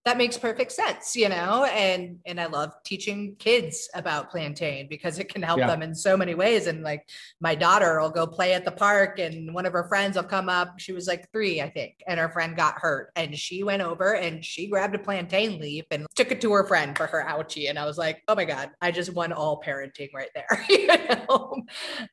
that 0.05 0.17
makes 0.17 0.37
perfect 0.37 0.71
sense 0.71 1.15
you 1.15 1.29
know? 1.29 1.65
And 1.65 2.19
and 2.25 2.39
i 2.39 2.45
love 2.45 2.71
teaching 2.83 3.35
kids 3.39 3.89
about 3.93 4.31
plantain 4.31 4.87
because 4.89 5.19
it 5.19 5.31
can 5.31 5.41
help 5.41 5.59
yeah. 5.59 5.67
them 5.67 5.81
in 5.81 5.93
so 5.93 6.15
many 6.17 6.35
ways. 6.35 6.67
And 6.67 6.83
like 6.83 7.07
my 7.41 7.55
daughter 7.55 7.99
will 7.99 8.09
go 8.09 8.25
play 8.25 8.53
at 8.53 8.65
the 8.65 8.71
park 8.71 9.19
and 9.19 9.53
one 9.53 9.65
of 9.65 9.73
her 9.73 9.87
friends 9.87 10.15
will 10.15 10.23
come 10.23 10.49
up. 10.49 10.79
She 10.79 10.93
was 10.93 11.07
like 11.07 11.31
three 11.31 11.61
i 11.61 11.69
think 11.69 11.95
and 12.07 12.19
her 12.19 12.29
friend 12.29 12.55
got 12.55 12.79
hurt. 12.79 13.11
And 13.15 13.37
she 13.37 13.63
went 13.63 13.81
over 13.81 14.15
and 14.15 14.43
she 14.43 14.67
grabbed 14.67 14.95
a 14.95 14.99
plantain 14.99 15.59
leaf 15.59 15.85
and 15.91 16.05
took 16.15 16.31
it 16.31 16.41
to 16.41 16.51
her 16.53 16.65
friend 16.65 16.97
for 16.97 17.07
her 17.07 17.25
ouchie. 17.27 17.69
And 17.69 17.77
i 17.77 17.85
was 17.85 17.97
like 17.97 18.23
oh 18.27 18.35
my 18.35 18.45
god 18.45 18.71
i 18.81 18.91
just 18.91 19.13
won 19.13 19.31
all 19.33 19.61
parenting 19.61 20.09
right 20.13 20.29
there. 20.33 20.47
You 20.69 20.87
know? 20.87 21.53
um, 21.55 21.65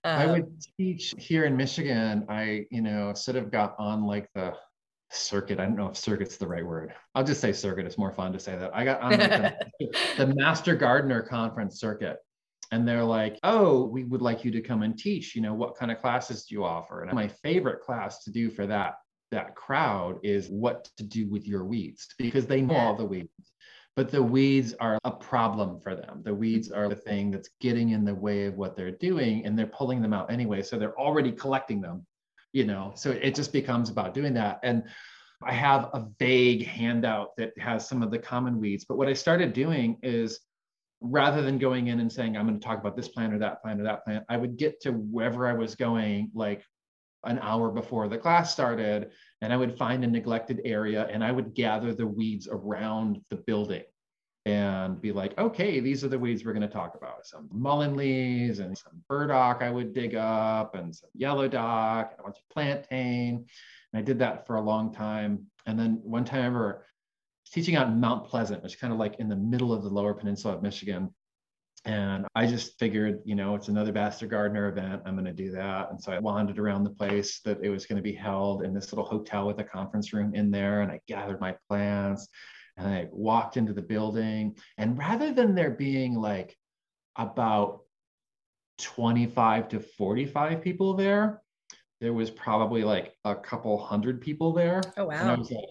i 0.04 0.26
would 0.26 0.50
teach 0.76 1.14
here 1.18 1.44
in 1.44 1.56
michigan. 1.56 2.24
I 2.28 2.66
you 2.70 2.82
know 2.82 3.12
sort 3.14 3.36
of 3.36 3.50
got 3.50 3.76
on 3.78 4.04
like 4.04 4.28
the 4.34 4.54
circuit. 5.10 5.60
I 5.60 5.64
don't 5.64 5.76
know 5.76 5.88
if 5.88 5.96
circuit's 5.96 6.36
the 6.36 6.46
right 6.46 6.64
word. 6.64 6.92
I'll 7.14 7.24
just 7.24 7.40
say 7.40 7.52
circuit. 7.52 7.86
It's 7.86 7.98
more 7.98 8.12
fun 8.12 8.32
to 8.32 8.40
say 8.40 8.56
that. 8.56 8.74
I 8.74 8.84
got 8.84 9.00
on 9.00 9.12
the, 9.12 9.56
the 10.16 10.34
Master 10.34 10.74
Gardener 10.74 11.22
Conference 11.22 11.80
circuit. 11.80 12.18
And 12.72 12.86
they're 12.86 13.04
like, 13.04 13.38
oh, 13.44 13.84
we 13.84 14.02
would 14.02 14.22
like 14.22 14.44
you 14.44 14.50
to 14.50 14.60
come 14.60 14.82
and 14.82 14.98
teach. 14.98 15.36
You 15.36 15.42
know, 15.42 15.54
what 15.54 15.76
kind 15.76 15.92
of 15.92 16.00
classes 16.00 16.46
do 16.46 16.56
you 16.56 16.64
offer? 16.64 17.02
And 17.02 17.12
my 17.12 17.28
favorite 17.28 17.80
class 17.80 18.24
to 18.24 18.32
do 18.32 18.50
for 18.50 18.66
that 18.66 18.94
that 19.32 19.56
crowd 19.56 20.18
is 20.22 20.48
what 20.48 20.88
to 20.96 21.02
do 21.02 21.28
with 21.28 21.48
your 21.48 21.64
weeds 21.64 22.06
because 22.16 22.46
they 22.46 22.60
know 22.60 22.74
yeah. 22.74 22.86
all 22.86 22.94
the 22.94 23.04
weeds 23.04 23.28
but 23.96 24.10
the 24.10 24.22
weeds 24.22 24.74
are 24.74 24.98
a 25.04 25.10
problem 25.10 25.80
for 25.80 25.96
them. 25.96 26.20
The 26.22 26.34
weeds 26.34 26.70
are 26.70 26.86
the 26.86 26.94
thing 26.94 27.30
that's 27.30 27.48
getting 27.62 27.90
in 27.90 28.04
the 28.04 28.14
way 28.14 28.44
of 28.44 28.54
what 28.54 28.76
they're 28.76 28.90
doing, 28.90 29.46
and 29.46 29.58
they're 29.58 29.66
pulling 29.66 30.02
them 30.02 30.12
out 30.12 30.30
anyway. 30.30 30.62
So 30.62 30.78
they're 30.78 30.98
already 31.00 31.32
collecting 31.32 31.80
them 31.80 32.06
you 32.56 32.64
know 32.64 32.90
so 32.94 33.10
it 33.10 33.34
just 33.34 33.52
becomes 33.52 33.90
about 33.90 34.14
doing 34.14 34.32
that. 34.32 34.58
And 34.62 34.84
i 35.44 35.52
have 35.52 35.90
a 35.92 36.06
vague 36.18 36.66
handout 36.66 37.36
that 37.36 37.52
has 37.58 37.86
some 37.86 38.02
of 38.02 38.10
the 38.10 38.18
common 38.18 38.58
weeds 38.58 38.86
but 38.88 38.96
what 38.96 39.06
i 39.06 39.12
started 39.12 39.52
doing 39.52 39.98
is 40.02 40.40
rather 41.02 41.42
than 41.42 41.58
going 41.58 41.88
in 41.88 42.00
and 42.00 42.10
saying 42.10 42.34
i'm 42.34 42.46
going 42.46 42.58
to 42.58 42.66
talk 42.66 42.80
about 42.80 42.96
this 42.96 43.08
plant 43.08 43.34
or 43.34 43.38
that 43.38 43.60
plant 43.60 43.78
or 43.78 43.84
that 43.84 44.02
plant 44.02 44.24
i 44.30 44.36
would 44.38 44.56
get 44.56 44.80
to 44.80 44.92
wherever 44.92 45.46
i 45.46 45.52
was 45.52 45.74
going 45.74 46.30
like 46.34 46.64
an 47.24 47.38
hour 47.40 47.70
before 47.70 48.08
the 48.08 48.16
class 48.16 48.50
started 48.50 49.10
and 49.42 49.52
i 49.52 49.56
would 49.58 49.76
find 49.76 50.02
a 50.02 50.06
neglected 50.06 50.62
area 50.64 51.06
and 51.12 51.22
i 51.22 51.30
would 51.30 51.52
gather 51.54 51.92
the 51.92 52.06
weeds 52.06 52.48
around 52.50 53.20
the 53.28 53.36
building 53.36 53.84
and 54.46 55.00
be 55.00 55.10
like, 55.10 55.36
okay, 55.38 55.80
these 55.80 56.04
are 56.04 56.08
the 56.08 56.18
weeds 56.18 56.44
we're 56.44 56.52
going 56.52 56.62
to 56.62 56.68
talk 56.68 56.94
about. 56.94 57.26
Some 57.26 57.48
mullein 57.52 57.96
leaves 57.96 58.60
and 58.60 58.78
some 58.78 59.02
burdock 59.08 59.60
I 59.60 59.70
would 59.70 59.92
dig 59.92 60.14
up 60.14 60.76
and 60.76 60.94
some 60.94 61.10
yellow 61.14 61.48
dock 61.48 62.12
and 62.12 62.20
a 62.20 62.22
bunch 62.22 62.36
of 62.38 62.48
plantain. 62.48 63.44
And 63.92 64.00
I 64.00 64.02
did 64.02 64.20
that 64.20 64.46
for 64.46 64.54
a 64.54 64.60
long 64.60 64.94
time. 64.94 65.46
And 65.66 65.76
then 65.76 65.98
one 66.04 66.24
time 66.24 66.42
I 66.42 66.44
remember 66.44 66.86
teaching 67.52 67.74
out 67.74 67.88
in 67.88 67.98
Mount 67.98 68.28
Pleasant, 68.28 68.62
which 68.62 68.74
is 68.74 68.80
kind 68.80 68.92
of 68.92 69.00
like 69.00 69.16
in 69.18 69.28
the 69.28 69.34
middle 69.34 69.72
of 69.72 69.82
the 69.82 69.88
lower 69.88 70.14
peninsula 70.14 70.54
of 70.54 70.62
Michigan. 70.62 71.12
And 71.84 72.24
I 72.36 72.46
just 72.46 72.78
figured, 72.78 73.22
you 73.24 73.34
know, 73.34 73.56
it's 73.56 73.66
another 73.66 73.92
Master 73.92 74.28
Gardener 74.28 74.68
event. 74.68 75.02
I'm 75.06 75.14
going 75.14 75.24
to 75.24 75.32
do 75.32 75.50
that. 75.52 75.90
And 75.90 76.00
so 76.00 76.12
I 76.12 76.20
wandered 76.20 76.60
around 76.60 76.84
the 76.84 76.90
place 76.90 77.40
that 77.40 77.58
it 77.64 77.68
was 77.68 77.84
going 77.84 77.96
to 77.96 78.02
be 78.02 78.14
held 78.14 78.62
in 78.62 78.72
this 78.72 78.92
little 78.92 79.04
hotel 79.04 79.44
with 79.44 79.58
a 79.58 79.64
conference 79.64 80.12
room 80.12 80.36
in 80.36 80.52
there. 80.52 80.82
And 80.82 80.92
I 80.92 81.00
gathered 81.08 81.40
my 81.40 81.56
plants 81.68 82.28
and 82.76 82.86
I 82.86 83.08
walked 83.10 83.56
into 83.56 83.72
the 83.72 83.82
building. 83.82 84.56
And 84.78 84.98
rather 84.98 85.32
than 85.32 85.54
there 85.54 85.70
being 85.70 86.14
like 86.14 86.56
about 87.16 87.80
25 88.78 89.68
to 89.70 89.80
45 89.80 90.62
people 90.62 90.94
there, 90.94 91.42
there 92.00 92.12
was 92.12 92.30
probably 92.30 92.84
like 92.84 93.14
a 93.24 93.34
couple 93.34 93.78
hundred 93.78 94.20
people 94.20 94.52
there. 94.52 94.82
Oh, 94.96 95.06
wow. 95.06 95.14
And 95.14 95.30
I 95.30 95.34
was 95.34 95.50
like, 95.50 95.64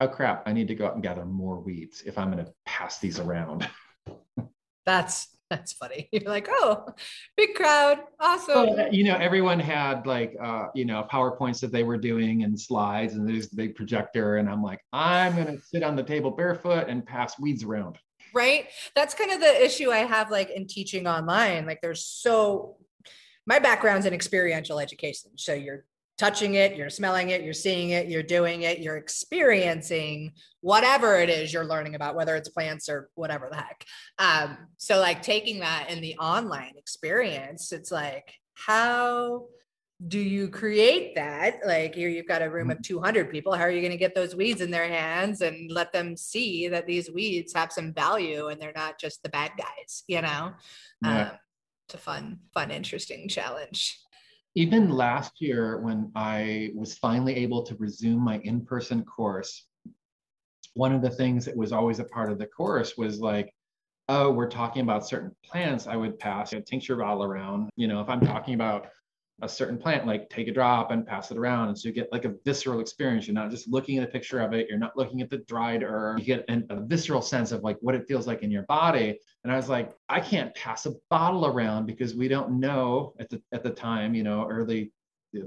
oh 0.00 0.08
crap, 0.08 0.42
I 0.46 0.52
need 0.52 0.68
to 0.68 0.74
go 0.74 0.86
out 0.86 0.94
and 0.94 1.02
gather 1.02 1.24
more 1.24 1.60
weeds 1.60 2.02
if 2.06 2.18
I'm 2.18 2.30
going 2.30 2.44
to 2.44 2.52
pass 2.64 2.98
these 2.98 3.18
around. 3.18 3.68
That's 4.86 5.28
that's 5.58 5.72
funny. 5.72 6.08
You're 6.10 6.30
like, 6.30 6.48
oh, 6.50 6.86
big 7.36 7.54
crowd, 7.54 8.00
awesome. 8.18 8.54
Well, 8.54 8.92
you 8.92 9.04
know, 9.04 9.16
everyone 9.16 9.60
had 9.60 10.06
like, 10.06 10.36
uh, 10.42 10.66
you 10.74 10.84
know, 10.84 11.06
powerpoints 11.10 11.60
that 11.60 11.70
they 11.70 11.84
were 11.84 11.96
doing 11.96 12.42
and 12.42 12.58
slides, 12.58 13.14
and 13.14 13.28
there's 13.28 13.48
the 13.48 13.56
big 13.56 13.74
projector, 13.74 14.36
and 14.36 14.48
I'm 14.48 14.62
like, 14.62 14.80
I'm 14.92 15.36
gonna 15.36 15.58
sit 15.60 15.82
on 15.82 15.94
the 15.96 16.02
table 16.02 16.30
barefoot 16.30 16.88
and 16.88 17.06
pass 17.06 17.38
weeds 17.38 17.62
around. 17.62 17.98
Right. 18.32 18.66
That's 18.96 19.14
kind 19.14 19.30
of 19.30 19.40
the 19.40 19.64
issue 19.64 19.92
I 19.92 19.98
have, 19.98 20.30
like 20.30 20.50
in 20.50 20.66
teaching 20.66 21.06
online. 21.06 21.66
Like, 21.66 21.80
there's 21.80 22.04
so 22.04 22.76
my 23.46 23.60
background's 23.60 24.06
in 24.06 24.14
experiential 24.14 24.80
education. 24.80 25.32
So 25.36 25.54
you're 25.54 25.84
touching 26.18 26.54
it, 26.54 26.76
you're 26.76 26.90
smelling 26.90 27.30
it, 27.30 27.42
you're 27.42 27.52
seeing 27.52 27.90
it, 27.90 28.08
you're 28.08 28.22
doing 28.22 28.62
it, 28.62 28.78
you're 28.78 28.96
experiencing 28.96 30.32
whatever 30.60 31.18
it 31.18 31.28
is 31.28 31.52
you're 31.52 31.64
learning 31.64 31.94
about, 31.94 32.14
whether 32.14 32.36
it's 32.36 32.48
plants 32.48 32.88
or 32.88 33.10
whatever 33.14 33.48
the 33.50 33.56
heck. 33.56 33.84
Um, 34.18 34.56
so, 34.76 35.00
like 35.00 35.22
taking 35.22 35.60
that 35.60 35.90
in 35.90 36.00
the 36.00 36.16
online 36.16 36.74
experience, 36.76 37.72
it's 37.72 37.90
like, 37.90 38.32
how 38.54 39.46
do 40.06 40.18
you 40.18 40.48
create 40.48 41.14
that? 41.14 41.60
Like 41.66 41.94
here, 41.94 42.08
you've 42.08 42.28
got 42.28 42.42
a 42.42 42.50
room 42.50 42.70
of 42.70 42.78
mm-hmm. 42.78 42.94
200 42.94 43.30
people. 43.30 43.52
How 43.54 43.62
are 43.62 43.70
you 43.70 43.80
going 43.80 43.92
to 43.92 43.96
get 43.96 44.14
those 44.14 44.34
weeds 44.34 44.60
in 44.60 44.70
their 44.70 44.88
hands 44.88 45.40
and 45.40 45.70
let 45.70 45.92
them 45.92 46.16
see 46.16 46.68
that 46.68 46.86
these 46.86 47.10
weeds 47.10 47.52
have 47.54 47.72
some 47.72 47.92
value 47.92 48.48
and 48.48 48.60
they're 48.60 48.72
not 48.74 49.00
just 49.00 49.22
the 49.22 49.28
bad 49.28 49.52
guys? 49.56 50.04
You 50.06 50.22
know, 50.22 50.52
yeah. 51.02 51.30
um, 51.30 51.38
it's 51.86 51.94
a 51.94 51.98
fun, 51.98 52.38
fun, 52.52 52.70
interesting 52.70 53.28
challenge 53.28 53.98
even 54.54 54.90
last 54.90 55.40
year 55.40 55.78
when 55.80 56.10
I 56.14 56.70
was 56.74 56.96
finally 56.98 57.36
able 57.36 57.62
to 57.64 57.76
resume 57.76 58.20
my 58.20 58.38
in-person 58.38 59.04
course, 59.04 59.66
one 60.74 60.94
of 60.94 61.02
the 61.02 61.10
things 61.10 61.44
that 61.44 61.56
was 61.56 61.72
always 61.72 61.98
a 61.98 62.04
part 62.04 62.30
of 62.30 62.38
the 62.38 62.46
course 62.46 62.96
was 62.96 63.20
like, 63.20 63.52
oh, 64.08 64.30
we're 64.30 64.50
talking 64.50 64.82
about 64.82 65.06
certain 65.08 65.34
plants, 65.44 65.86
I 65.86 65.96
would 65.96 66.18
pass 66.18 66.52
a 66.52 66.60
tincture 66.60 66.96
bottle 66.96 67.24
around. 67.24 67.70
You 67.76 67.88
know, 67.88 68.00
if 68.00 68.08
I'm 68.08 68.20
talking 68.20 68.54
about 68.54 68.88
a 69.42 69.48
certain 69.48 69.76
plant, 69.76 70.06
like 70.06 70.30
take 70.30 70.48
a 70.48 70.52
drop 70.52 70.90
and 70.90 71.06
pass 71.06 71.30
it 71.30 71.36
around. 71.36 71.68
And 71.68 71.78
so 71.78 71.88
you 71.88 71.94
get 71.94 72.12
like 72.12 72.24
a 72.24 72.34
visceral 72.44 72.80
experience. 72.80 73.26
You're 73.26 73.34
not 73.34 73.50
just 73.50 73.68
looking 73.68 73.98
at 73.98 74.04
a 74.04 74.10
picture 74.10 74.40
of 74.40 74.52
it, 74.52 74.68
you're 74.68 74.78
not 74.78 74.96
looking 74.96 75.20
at 75.20 75.30
the 75.30 75.38
dried 75.38 75.82
herb. 75.82 76.20
You 76.20 76.24
get 76.24 76.44
an, 76.48 76.66
a 76.70 76.80
visceral 76.80 77.22
sense 77.22 77.52
of 77.52 77.62
like 77.62 77.76
what 77.80 77.94
it 77.94 78.06
feels 78.06 78.26
like 78.26 78.42
in 78.42 78.50
your 78.50 78.62
body. 78.64 79.18
And 79.42 79.52
I 79.52 79.56
was 79.56 79.68
like, 79.68 79.92
I 80.08 80.20
can't 80.20 80.54
pass 80.54 80.86
a 80.86 80.92
bottle 81.10 81.46
around 81.46 81.86
because 81.86 82.14
we 82.14 82.28
don't 82.28 82.60
know 82.60 83.14
at 83.18 83.28
the 83.28 83.42
at 83.52 83.62
the 83.62 83.70
time, 83.70 84.14
you 84.14 84.22
know, 84.22 84.46
early 84.48 84.92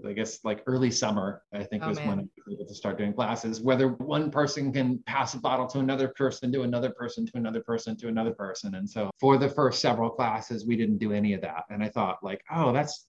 I 0.05 0.13
guess 0.13 0.43
like 0.43 0.63
early 0.67 0.91
summer, 0.91 1.43
I 1.53 1.63
think 1.63 1.83
oh, 1.83 1.89
was 1.89 1.97
man. 1.97 2.07
when 2.07 2.19
I 2.19 2.21
was 2.23 2.55
able 2.55 2.65
to 2.65 2.75
start 2.75 2.97
doing 2.97 3.13
classes, 3.13 3.61
whether 3.61 3.89
one 3.89 4.31
person 4.31 4.73
can 4.73 5.01
pass 5.05 5.33
a 5.33 5.39
bottle 5.39 5.67
to 5.67 5.79
another 5.79 6.09
person, 6.09 6.51
to 6.51 6.63
another 6.63 6.89
person, 6.89 7.25
to 7.25 7.31
another 7.35 7.61
person, 7.61 7.95
to 7.97 8.07
another 8.07 8.33
person. 8.33 8.75
And 8.75 8.89
so 8.89 9.09
for 9.19 9.38
the 9.38 9.49
first 9.49 9.81
several 9.81 10.09
classes, 10.09 10.65
we 10.65 10.75
didn't 10.75 10.97
do 10.97 11.13
any 11.13 11.33
of 11.33 11.41
that. 11.41 11.63
And 11.69 11.83
I 11.83 11.89
thought 11.89 12.17
like, 12.21 12.43
oh, 12.51 12.73
that's 12.73 13.06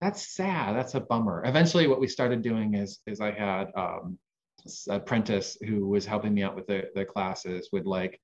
that's 0.00 0.34
sad. 0.34 0.76
That's 0.76 0.94
a 0.94 1.00
bummer. 1.00 1.42
Eventually, 1.46 1.86
what 1.86 2.00
we 2.00 2.08
started 2.08 2.42
doing 2.42 2.74
is 2.74 3.00
is 3.06 3.20
I 3.20 3.30
had 3.30 3.70
um, 3.76 4.18
apprentice 4.88 5.56
who 5.66 5.88
was 5.88 6.06
helping 6.06 6.34
me 6.34 6.42
out 6.42 6.56
with 6.56 6.66
the, 6.66 6.84
the 6.94 7.04
classes 7.04 7.68
would 7.72 7.86
like 7.86 8.20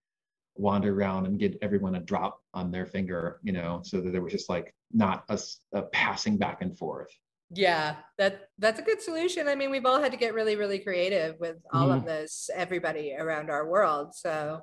wander 0.56 0.94
around 0.94 1.26
and 1.26 1.38
get 1.38 1.56
everyone 1.62 1.94
a 1.94 2.00
drop 2.00 2.40
on 2.54 2.70
their 2.70 2.86
finger, 2.86 3.40
you 3.42 3.52
know, 3.52 3.80
so 3.84 4.00
that 4.00 4.10
there 4.10 4.22
was 4.22 4.32
just 4.32 4.48
like 4.48 4.74
not 4.92 5.24
a, 5.28 5.38
a 5.72 5.82
passing 5.82 6.36
back 6.36 6.62
and 6.62 6.76
forth. 6.76 7.10
Yeah, 7.52 7.96
that 8.16 8.48
that's 8.58 8.78
a 8.78 8.82
good 8.82 9.02
solution. 9.02 9.48
I 9.48 9.56
mean, 9.56 9.70
we've 9.70 9.86
all 9.86 10.00
had 10.00 10.12
to 10.12 10.18
get 10.18 10.34
really, 10.34 10.54
really 10.54 10.78
creative 10.78 11.36
with 11.40 11.56
all 11.72 11.88
mm-hmm. 11.88 11.98
of 11.98 12.04
this, 12.04 12.48
everybody 12.54 13.14
around 13.18 13.50
our 13.50 13.68
world. 13.68 14.14
So 14.14 14.60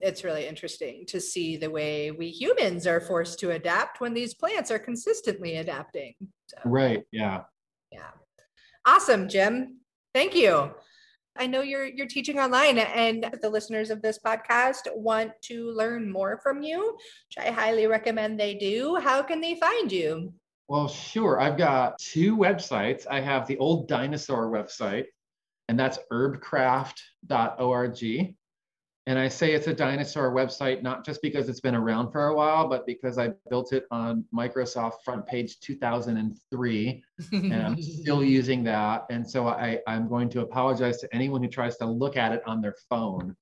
it's 0.00 0.24
really 0.24 0.46
interesting 0.46 1.04
to 1.06 1.20
see 1.20 1.56
the 1.56 1.70
way 1.70 2.10
we 2.10 2.30
humans 2.30 2.86
are 2.86 3.00
forced 3.00 3.38
to 3.40 3.50
adapt 3.50 4.00
when 4.00 4.14
these 4.14 4.34
plants 4.34 4.70
are 4.70 4.78
consistently 4.78 5.56
adapting. 5.56 6.14
So, 6.46 6.56
right. 6.64 7.04
Yeah. 7.12 7.42
Yeah. 7.92 8.10
Awesome, 8.86 9.28
Jim. 9.28 9.80
Thank 10.14 10.34
you. 10.34 10.70
I 11.36 11.46
know 11.46 11.62
you're 11.62 11.86
you're 11.86 12.06
teaching 12.06 12.38
online 12.38 12.78
and 12.78 13.30
the 13.40 13.48
listeners 13.48 13.90
of 13.90 14.02
this 14.02 14.18
podcast 14.24 14.88
want 14.94 15.32
to 15.42 15.70
learn 15.72 16.10
more 16.10 16.40
from 16.42 16.62
you, 16.62 16.96
which 17.28 17.38
I 17.38 17.50
highly 17.50 17.86
recommend 17.86 18.38
they 18.38 18.54
do. 18.54 18.96
How 18.96 19.22
can 19.22 19.40
they 19.40 19.54
find 19.54 19.92
you? 19.92 20.34
Well, 20.68 20.88
sure. 20.88 21.40
I've 21.40 21.58
got 21.58 21.98
two 21.98 22.36
websites. 22.36 23.06
I 23.10 23.20
have 23.20 23.46
the 23.46 23.58
old 23.58 23.88
dinosaur 23.88 24.50
website, 24.50 25.06
and 25.68 25.78
that's 25.78 25.98
herbcraft.org. 26.12 28.36
And 29.10 29.18
I 29.18 29.26
say 29.26 29.54
it's 29.54 29.66
a 29.66 29.74
dinosaur 29.74 30.32
website, 30.32 30.82
not 30.82 31.04
just 31.04 31.20
because 31.20 31.48
it's 31.48 31.58
been 31.58 31.74
around 31.74 32.12
for 32.12 32.28
a 32.28 32.34
while, 32.36 32.68
but 32.68 32.86
because 32.86 33.18
I 33.18 33.32
built 33.48 33.72
it 33.72 33.84
on 33.90 34.24
Microsoft 34.32 35.02
front 35.04 35.26
page 35.26 35.58
2003 35.58 37.02
and 37.32 37.52
I'm 37.52 37.82
still 37.82 38.22
using 38.38 38.62
that. 38.62 39.06
And 39.10 39.28
so 39.28 39.48
I, 39.48 39.80
I'm 39.88 40.08
going 40.08 40.28
to 40.28 40.42
apologize 40.42 40.98
to 40.98 41.12
anyone 41.12 41.42
who 41.42 41.48
tries 41.48 41.76
to 41.78 41.86
look 41.86 42.16
at 42.16 42.30
it 42.30 42.40
on 42.46 42.60
their 42.60 42.76
phone. 42.88 43.34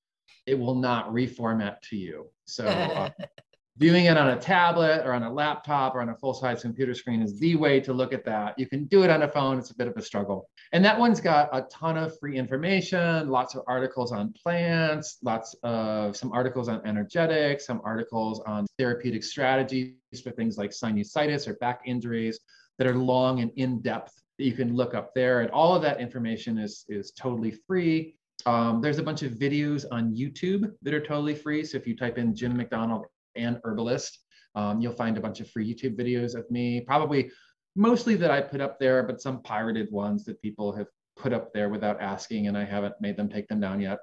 It 0.47 0.57
will 0.57 0.73
not 0.73 1.11
reformat 1.11 1.81
to 1.89 1.97
you. 1.97 2.31
So 2.45 2.65
uh, 2.65 3.11
viewing 3.79 4.05
it 4.05 4.17
on 4.17 4.31
a 4.31 4.35
tablet 4.35 5.03
or 5.05 5.13
on 5.13 5.23
a 5.23 5.31
laptop 5.31 5.95
or 5.95 6.01
on 6.01 6.09
a 6.09 6.15
full-size 6.15 6.61
computer 6.61 6.93
screen 6.93 7.21
is 7.21 7.39
the 7.39 7.55
way 7.55 7.79
to 7.79 7.93
look 7.93 8.11
at 8.11 8.25
that. 8.25 8.59
You 8.59 8.67
can 8.67 8.83
do 8.85 9.03
it 9.03 9.09
on 9.09 9.21
a 9.21 9.27
phone. 9.27 9.57
It's 9.57 9.71
a 9.71 9.75
bit 9.75 9.87
of 9.87 9.95
a 9.95 10.01
struggle. 10.01 10.49
And 10.73 10.83
that 10.83 10.99
one's 10.99 11.21
got 11.21 11.49
a 11.53 11.61
ton 11.71 11.97
of 11.97 12.19
free 12.19 12.37
information, 12.37 13.29
lots 13.29 13.55
of 13.55 13.63
articles 13.67 14.11
on 14.11 14.33
plants, 14.33 15.19
lots 15.23 15.55
of 15.63 16.17
some 16.17 16.31
articles 16.33 16.67
on 16.67 16.85
energetics, 16.85 17.65
some 17.65 17.81
articles 17.85 18.41
on 18.41 18.67
therapeutic 18.77 19.23
strategies 19.23 19.93
for 20.21 20.31
things 20.31 20.57
like 20.57 20.71
sinusitis 20.71 21.47
or 21.47 21.53
back 21.55 21.81
injuries 21.85 22.41
that 22.77 22.87
are 22.87 22.95
long 22.95 23.39
and 23.39 23.51
in-depth 23.55 24.13
that 24.37 24.43
you 24.43 24.53
can 24.53 24.75
look 24.75 24.93
up 24.93 25.13
there. 25.13 25.39
And 25.39 25.49
all 25.51 25.73
of 25.73 25.81
that 25.83 26.01
information 26.01 26.57
is, 26.57 26.83
is 26.89 27.11
totally 27.11 27.51
free. 27.65 28.15
Um, 28.45 28.81
there's 28.81 28.99
a 28.99 29.03
bunch 29.03 29.23
of 29.23 29.33
videos 29.33 29.85
on 29.89 30.13
YouTube 30.13 30.69
that 30.81 30.93
are 30.93 30.99
totally 30.99 31.35
free. 31.35 31.63
So 31.63 31.77
if 31.77 31.87
you 31.87 31.95
type 31.95 32.17
in 32.17 32.35
Jim 32.35 32.57
McDonald 32.57 33.05
and 33.35 33.59
herbalist. 33.63 34.19
Um, 34.55 34.81
you'll 34.81 34.93
find 34.93 35.17
a 35.17 35.21
bunch 35.21 35.39
of 35.39 35.49
free 35.49 35.71
YouTube 35.71 35.97
videos 35.97 36.35
of 36.35 36.49
me, 36.49 36.81
probably 36.81 37.31
mostly 37.75 38.15
that 38.15 38.31
I 38.31 38.41
put 38.41 38.61
up 38.61 38.79
there, 38.79 39.03
but 39.03 39.21
some 39.21 39.41
pirated 39.41 39.91
ones 39.91 40.25
that 40.25 40.41
people 40.41 40.71
have 40.73 40.87
put 41.17 41.33
up 41.33 41.53
there 41.53 41.69
without 41.69 42.01
asking, 42.01 42.47
and 42.47 42.57
I 42.57 42.65
haven't 42.65 42.95
made 42.99 43.17
them 43.17 43.29
take 43.29 43.47
them 43.47 43.59
down 43.59 43.79
yet. 43.79 43.99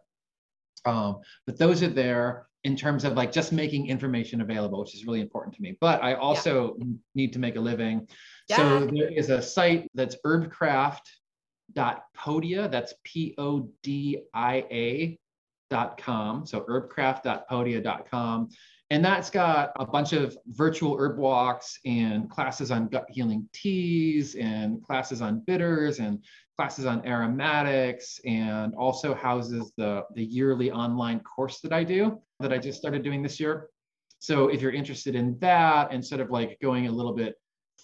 Um, 0.85 1.19
but 1.47 1.59
those 1.59 1.83
are 1.83 1.89
there 1.89 2.47
in 2.65 2.77
terms 2.77 3.05
of 3.05 3.15
like 3.15 3.33
just 3.33 3.53
making 3.53 3.89
information 3.89 4.41
available, 4.41 4.81
which 4.81 4.95
is 4.95 5.07
really 5.07 5.21
important 5.21 5.55
to 5.57 5.63
me. 5.63 5.77
But 5.81 6.03
I 6.03 6.15
also 6.15 6.77
yeah. 6.79 6.87
need 7.15 7.33
to 7.33 7.39
make 7.39 7.57
a 7.57 7.61
living. 7.61 8.09
Yeah. 8.49 8.57
So 8.57 8.87
there 8.87 9.13
is 9.13 9.31
a 9.31 9.43
site 9.43 9.91
that's 9.95 10.17
herbcraft.podia, 10.25 12.71
that's 12.71 12.95
P 13.05 13.35
O 13.39 13.71
D 13.83 14.23
I 14.35 14.65
A 14.71 15.19
dot 15.71 15.99
com. 15.99 16.47
So 16.47 16.61
herbcraft.podia.com. 16.61 18.49
And 18.91 19.05
that's 19.05 19.31
got 19.31 19.73
a 19.77 19.85
bunch 19.85 20.13
of 20.13 20.37
virtual 20.47 20.97
herb 20.97 21.19
walks 21.19 21.79
and 21.85 22.31
classes 22.31 22.71
on 22.71 22.87
gut 22.87 23.07
healing 23.11 23.49
teas 23.53 24.37
and 24.37 24.81
classes 24.83 25.21
on 25.21 25.43
bitters 25.45 25.99
and 25.99 26.23
classes 26.57 26.87
on 26.87 27.05
aromatics 27.05 28.21
and 28.25 28.75
also 28.77 29.13
houses 29.13 29.73
the, 29.77 30.05
the 30.15 30.25
yearly 30.25 30.71
online 30.71 31.21
course 31.21 31.61
that 31.61 31.73
I 31.73 31.83
do 31.83 32.23
that 32.39 32.53
I 32.53 32.59
just 32.59 32.79
started 32.79 33.03
doing 33.03 33.23
this 33.23 33.41
year. 33.41 33.71
So 34.21 34.49
if 34.49 34.63
you're 34.63 34.73
interested 34.73 35.17
in 35.17 35.37
that, 35.41 35.93
instead 35.93 36.21
of 36.21 36.31
like 36.31 36.59
going 36.63 36.87
a 36.87 36.93
little 36.93 37.13
bit 37.13 37.35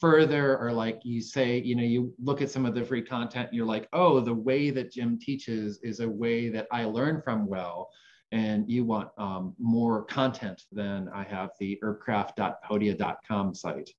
further 0.00 0.56
or 0.58 0.72
like 0.72 1.00
you 1.04 1.20
say, 1.20 1.58
you 1.58 1.74
know, 1.74 1.82
you 1.82 2.14
look 2.22 2.40
at 2.42 2.50
some 2.50 2.64
of 2.64 2.74
the 2.74 2.84
free 2.84 3.02
content, 3.02 3.52
you're 3.52 3.66
like, 3.66 3.88
oh, 3.92 4.20
the 4.20 4.32
way 4.32 4.70
that 4.70 4.92
Jim 4.92 5.18
teaches 5.18 5.80
is 5.82 5.98
a 5.98 6.08
way 6.08 6.48
that 6.48 6.68
I 6.70 6.84
learn 6.84 7.20
from 7.22 7.46
well 7.46 7.90
and 8.32 8.68
you 8.68 8.84
want 8.84 9.10
um, 9.18 9.54
more 9.58 10.04
content, 10.04 10.62
then 10.72 11.08
I 11.14 11.22
have 11.24 11.50
the 11.60 11.78
herbcraft.podia.com 11.82 13.54
site. 13.54 13.90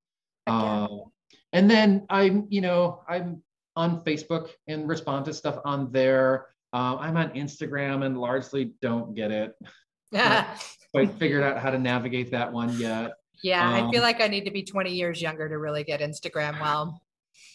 Uh, 0.48 0.88
and 1.54 1.70
then 1.70 2.06
I'm, 2.10 2.48
you 2.50 2.60
know, 2.60 3.04
I'm 3.08 3.44
on 3.76 4.04
Facebook 4.04 4.50
and 4.68 4.90
respond 4.90 5.26
to 5.26 5.34
stuff 5.34 5.60
on 5.64 5.92
there. 5.92 6.48
Uh, 6.74 6.98
I'm 7.00 7.16
on 7.16 7.30
Instagram 7.30 8.04
and 8.04 8.18
largely 8.18 8.74
don't 8.82 9.16
get 9.16 9.32
it. 9.32 9.56
Yeah. 10.12 10.56
quite 10.92 11.12
figured 11.14 11.42
out 11.42 11.58
how 11.58 11.72
to 11.72 11.80
navigate 11.80 12.30
that 12.30 12.54
one 12.54 12.78
yet. 12.78 13.14
Yeah, 13.42 13.68
um, 13.68 13.74
I 13.74 13.92
feel 13.92 14.02
um, 14.02 14.04
like 14.04 14.22
I 14.22 14.28
need 14.28 14.46
to 14.46 14.52
be 14.52 14.62
20 14.62 14.94
years 14.94 15.20
younger 15.20 15.50
to 15.50 15.58
really 15.58 15.84
get 15.84 16.02
Instagram 16.02 16.62
well. 16.62 17.02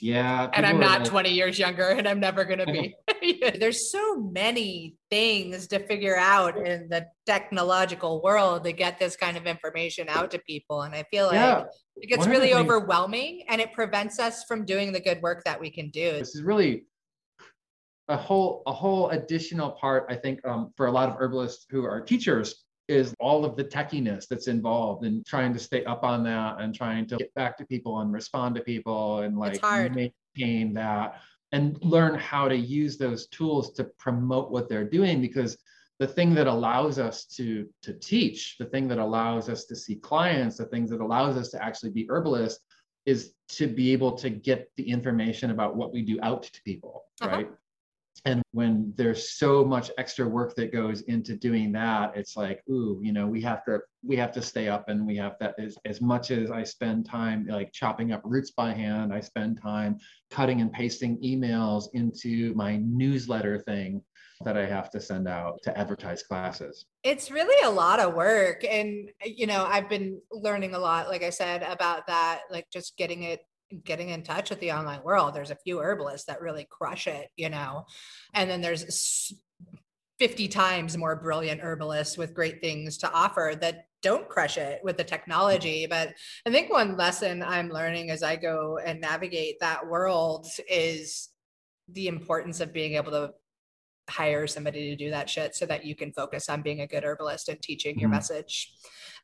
Yeah. 0.00 0.48
And 0.52 0.64
I'm 0.64 0.78
not 0.78 1.00
like, 1.00 1.10
20 1.10 1.30
years 1.30 1.58
younger 1.58 1.88
and 1.88 2.06
I'm 2.06 2.20
never 2.20 2.44
going 2.44 2.58
to 2.60 2.66
be. 2.66 2.94
There's 3.58 3.90
so 3.90 4.16
many 4.16 4.96
things 5.10 5.66
to 5.68 5.78
figure 5.80 6.16
out 6.16 6.56
in 6.56 6.88
the 6.88 7.06
technological 7.26 8.22
world 8.22 8.64
to 8.64 8.72
get 8.72 8.98
this 8.98 9.16
kind 9.16 9.36
of 9.36 9.46
information 9.46 10.08
out 10.08 10.30
to 10.32 10.38
people. 10.40 10.82
And 10.82 10.94
I 10.94 11.04
feel 11.10 11.26
like 11.26 11.34
yeah. 11.34 11.64
it 11.96 12.08
gets 12.08 12.20
One 12.20 12.30
really 12.30 12.54
overwhelming 12.54 13.44
and 13.48 13.60
it 13.60 13.72
prevents 13.72 14.18
us 14.18 14.44
from 14.44 14.64
doing 14.64 14.92
the 14.92 15.00
good 15.00 15.20
work 15.22 15.44
that 15.44 15.60
we 15.60 15.70
can 15.70 15.90
do. 15.90 16.12
This 16.12 16.34
is 16.34 16.42
really 16.42 16.84
a 18.08 18.16
whole 18.16 18.62
a 18.66 18.72
whole 18.72 19.10
additional 19.10 19.72
part, 19.72 20.06
I 20.08 20.14
think, 20.14 20.46
um, 20.46 20.72
for 20.76 20.86
a 20.86 20.92
lot 20.92 21.08
of 21.10 21.16
herbalists 21.18 21.66
who 21.70 21.84
are 21.84 22.00
teachers 22.00 22.64
is 22.88 23.14
all 23.20 23.44
of 23.44 23.56
the 23.56 23.64
techiness 23.64 24.26
that's 24.26 24.48
involved 24.48 25.04
in 25.04 25.22
trying 25.24 25.52
to 25.52 25.58
stay 25.58 25.84
up 25.84 26.04
on 26.04 26.24
that 26.24 26.60
and 26.60 26.74
trying 26.74 27.06
to 27.06 27.16
get 27.16 27.32
back 27.34 27.56
to 27.58 27.66
people 27.66 28.00
and 28.00 28.12
respond 28.12 28.54
to 28.54 28.62
people 28.62 29.20
and 29.20 29.36
like 29.38 29.62
maintain 29.94 30.72
that 30.72 31.20
and 31.52 31.78
learn 31.82 32.14
how 32.14 32.48
to 32.48 32.56
use 32.56 32.96
those 32.96 33.26
tools 33.28 33.72
to 33.72 33.84
promote 33.98 34.50
what 34.50 34.68
they're 34.68 34.88
doing 34.88 35.20
because 35.20 35.58
the 35.98 36.06
thing 36.06 36.34
that 36.34 36.46
allows 36.46 36.98
us 36.98 37.24
to 37.24 37.68
to 37.82 37.92
teach 37.94 38.56
the 38.58 38.66
thing 38.66 38.86
that 38.88 38.98
allows 38.98 39.48
us 39.48 39.64
to 39.64 39.74
see 39.74 39.96
clients 39.96 40.56
the 40.56 40.64
things 40.66 40.90
that 40.90 41.00
allows 41.00 41.36
us 41.36 41.48
to 41.50 41.62
actually 41.62 41.90
be 41.90 42.06
herbalists 42.08 42.60
is 43.08 43.32
to 43.48 43.66
be 43.66 43.90
able 43.92 44.12
to 44.12 44.28
get 44.28 44.70
the 44.76 44.86
information 44.86 45.50
about 45.50 45.74
what 45.74 45.94
we 45.94 46.02
do 46.02 46.18
out 46.22 46.42
to 46.42 46.62
people, 46.62 47.04
uh-huh. 47.22 47.36
right? 47.36 47.50
And 48.24 48.42
when 48.52 48.92
there's 48.96 49.30
so 49.30 49.64
much 49.64 49.90
extra 49.98 50.26
work 50.26 50.54
that 50.54 50.72
goes 50.72 51.02
into 51.02 51.36
doing 51.36 51.72
that 51.72 52.16
it's 52.16 52.36
like 52.36 52.62
ooh 52.70 53.00
you 53.02 53.12
know 53.12 53.26
we 53.26 53.40
have 53.40 53.64
to 53.64 53.78
we 54.02 54.16
have 54.16 54.32
to 54.32 54.42
stay 54.42 54.68
up 54.68 54.88
and 54.88 55.06
we 55.06 55.16
have 55.16 55.36
that 55.40 55.54
as, 55.58 55.76
as 55.84 56.00
much 56.00 56.30
as 56.30 56.50
i 56.50 56.62
spend 56.62 57.06
time 57.06 57.46
like 57.46 57.72
chopping 57.72 58.12
up 58.12 58.22
roots 58.24 58.50
by 58.50 58.72
hand 58.72 59.12
i 59.12 59.20
spend 59.20 59.60
time 59.60 59.98
cutting 60.30 60.60
and 60.60 60.72
pasting 60.72 61.18
emails 61.22 61.84
into 61.94 62.54
my 62.54 62.76
newsletter 62.76 63.58
thing 63.60 64.02
that 64.44 64.56
I 64.56 64.66
have 64.66 64.90
to 64.90 65.00
send 65.00 65.26
out 65.26 65.60
to 65.64 65.76
advertise 65.76 66.22
classes. 66.22 66.86
It's 67.02 67.30
really 67.30 67.60
a 67.66 67.70
lot 67.70 67.98
of 67.98 68.14
work. 68.14 68.64
And, 68.64 69.10
you 69.24 69.46
know, 69.46 69.64
I've 69.64 69.88
been 69.88 70.20
learning 70.30 70.74
a 70.74 70.78
lot, 70.78 71.08
like 71.08 71.22
I 71.22 71.30
said, 71.30 71.62
about 71.62 72.06
that, 72.06 72.42
like 72.50 72.66
just 72.72 72.96
getting 72.96 73.24
it 73.24 73.40
getting 73.84 74.10
in 74.10 74.22
touch 74.22 74.50
with 74.50 74.60
the 74.60 74.72
online 74.72 75.02
world. 75.02 75.34
There's 75.34 75.50
a 75.50 75.56
few 75.56 75.80
herbalists 75.80 76.26
that 76.26 76.40
really 76.40 76.66
crush 76.70 77.06
it, 77.06 77.28
you 77.36 77.50
know, 77.50 77.84
and 78.34 78.48
then 78.48 78.60
there's 78.60 79.32
50 80.18 80.48
times 80.48 80.96
more 80.96 81.16
brilliant 81.16 81.60
herbalists 81.62 82.18
with 82.18 82.34
great 82.34 82.60
things 82.60 82.98
to 82.98 83.12
offer 83.12 83.54
that 83.60 83.84
don't 84.02 84.28
crush 84.28 84.58
it 84.58 84.80
with 84.82 84.96
the 84.96 85.04
technology. 85.04 85.86
But 85.86 86.14
I 86.46 86.50
think 86.50 86.70
one 86.70 86.96
lesson 86.96 87.42
I'm 87.42 87.68
learning 87.68 88.10
as 88.10 88.22
I 88.22 88.36
go 88.36 88.78
and 88.84 89.00
navigate 89.00 89.60
that 89.60 89.86
world 89.86 90.46
is 90.68 91.28
the 91.88 92.08
importance 92.08 92.60
of 92.60 92.72
being 92.72 92.94
able 92.94 93.12
to 93.12 93.32
hire 94.08 94.46
somebody 94.46 94.90
to 94.90 94.96
do 94.96 95.10
that 95.10 95.28
shit 95.28 95.54
so 95.54 95.66
that 95.66 95.84
you 95.84 95.94
can 95.94 96.12
focus 96.12 96.48
on 96.48 96.62
being 96.62 96.80
a 96.80 96.86
good 96.86 97.04
herbalist 97.04 97.48
and 97.48 97.60
teaching 97.60 97.92
mm-hmm. 97.92 98.00
your 98.00 98.10
message. 98.10 98.72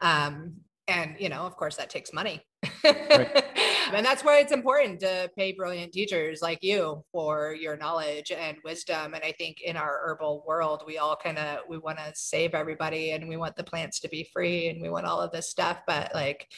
Um, 0.01 0.57
and 0.87 1.17
you 1.19 1.29
know, 1.29 1.43
of 1.43 1.57
course, 1.57 1.77
that 1.77 1.91
takes 1.91 2.13
money. 2.13 2.43
Right. 2.85 3.45
and 3.93 4.05
that's 4.05 4.25
why 4.25 4.39
it's 4.39 4.53
important 4.53 5.01
to 5.01 5.31
pay 5.37 5.53
brilliant 5.53 5.93
teachers 5.93 6.41
like 6.43 6.63
you 6.63 7.05
for 7.13 7.55
your 7.55 7.77
knowledge 7.77 8.31
and 8.31 8.57
wisdom. 8.65 9.15
And 9.15 9.25
i 9.25 9.33
think 9.33 9.61
in 9.61 9.77
our 9.77 10.01
herbal 10.05 10.45
world 10.47 10.83
we 10.87 10.99
all 10.99 11.17
kind 11.17 11.39
of 11.39 11.61
we 11.69 11.79
want 11.79 11.99
to 11.99 12.13
save 12.15 12.55
everybody 12.55 13.13
and 13.13 13.29
we 13.29 13.37
want 13.37 13.57
the 13.57 13.65
plants 13.65 14.01
to 14.01 14.09
be 14.09 14.29
free 14.33 14.69
and 14.69 14.81
we 14.81 14.89
want 14.89 15.07
all 15.07 15.21
of 15.21 15.33
this 15.33 15.49
stuff 15.49 15.81
but 15.87 16.15
like 16.15 16.49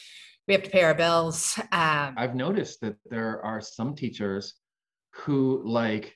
we 0.47 0.53
have 0.53 0.63
to 0.63 0.69
pay 0.69 0.83
our 0.83 0.95
bills 0.95 1.59
um, 1.71 2.13
i've 2.17 2.35
noticed 2.35 2.81
that 2.81 2.95
there 3.09 3.43
are 3.43 3.61
some 3.61 3.95
teachers 3.95 4.55
who 5.13 5.61
like 5.65 6.15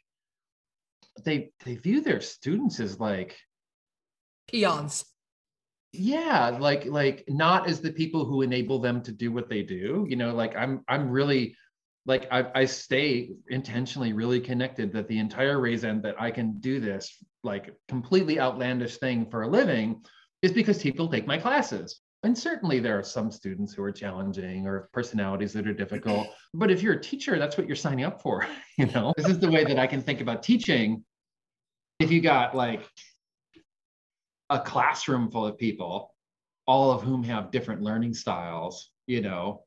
they 1.26 1.52
they 1.66 1.76
view 1.76 2.02
their 2.02 2.22
students 2.22 2.80
as 2.80 3.00
like 3.00 3.38
peons 4.48 5.06
yeah 5.94 6.50
like 6.60 6.86
like 6.86 7.24
not 7.28 7.68
as 7.68 7.82
the 7.82 7.92
people 7.92 8.26
who 8.26 8.42
enable 8.42 8.80
them 8.80 9.02
to 9.02 9.12
do 9.12 9.32
what 9.32 9.50
they 9.50 9.62
do 9.62 10.06
you 10.10 10.16
know 10.16 10.34
like 10.34 10.56
i'm 10.56 10.84
i'm 10.88 11.10
really 11.10 11.56
like 12.08 12.28
I, 12.32 12.46
I 12.56 12.66
stay 12.66 13.32
intentionally 13.50 14.14
really 14.14 14.40
connected 14.40 14.92
that 14.94 15.08
the 15.08 15.20
entire 15.20 15.60
reason 15.60 16.02
that 16.02 16.16
i 16.20 16.32
can 16.32 16.60
do 16.60 16.80
this 16.80 17.24
like 17.44 17.76
completely 17.88 18.40
outlandish 18.40 18.98
thing 18.98 19.30
for 19.30 19.44
a 19.44 19.48
living 19.48 20.02
is 20.42 20.52
because 20.52 20.82
people 20.82 21.08
take 21.08 21.28
my 21.28 21.38
classes. 21.38 22.02
And 22.24 22.38
certainly 22.38 22.80
there 22.80 23.00
are 23.00 23.04
some 23.04 23.32
students 23.32 23.74
who 23.74 23.84
are 23.84 23.92
challenging 23.92 24.68
or 24.68 24.90
personalities 24.94 25.54
that 25.54 25.68
are 25.68 25.74
difficult 25.74 26.28
but 26.54 26.70
if 26.70 26.84
you're 26.84 26.94
a 26.94 27.02
teacher 27.02 27.40
that's 27.40 27.58
what 27.58 27.66
you're 27.66 27.76
signing 27.76 28.06
up 28.06 28.22
for 28.22 28.46
you 28.78 28.86
know? 28.88 29.12
This 29.18 29.28
is 29.28 29.40
the 29.40 29.50
way 29.50 29.64
that 29.64 29.80
i 29.80 29.88
can 29.88 30.02
think 30.02 30.22
about 30.22 30.44
teaching. 30.44 31.04
If 32.00 32.12
you 32.12 32.22
got 32.22 32.56
like 32.56 32.88
a 34.52 34.60
classroom 34.60 35.32
full 35.32 35.46
of 35.46 35.58
people, 35.58 36.14
all 36.68 36.92
of 36.92 37.02
whom 37.02 37.24
have 37.24 37.52
different 37.52 37.82
learning 37.82 38.14
styles, 38.14 38.92
you 39.08 39.22
know, 39.22 39.64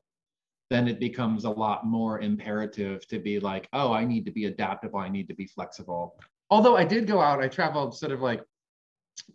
then 0.69 0.87
it 0.87 0.99
becomes 0.99 1.43
a 1.43 1.49
lot 1.49 1.85
more 1.85 2.21
imperative 2.21 3.05
to 3.07 3.19
be 3.19 3.39
like, 3.39 3.67
oh, 3.73 3.91
I 3.91 4.05
need 4.05 4.25
to 4.25 4.31
be 4.31 4.45
adaptable, 4.45 4.99
I 4.99 5.09
need 5.09 5.27
to 5.27 5.35
be 5.35 5.47
flexible. 5.47 6.15
Although 6.51 6.77
I 6.77 6.85
did 6.85 7.07
go 7.07 7.19
out, 7.19 7.41
I 7.43 7.47
traveled 7.47 7.97
sort 7.97 8.11
of 8.11 8.21
like 8.21 8.43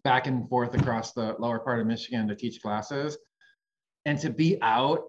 back 0.05 0.28
and 0.28 0.48
forth 0.48 0.74
across 0.74 1.12
the 1.12 1.34
lower 1.38 1.59
part 1.59 1.80
of 1.80 1.86
Michigan 1.86 2.28
to 2.28 2.36
teach 2.36 2.62
classes. 2.62 3.18
And 4.07 4.18
to 4.20 4.30
be 4.30 4.57
out 4.62 5.03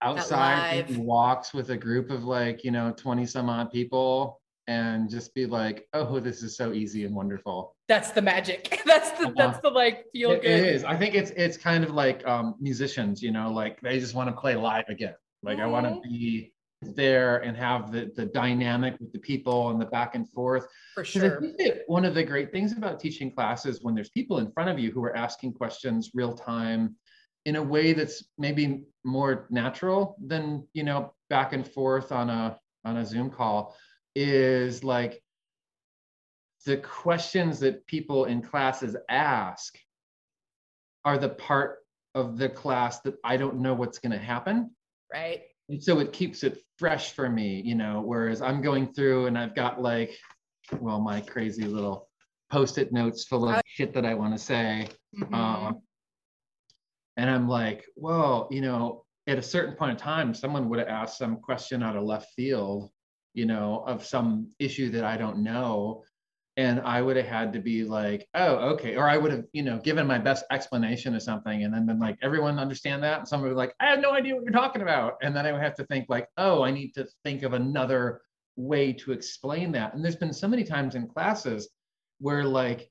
outside 0.00 0.96
walks 0.96 1.52
with 1.52 1.70
a 1.70 1.76
group 1.76 2.10
of 2.10 2.24
like, 2.24 2.62
you 2.62 2.70
know, 2.70 2.92
20 2.96 3.26
some 3.26 3.50
odd 3.50 3.70
people 3.70 4.40
and 4.66 5.10
just 5.10 5.34
be 5.34 5.46
like, 5.46 5.86
oh, 5.92 6.20
this 6.20 6.42
is 6.42 6.56
so 6.56 6.72
easy 6.72 7.04
and 7.04 7.14
wonderful. 7.14 7.76
That's 7.88 8.10
the 8.12 8.22
magic. 8.22 8.82
That's 8.86 9.10
the 9.12 9.28
uh 9.28 9.32
that's 9.36 9.60
the 9.60 9.68
like 9.68 10.06
feel 10.12 10.32
it, 10.32 10.42
good. 10.42 10.50
It 10.50 10.74
is. 10.74 10.84
I 10.84 10.96
think 10.96 11.14
it's 11.14 11.30
it's 11.32 11.56
kind 11.56 11.84
of 11.84 11.90
like 11.90 12.26
um, 12.26 12.54
musicians, 12.60 13.22
you 13.22 13.30
know, 13.30 13.50
like 13.50 13.80
they 13.80 13.98
just 13.98 14.14
want 14.14 14.28
to 14.28 14.36
play 14.36 14.54
live 14.54 14.88
again. 14.88 15.14
Like 15.42 15.58
mm-hmm. 15.58 15.66
I 15.66 15.70
want 15.70 15.86
to 15.86 16.08
be 16.08 16.52
there 16.82 17.38
and 17.38 17.56
have 17.56 17.92
the 17.92 18.12
the 18.14 18.26
dynamic 18.26 18.98
with 19.00 19.12
the 19.12 19.18
people 19.18 19.70
and 19.70 19.80
the 19.80 19.86
back 19.86 20.14
and 20.14 20.28
forth. 20.30 20.66
For 20.94 21.04
sure. 21.04 21.36
I 21.36 21.40
think 21.40 21.56
that 21.58 21.82
one 21.86 22.04
of 22.04 22.14
the 22.14 22.22
great 22.22 22.52
things 22.52 22.72
about 22.72 23.00
teaching 23.00 23.30
classes 23.32 23.80
when 23.82 23.94
there's 23.94 24.10
people 24.10 24.38
in 24.38 24.50
front 24.52 24.70
of 24.70 24.78
you 24.78 24.90
who 24.90 25.04
are 25.04 25.16
asking 25.16 25.54
questions 25.54 26.10
real 26.14 26.32
time 26.34 26.96
in 27.44 27.56
a 27.56 27.62
way 27.62 27.92
that's 27.92 28.24
maybe 28.38 28.84
more 29.04 29.46
natural 29.50 30.16
than 30.24 30.66
you 30.72 30.82
know 30.82 31.12
back 31.28 31.52
and 31.52 31.66
forth 31.66 32.12
on 32.12 32.30
a 32.30 32.58
on 32.84 32.98
a 32.98 33.04
Zoom 33.04 33.30
call 33.30 33.76
is 34.14 34.84
like 34.84 35.22
the 36.66 36.78
questions 36.78 37.60
that 37.60 37.86
people 37.86 38.24
in 38.24 38.42
classes 38.42 38.96
ask 39.08 39.76
are 41.04 41.18
the 41.18 41.28
part 41.28 41.78
of 42.14 42.38
the 42.38 42.48
class 42.48 43.00
that 43.00 43.16
I 43.24 43.36
don't 43.36 43.60
know 43.60 43.74
what's 43.74 43.98
going 43.98 44.12
to 44.12 44.18
happen. 44.18 44.70
Right. 45.12 45.42
And 45.68 45.82
so 45.82 45.98
it 45.98 46.12
keeps 46.12 46.42
it 46.42 46.62
fresh 46.78 47.12
for 47.12 47.28
me, 47.28 47.62
you 47.64 47.74
know, 47.74 48.02
whereas 48.04 48.42
I'm 48.42 48.62
going 48.62 48.92
through 48.92 49.26
and 49.26 49.38
I've 49.38 49.54
got 49.54 49.80
like, 49.80 50.16
well, 50.80 51.00
my 51.00 51.20
crazy 51.20 51.64
little 51.64 52.08
post 52.50 52.78
it 52.78 52.92
notes 52.92 53.24
full 53.24 53.48
of 53.48 53.60
shit 53.66 53.92
that 53.94 54.04
I 54.04 54.14
want 54.14 54.34
to 54.34 54.42
say. 54.42 54.88
Mm-hmm. 55.18 55.34
Um, 55.34 55.80
and 57.16 57.30
I'm 57.30 57.48
like, 57.48 57.84
well, 57.96 58.48
you 58.50 58.60
know, 58.60 59.04
at 59.26 59.38
a 59.38 59.42
certain 59.42 59.74
point 59.74 59.92
in 59.92 59.96
time, 59.96 60.34
someone 60.34 60.68
would 60.68 60.78
have 60.78 60.88
asked 60.88 61.18
some 61.18 61.36
question 61.36 61.82
out 61.82 61.96
of 61.96 62.04
left 62.04 62.32
field 62.34 62.90
you 63.34 63.46
know, 63.46 63.84
of 63.86 64.06
some 64.06 64.50
issue 64.58 64.90
that 64.90 65.04
I 65.04 65.16
don't 65.16 65.38
know. 65.38 66.04
And 66.56 66.80
I 66.80 67.02
would 67.02 67.16
have 67.16 67.26
had 67.26 67.52
to 67.54 67.58
be 67.58 67.82
like, 67.82 68.28
oh, 68.34 68.54
okay. 68.74 68.94
Or 68.94 69.08
I 69.08 69.16
would 69.16 69.32
have, 69.32 69.44
you 69.52 69.64
know, 69.64 69.78
given 69.78 70.06
my 70.06 70.18
best 70.18 70.44
explanation 70.52 71.16
of 71.16 71.22
something 71.22 71.64
and 71.64 71.74
then 71.74 71.84
been 71.84 71.98
like, 71.98 72.16
everyone 72.22 72.60
understand 72.60 73.02
that? 73.02 73.18
And 73.18 73.28
someone 73.28 73.48
would 73.48 73.54
be 73.54 73.58
like, 73.58 73.74
I 73.80 73.86
have 73.86 73.98
no 73.98 74.12
idea 74.12 74.36
what 74.36 74.44
you're 74.44 74.52
talking 74.52 74.82
about. 74.82 75.14
And 75.20 75.34
then 75.34 75.46
I 75.46 75.52
would 75.52 75.60
have 75.60 75.74
to 75.76 75.86
think 75.86 76.06
like, 76.08 76.28
oh, 76.36 76.62
I 76.62 76.70
need 76.70 76.92
to 76.94 77.08
think 77.24 77.42
of 77.42 77.54
another 77.54 78.20
way 78.54 78.92
to 78.92 79.10
explain 79.10 79.72
that. 79.72 79.94
And 79.94 80.04
there's 80.04 80.14
been 80.14 80.32
so 80.32 80.46
many 80.46 80.62
times 80.62 80.94
in 80.94 81.08
classes 81.08 81.68
where 82.20 82.44
like 82.44 82.88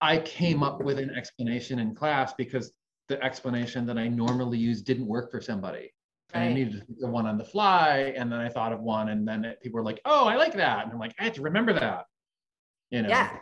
I 0.00 0.18
came 0.18 0.62
up 0.62 0.82
with 0.82 0.98
an 0.98 1.10
explanation 1.10 1.78
in 1.78 1.94
class 1.94 2.32
because 2.38 2.72
the 3.08 3.22
explanation 3.22 3.84
that 3.86 3.98
I 3.98 4.08
normally 4.08 4.56
use 4.56 4.80
didn't 4.80 5.06
work 5.06 5.30
for 5.30 5.42
somebody 5.42 5.92
and 6.34 6.44
I 6.44 6.52
needed 6.52 6.72
to 6.72 6.80
think 6.80 6.98
of 7.02 7.10
one 7.10 7.26
on 7.26 7.38
the 7.38 7.44
fly. 7.44 8.14
And 8.16 8.30
then 8.30 8.40
I 8.40 8.48
thought 8.48 8.72
of 8.72 8.80
one, 8.80 9.10
and 9.10 9.26
then 9.26 9.44
it, 9.44 9.60
people 9.62 9.78
were 9.78 9.84
like, 9.84 10.00
"Oh, 10.04 10.26
I 10.26 10.36
like 10.36 10.54
that," 10.54 10.84
and 10.84 10.92
I'm 10.92 10.98
like, 10.98 11.14
"I 11.18 11.24
have 11.24 11.34
to 11.34 11.42
remember 11.42 11.72
that." 11.72 12.06
You 12.90 13.02
know. 13.02 13.08
Yeah. 13.08 13.36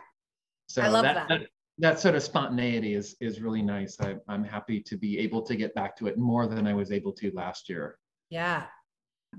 So 0.67 0.81
I 0.81 0.87
love 0.87 1.03
that. 1.03 1.27
that. 1.27 1.27
that, 1.29 1.47
that 1.79 1.99
sort 1.99 2.15
of 2.15 2.23
spontaneity 2.23 2.93
is 2.93 3.15
is 3.19 3.41
really 3.41 3.61
nice. 3.61 3.99
I, 3.99 4.15
I'm 4.27 4.43
happy 4.43 4.81
to 4.81 4.97
be 4.97 5.17
able 5.19 5.41
to 5.43 5.55
get 5.55 5.73
back 5.73 5.95
to 5.97 6.07
it 6.07 6.17
more 6.17 6.47
than 6.47 6.67
I 6.67 6.73
was 6.73 6.91
able 6.91 7.13
to 7.13 7.31
last 7.31 7.69
year. 7.69 7.97
Yeah. 8.29 8.65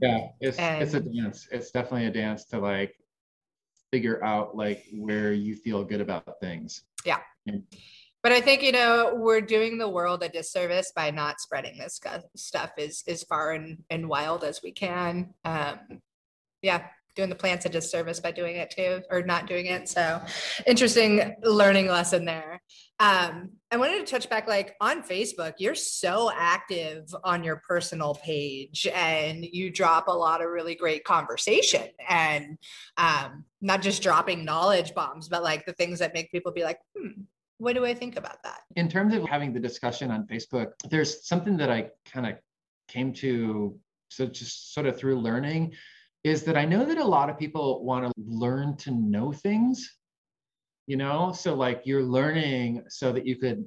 Yeah, 0.00 0.28
it's 0.40 0.58
and... 0.58 0.82
it's 0.82 0.94
a 0.94 1.00
dance. 1.00 1.48
It's 1.52 1.70
definitely 1.70 2.06
a 2.06 2.10
dance 2.10 2.44
to 2.46 2.58
like 2.58 2.94
figure 3.90 4.24
out 4.24 4.56
like 4.56 4.84
where 4.94 5.32
you 5.32 5.54
feel 5.54 5.84
good 5.84 6.00
about 6.00 6.40
things. 6.40 6.84
Yeah. 7.04 7.18
yeah 7.44 7.56
but 8.22 8.32
I 8.32 8.40
think 8.40 8.62
you 8.62 8.72
know 8.72 9.14
we're 9.14 9.40
doing 9.40 9.78
the 9.78 9.88
world 9.88 10.22
a 10.22 10.28
disservice 10.28 10.92
by 10.94 11.10
not 11.10 11.40
spreading 11.40 11.78
this 11.78 12.00
stuff 12.36 12.72
as 12.78 13.02
as 13.08 13.22
far 13.24 13.52
and, 13.52 13.82
and 13.90 14.08
wild 14.08 14.44
as 14.44 14.62
we 14.62 14.72
can. 14.72 15.34
Um, 15.44 16.00
yeah, 16.62 16.86
doing 17.14 17.28
the 17.28 17.34
plants 17.34 17.66
a 17.66 17.68
disservice 17.68 18.20
by 18.20 18.30
doing 18.30 18.56
it 18.56 18.70
too, 18.70 19.02
or 19.10 19.22
not 19.22 19.46
doing 19.46 19.66
it. 19.66 19.88
So 19.88 20.20
interesting 20.66 21.36
learning 21.42 21.88
lesson 21.88 22.24
there. 22.24 22.62
Um, 23.00 23.50
I 23.70 23.76
wanted 23.76 24.06
to 24.06 24.10
touch 24.10 24.30
back 24.30 24.46
like 24.46 24.76
on 24.80 25.02
Facebook, 25.02 25.54
you're 25.58 25.74
so 25.74 26.30
active 26.34 27.14
on 27.24 27.42
your 27.42 27.56
personal 27.66 28.14
page 28.14 28.86
and 28.94 29.44
you 29.44 29.70
drop 29.70 30.08
a 30.08 30.12
lot 30.12 30.42
of 30.42 30.50
really 30.50 30.74
great 30.74 31.04
conversation 31.04 31.88
and 32.08 32.58
um, 32.96 33.44
not 33.60 33.82
just 33.82 34.02
dropping 34.02 34.44
knowledge 34.44 34.94
bombs, 34.94 35.28
but 35.28 35.42
like 35.42 35.66
the 35.66 35.72
things 35.72 35.98
that 35.98 36.14
make 36.14 36.30
people 36.30 36.52
be 36.52 36.62
like, 36.62 36.78
hmm, 36.96 37.22
what 37.62 37.76
do 37.76 37.86
I 37.86 37.94
think 37.94 38.16
about 38.16 38.42
that? 38.42 38.62
In 38.74 38.88
terms 38.88 39.14
of 39.14 39.22
having 39.24 39.52
the 39.52 39.60
discussion 39.60 40.10
on 40.10 40.26
Facebook, 40.26 40.72
there's 40.90 41.24
something 41.28 41.56
that 41.58 41.70
I 41.70 41.90
kind 42.04 42.26
of 42.26 42.34
came 42.88 43.12
to 43.14 43.78
so 44.08 44.26
just 44.26 44.74
sort 44.74 44.86
of 44.86 44.98
through 44.98 45.20
learning 45.20 45.72
is 46.24 46.42
that 46.42 46.56
I 46.56 46.64
know 46.64 46.84
that 46.84 46.98
a 46.98 47.04
lot 47.04 47.30
of 47.30 47.38
people 47.38 47.84
want 47.84 48.04
to 48.04 48.12
learn 48.18 48.76
to 48.78 48.90
know 48.90 49.30
things, 49.30 49.96
you 50.88 50.96
know? 50.96 51.30
So 51.32 51.54
like 51.54 51.82
you're 51.84 52.02
learning 52.02 52.82
so 52.88 53.12
that 53.12 53.26
you 53.26 53.36
could 53.36 53.64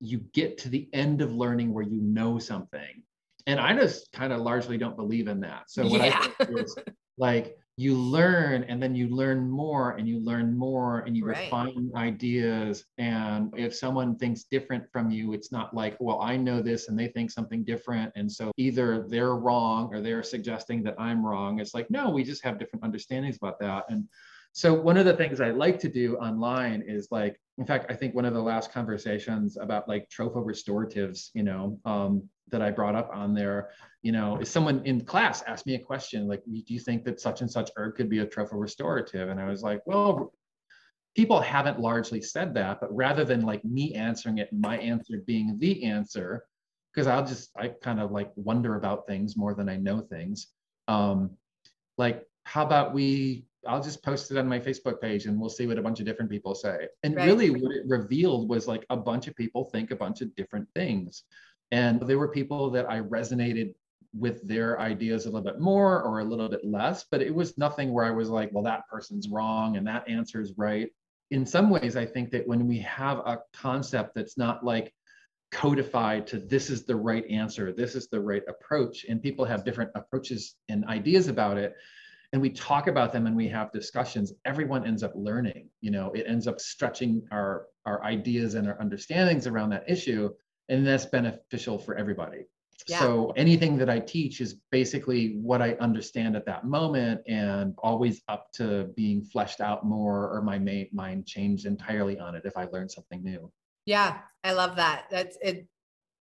you 0.00 0.20
get 0.32 0.56
to 0.56 0.70
the 0.70 0.88
end 0.94 1.20
of 1.20 1.30
learning 1.34 1.74
where 1.74 1.84
you 1.84 2.00
know 2.00 2.38
something. 2.38 3.02
and 3.46 3.60
I 3.60 3.74
just 3.74 4.10
kind 4.12 4.32
of 4.32 4.40
largely 4.40 4.78
don't 4.78 4.96
believe 4.96 5.28
in 5.28 5.40
that. 5.40 5.64
So 5.68 5.86
what 5.86 6.00
yeah. 6.00 6.26
I 6.38 6.44
think 6.44 6.58
is 6.58 6.74
like 7.18 7.56
you 7.80 7.94
learn 7.94 8.62
and 8.64 8.82
then 8.82 8.94
you 8.94 9.08
learn 9.08 9.48
more 9.48 9.92
and 9.92 10.06
you 10.06 10.20
learn 10.20 10.54
more 10.54 10.98
and 11.00 11.16
you 11.16 11.24
right. 11.24 11.44
refine 11.44 11.90
ideas. 11.96 12.84
And 12.98 13.50
if 13.56 13.74
someone 13.74 14.16
thinks 14.16 14.44
different 14.44 14.84
from 14.92 15.10
you, 15.10 15.32
it's 15.32 15.50
not 15.50 15.72
like, 15.72 15.96
well, 15.98 16.20
I 16.20 16.36
know 16.36 16.60
this 16.60 16.88
and 16.88 16.98
they 16.98 17.08
think 17.08 17.30
something 17.30 17.64
different. 17.64 18.12
And 18.16 18.30
so 18.30 18.52
either 18.58 19.06
they're 19.08 19.34
wrong 19.34 19.88
or 19.94 20.02
they're 20.02 20.22
suggesting 20.22 20.82
that 20.82 20.94
I'm 20.98 21.24
wrong. 21.24 21.58
It's 21.58 21.72
like, 21.72 21.90
no, 21.90 22.10
we 22.10 22.22
just 22.22 22.44
have 22.44 22.58
different 22.58 22.84
understandings 22.84 23.38
about 23.38 23.58
that. 23.60 23.84
And 23.88 24.06
so 24.52 24.74
one 24.74 24.98
of 24.98 25.06
the 25.06 25.16
things 25.16 25.40
I 25.40 25.50
like 25.50 25.78
to 25.78 25.88
do 25.88 26.16
online 26.16 26.82
is 26.86 27.08
like, 27.10 27.40
in 27.56 27.64
fact, 27.64 27.86
I 27.88 27.94
think 27.94 28.14
one 28.14 28.26
of 28.26 28.34
the 28.34 28.42
last 28.42 28.72
conversations 28.72 29.56
about 29.56 29.88
like 29.88 30.06
tropho 30.10 30.44
restoratives, 30.44 31.30
you 31.32 31.44
know, 31.44 31.78
um, 31.86 32.28
that 32.50 32.62
I 32.62 32.70
brought 32.70 32.94
up 32.94 33.10
on 33.12 33.34
there, 33.34 33.70
you 34.02 34.12
know, 34.12 34.38
if 34.40 34.48
someone 34.48 34.82
in 34.84 35.04
class 35.04 35.42
asked 35.42 35.66
me 35.66 35.74
a 35.74 35.78
question 35.78 36.26
like, 36.26 36.42
do 36.44 36.62
you 36.66 36.80
think 36.80 37.04
that 37.04 37.20
such 37.20 37.40
and 37.40 37.50
such 37.50 37.70
herb 37.76 37.96
could 37.96 38.08
be 38.08 38.20
a 38.20 38.26
tropho 38.26 38.60
restorative? 38.60 39.28
And 39.28 39.40
I 39.40 39.46
was 39.46 39.62
like, 39.62 39.82
well, 39.86 40.32
people 41.14 41.40
haven't 41.40 41.80
largely 41.80 42.22
said 42.22 42.54
that, 42.54 42.80
but 42.80 42.94
rather 42.94 43.24
than 43.24 43.42
like 43.42 43.64
me 43.64 43.94
answering 43.94 44.38
it, 44.38 44.52
my 44.52 44.78
answer 44.78 45.22
being 45.26 45.58
the 45.58 45.84
answer, 45.84 46.44
because 46.92 47.06
I'll 47.06 47.26
just 47.26 47.50
I 47.56 47.68
kind 47.68 48.00
of 48.00 48.10
like 48.10 48.30
wonder 48.36 48.76
about 48.76 49.06
things 49.06 49.36
more 49.36 49.54
than 49.54 49.68
I 49.68 49.76
know 49.76 50.00
things. 50.00 50.48
Um, 50.88 51.32
like, 51.98 52.24
how 52.44 52.64
about 52.64 52.94
we 52.94 53.44
I'll 53.66 53.82
just 53.82 54.02
post 54.02 54.30
it 54.30 54.38
on 54.38 54.48
my 54.48 54.58
Facebook 54.58 55.00
page 55.00 55.26
and 55.26 55.38
we'll 55.38 55.50
see 55.50 55.66
what 55.66 55.78
a 55.78 55.82
bunch 55.82 56.00
of 56.00 56.06
different 56.06 56.30
people 56.30 56.54
say. 56.54 56.88
And 57.02 57.14
right. 57.14 57.26
really, 57.26 57.50
what 57.50 57.72
it 57.72 57.82
revealed 57.86 58.48
was 58.48 58.66
like 58.66 58.86
a 58.90 58.96
bunch 58.96 59.28
of 59.28 59.36
people 59.36 59.64
think 59.64 59.90
a 59.90 59.96
bunch 59.96 60.22
of 60.22 60.34
different 60.34 60.66
things. 60.74 61.24
And 61.70 62.00
there 62.00 62.18
were 62.18 62.28
people 62.28 62.70
that 62.70 62.90
I 62.90 63.00
resonated 63.00 63.74
with 64.12 64.46
their 64.46 64.80
ideas 64.80 65.24
a 65.24 65.28
little 65.28 65.44
bit 65.44 65.60
more 65.60 66.02
or 66.02 66.20
a 66.20 66.24
little 66.24 66.48
bit 66.48 66.64
less, 66.64 67.04
but 67.10 67.22
it 67.22 67.34
was 67.34 67.56
nothing 67.56 67.92
where 67.92 68.04
I 68.04 68.10
was 68.10 68.28
like, 68.28 68.50
well, 68.52 68.64
that 68.64 68.88
person's 68.88 69.28
wrong 69.28 69.76
and 69.76 69.86
that 69.86 70.08
answer 70.08 70.40
is 70.40 70.54
right. 70.56 70.90
In 71.30 71.46
some 71.46 71.70
ways, 71.70 71.96
I 71.96 72.06
think 72.06 72.30
that 72.30 72.46
when 72.46 72.66
we 72.66 72.78
have 72.80 73.18
a 73.18 73.38
concept 73.52 74.16
that's 74.16 74.36
not 74.36 74.64
like 74.64 74.92
codified 75.52 76.26
to 76.28 76.38
this 76.38 76.70
is 76.70 76.84
the 76.84 76.96
right 76.96 77.24
answer, 77.30 77.72
this 77.72 77.94
is 77.94 78.08
the 78.08 78.20
right 78.20 78.42
approach, 78.48 79.04
and 79.08 79.22
people 79.22 79.44
have 79.44 79.64
different 79.64 79.92
approaches 79.94 80.56
and 80.68 80.84
ideas 80.86 81.28
about 81.28 81.56
it, 81.56 81.76
and 82.32 82.40
we 82.40 82.50
talk 82.50 82.86
about 82.86 83.12
them 83.12 83.26
and 83.26 83.36
we 83.36 83.48
have 83.48 83.72
discussions 83.72 84.32
everyone 84.44 84.86
ends 84.86 85.02
up 85.02 85.12
learning 85.14 85.68
you 85.80 85.90
know 85.90 86.10
it 86.12 86.26
ends 86.26 86.46
up 86.46 86.60
stretching 86.60 87.22
our 87.30 87.66
our 87.86 88.02
ideas 88.04 88.54
and 88.54 88.68
our 88.68 88.80
understandings 88.80 89.46
around 89.46 89.70
that 89.70 89.88
issue 89.88 90.30
and 90.70 90.86
that's 90.86 91.04
beneficial 91.04 91.78
for 91.78 91.94
everybody 91.96 92.46
yeah. 92.88 92.98
so 92.98 93.32
anything 93.36 93.76
that 93.76 93.90
i 93.90 93.98
teach 93.98 94.40
is 94.40 94.56
basically 94.70 95.36
what 95.36 95.60
i 95.60 95.72
understand 95.74 96.34
at 96.36 96.46
that 96.46 96.64
moment 96.64 97.20
and 97.26 97.74
always 97.78 98.22
up 98.28 98.50
to 98.52 98.84
being 98.96 99.22
fleshed 99.22 99.60
out 99.60 99.84
more 99.84 100.30
or 100.32 100.40
my 100.40 100.88
mind 100.92 101.26
changed 101.26 101.66
entirely 101.66 102.18
on 102.18 102.34
it 102.34 102.42
if 102.44 102.56
i 102.56 102.64
learn 102.72 102.88
something 102.88 103.22
new 103.22 103.50
yeah 103.84 104.18
i 104.44 104.52
love 104.52 104.76
that 104.76 105.04
that's 105.10 105.36
it 105.42 105.66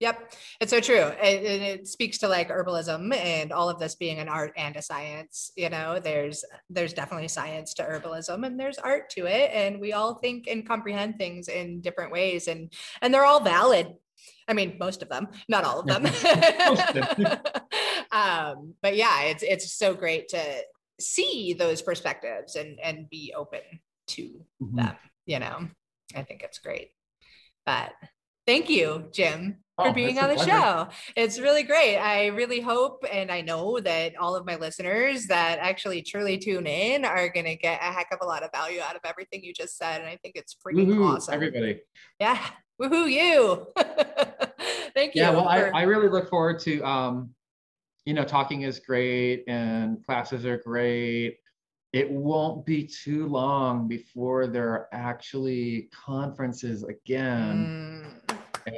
Yep, 0.00 0.32
it's 0.60 0.70
so 0.70 0.80
true. 0.80 0.94
It, 1.20 1.42
it, 1.42 1.62
it, 1.62 1.88
speaks 1.88 2.18
to 2.18 2.28
like 2.28 2.50
herbalism 2.50 3.12
and 3.16 3.52
all 3.52 3.68
of 3.68 3.80
this 3.80 3.96
being 3.96 4.20
an 4.20 4.28
art 4.28 4.52
and 4.56 4.76
a 4.76 4.82
science. 4.82 5.50
You 5.56 5.70
know, 5.70 5.98
there's 5.98 6.44
there's 6.70 6.92
definitely 6.92 7.26
science 7.26 7.74
to 7.74 7.82
herbalism 7.82 8.46
and 8.46 8.60
there's 8.60 8.78
art 8.78 9.10
to 9.10 9.26
it, 9.26 9.50
and 9.52 9.80
we 9.80 9.94
all 9.94 10.14
think 10.14 10.46
and 10.46 10.66
comprehend 10.66 11.18
things 11.18 11.48
in 11.48 11.80
different 11.80 12.12
ways, 12.12 12.46
and 12.46 12.72
and 13.02 13.12
they're 13.12 13.24
all 13.24 13.40
valid. 13.40 13.94
I 14.48 14.54
mean, 14.54 14.76
most 14.80 15.02
of 15.02 15.08
them, 15.08 15.28
not 15.48 15.64
all 15.64 15.80
of 15.80 15.86
them. 15.86 16.06
um, 18.12 18.74
but 18.82 18.96
yeah, 18.96 19.22
it's 19.24 19.42
it's 19.42 19.72
so 19.72 19.94
great 19.94 20.28
to 20.28 20.42
see 20.98 21.52
those 21.52 21.82
perspectives 21.82 22.56
and 22.56 22.80
and 22.80 23.08
be 23.10 23.34
open 23.36 23.60
to 24.08 24.22
mm-hmm. 24.62 24.76
them. 24.76 24.96
You 25.26 25.38
know, 25.38 25.68
I 26.16 26.22
think 26.22 26.42
it's 26.42 26.58
great. 26.58 26.90
But 27.66 27.92
thank 28.46 28.70
you, 28.70 29.08
Jim, 29.12 29.58
for 29.78 29.88
oh, 29.88 29.92
being 29.92 30.18
on 30.18 30.28
the 30.28 30.44
show. 30.44 30.88
It's 31.14 31.38
really 31.38 31.62
great. 31.62 31.98
I 31.98 32.26
really 32.26 32.60
hope 32.60 33.04
and 33.10 33.30
I 33.30 33.42
know 33.42 33.78
that 33.78 34.16
all 34.16 34.34
of 34.34 34.44
my 34.44 34.56
listeners 34.56 35.26
that 35.26 35.60
actually 35.60 36.02
truly 36.02 36.36
tune 36.36 36.66
in 36.66 37.04
are 37.04 37.28
going 37.28 37.46
to 37.46 37.54
get 37.54 37.80
a 37.80 37.92
heck 37.92 38.08
of 38.10 38.18
a 38.20 38.24
lot 38.24 38.42
of 38.42 38.50
value 38.50 38.80
out 38.80 38.96
of 38.96 39.02
everything 39.04 39.44
you 39.44 39.54
just 39.54 39.78
said. 39.78 40.00
And 40.00 40.10
I 40.10 40.16
think 40.16 40.34
it's 40.34 40.54
pretty 40.54 40.90
awesome. 40.92 41.32
Everybody. 41.32 41.80
Yeah. 42.18 42.44
Woohoo, 42.82 43.08
you. 43.08 43.68
Thank 44.94 45.14
you. 45.14 45.22
Yeah. 45.22 45.30
Well, 45.30 45.44
for- 45.44 45.74
I, 45.74 45.80
I 45.80 45.82
really 45.82 46.08
look 46.08 46.28
forward 46.28 46.58
to, 46.60 46.80
um, 46.82 47.30
you 48.04 48.14
know, 48.14 48.24
talking 48.24 48.62
is 48.62 48.80
great 48.80 49.44
and 49.46 50.04
classes 50.04 50.44
are 50.44 50.58
great. 50.58 51.38
It 51.92 52.10
won't 52.10 52.66
be 52.66 52.84
too 52.84 53.28
long 53.28 53.86
before 53.86 54.48
there 54.48 54.70
are 54.70 54.88
actually 54.92 55.88
conferences 55.92 56.82
again. 56.82 58.04
Mm 58.27 58.27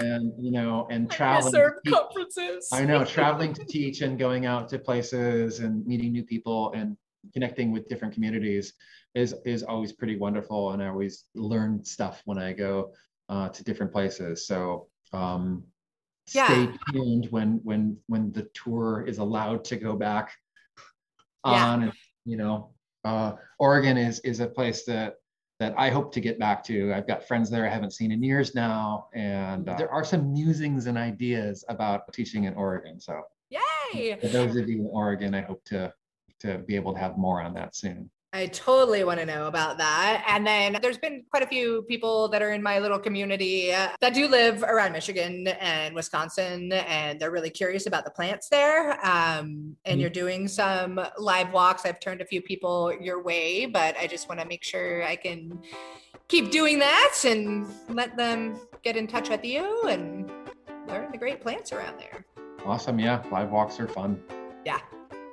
and 0.00 0.32
you 0.38 0.50
know 0.50 0.86
and 0.90 1.10
traveling 1.10 1.54
I 1.54 1.90
conferences 1.90 2.68
i 2.72 2.84
know 2.84 3.04
traveling 3.04 3.52
to 3.54 3.64
teach 3.64 4.00
and 4.00 4.18
going 4.18 4.46
out 4.46 4.68
to 4.70 4.78
places 4.78 5.60
and 5.60 5.86
meeting 5.86 6.12
new 6.12 6.24
people 6.24 6.72
and 6.74 6.96
connecting 7.32 7.70
with 7.70 7.88
different 7.88 8.14
communities 8.14 8.72
is 9.14 9.34
is 9.44 9.62
always 9.62 9.92
pretty 9.92 10.16
wonderful 10.16 10.72
and 10.72 10.82
i 10.82 10.88
always 10.88 11.24
learn 11.34 11.84
stuff 11.84 12.22
when 12.24 12.38
i 12.38 12.52
go 12.52 12.92
uh, 13.28 13.48
to 13.48 13.62
different 13.62 13.92
places 13.92 14.46
so 14.46 14.88
um, 15.12 15.62
yeah. 16.34 16.46
stay 16.46 16.68
tuned 16.92 17.26
when 17.30 17.60
when 17.62 17.96
when 18.06 18.32
the 18.32 18.48
tour 18.54 19.04
is 19.06 19.18
allowed 19.18 19.64
to 19.64 19.76
go 19.76 19.94
back 19.94 20.32
on 21.44 21.80
yeah. 21.80 21.86
and 21.86 21.92
you 22.24 22.36
know 22.36 22.70
uh, 23.04 23.32
oregon 23.58 23.96
is 23.96 24.20
is 24.20 24.40
a 24.40 24.46
place 24.46 24.84
that 24.84 25.14
that 25.60 25.74
I 25.76 25.90
hope 25.90 26.12
to 26.14 26.20
get 26.20 26.38
back 26.38 26.64
to. 26.64 26.92
I've 26.92 27.06
got 27.06 27.28
friends 27.28 27.50
there 27.50 27.66
I 27.66 27.68
haven't 27.68 27.92
seen 27.92 28.10
in 28.10 28.22
years 28.22 28.54
now, 28.54 29.08
and 29.12 29.68
uh, 29.68 29.76
there 29.76 29.92
are 29.92 30.04
some 30.04 30.32
musings 30.32 30.86
and 30.86 30.96
ideas 30.96 31.64
about 31.68 32.10
teaching 32.14 32.44
in 32.44 32.54
Oregon. 32.54 32.98
So, 32.98 33.20
yay! 33.50 34.18
For 34.20 34.28
those 34.28 34.56
of 34.56 34.68
you 34.70 34.80
in 34.80 34.86
Oregon, 34.86 35.34
I 35.34 35.42
hope 35.42 35.62
to 35.66 35.92
to 36.40 36.58
be 36.58 36.74
able 36.74 36.94
to 36.94 36.98
have 36.98 37.18
more 37.18 37.42
on 37.42 37.52
that 37.54 37.76
soon. 37.76 38.10
I 38.32 38.46
totally 38.46 39.02
want 39.02 39.18
to 39.18 39.26
know 39.26 39.48
about 39.48 39.76
that. 39.78 40.24
And 40.28 40.46
then 40.46 40.78
there's 40.80 40.98
been 40.98 41.24
quite 41.30 41.42
a 41.42 41.46
few 41.48 41.82
people 41.82 42.28
that 42.28 42.42
are 42.42 42.52
in 42.52 42.62
my 42.62 42.78
little 42.78 42.98
community 42.98 43.72
uh, 43.72 43.88
that 44.00 44.14
do 44.14 44.28
live 44.28 44.62
around 44.62 44.92
Michigan 44.92 45.48
and 45.48 45.96
Wisconsin, 45.96 46.72
and 46.72 47.18
they're 47.18 47.32
really 47.32 47.50
curious 47.50 47.86
about 47.86 48.04
the 48.04 48.10
plants 48.12 48.48
there. 48.48 48.92
Um, 48.92 49.00
and 49.04 49.76
mm-hmm. 49.84 50.00
you're 50.00 50.10
doing 50.10 50.46
some 50.46 51.00
live 51.18 51.52
walks. 51.52 51.84
I've 51.84 51.98
turned 51.98 52.20
a 52.20 52.24
few 52.24 52.40
people 52.40 52.92
your 53.00 53.20
way, 53.20 53.66
but 53.66 53.96
I 53.96 54.06
just 54.06 54.28
want 54.28 54.40
to 54.40 54.46
make 54.46 54.62
sure 54.62 55.02
I 55.02 55.16
can 55.16 55.60
keep 56.28 56.52
doing 56.52 56.78
that 56.78 57.16
and 57.24 57.66
let 57.88 58.16
them 58.16 58.60
get 58.84 58.96
in 58.96 59.08
touch 59.08 59.28
with 59.28 59.44
you 59.44 59.82
and 59.88 60.30
learn 60.86 61.10
the 61.10 61.18
great 61.18 61.40
plants 61.40 61.72
around 61.72 61.98
there. 61.98 62.24
Awesome. 62.64 63.00
Yeah. 63.00 63.24
Live 63.32 63.50
walks 63.50 63.80
are 63.80 63.88
fun. 63.88 64.22
Yeah. 64.64 64.78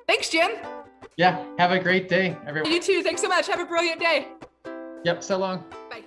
Thanks, 0.07 0.29
Jim. 0.29 0.51
Yeah. 1.17 1.43
Have 1.57 1.71
a 1.71 1.79
great 1.79 2.07
day, 2.07 2.37
everyone. 2.45 2.71
You 2.71 2.79
too. 2.79 3.01
Thanks 3.01 3.21
so 3.21 3.27
much. 3.27 3.47
Have 3.47 3.59
a 3.59 3.65
brilliant 3.65 3.99
day. 3.99 4.27
Yep. 5.03 5.23
So 5.23 5.37
long. 5.37 5.63
Bye. 5.89 6.03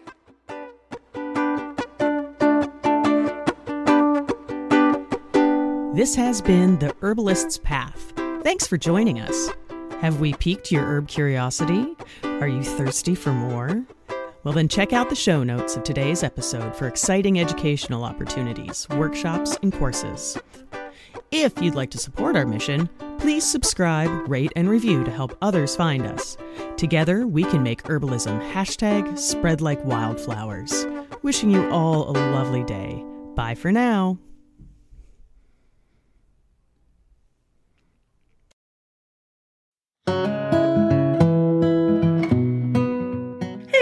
This 5.94 6.14
has 6.14 6.40
been 6.40 6.78
The 6.78 6.94
Herbalist's 7.00 7.58
Path. 7.58 8.12
Thanks 8.42 8.66
for 8.66 8.78
joining 8.78 9.20
us. 9.20 9.50
Have 10.00 10.20
we 10.20 10.32
piqued 10.34 10.70
your 10.70 10.84
herb 10.84 11.08
curiosity? 11.08 11.96
Are 12.22 12.48
you 12.48 12.62
thirsty 12.62 13.16
for 13.16 13.32
more? 13.32 13.84
Well, 14.44 14.54
then 14.54 14.68
check 14.68 14.92
out 14.94 15.10
the 15.10 15.16
show 15.16 15.42
notes 15.42 15.76
of 15.76 15.82
today's 15.82 16.22
episode 16.22 16.74
for 16.74 16.86
exciting 16.86 17.38
educational 17.38 18.04
opportunities, 18.04 18.88
workshops, 18.90 19.58
and 19.62 19.72
courses. 19.72 20.38
If 21.30 21.60
you'd 21.60 21.74
like 21.74 21.90
to 21.90 21.98
support 21.98 22.36
our 22.36 22.46
mission, 22.46 22.88
please 23.18 23.48
subscribe, 23.48 24.10
rate, 24.28 24.52
and 24.56 24.68
review 24.68 25.04
to 25.04 25.10
help 25.10 25.36
others 25.42 25.76
find 25.76 26.06
us. 26.06 26.36
Together, 26.76 27.26
we 27.26 27.44
can 27.44 27.62
make 27.62 27.82
herbalism 27.82 28.40
hashtag 28.52 29.18
spread 29.18 29.60
like 29.60 29.84
wildflowers. 29.84 30.86
Wishing 31.22 31.50
you 31.50 31.68
all 31.70 32.10
a 32.10 32.12
lovely 32.12 32.64
day. 32.64 33.04
Bye 33.34 33.54
for 33.54 33.70
now. 33.70 34.18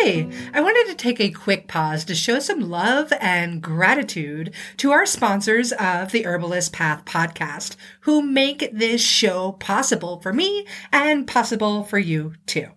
I 0.09 0.61
wanted 0.63 0.91
to 0.91 0.95
take 0.95 1.21
a 1.21 1.31
quick 1.31 1.69
pause 1.69 2.05
to 2.07 2.15
show 2.15 2.39
some 2.39 2.61
love 2.61 3.13
and 3.21 3.61
gratitude 3.61 4.55
to 4.79 4.91
our 4.91 5.05
sponsors 5.05 5.71
of 5.73 6.13
the 6.13 6.25
Herbalist 6.25 6.73
Path 6.73 7.05
podcast, 7.05 7.77
who 8.01 8.23
make 8.23 8.71
this 8.73 9.03
show 9.03 9.53
possible 9.53 10.19
for 10.21 10.33
me 10.33 10.67
and 10.93 11.27
possible 11.27 11.85
for 11.85 11.99
you 11.99 12.33
too. 12.47 12.69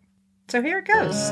So 0.50 0.62
here 0.62 0.80
it 0.80 0.88
goes. 0.88 1.32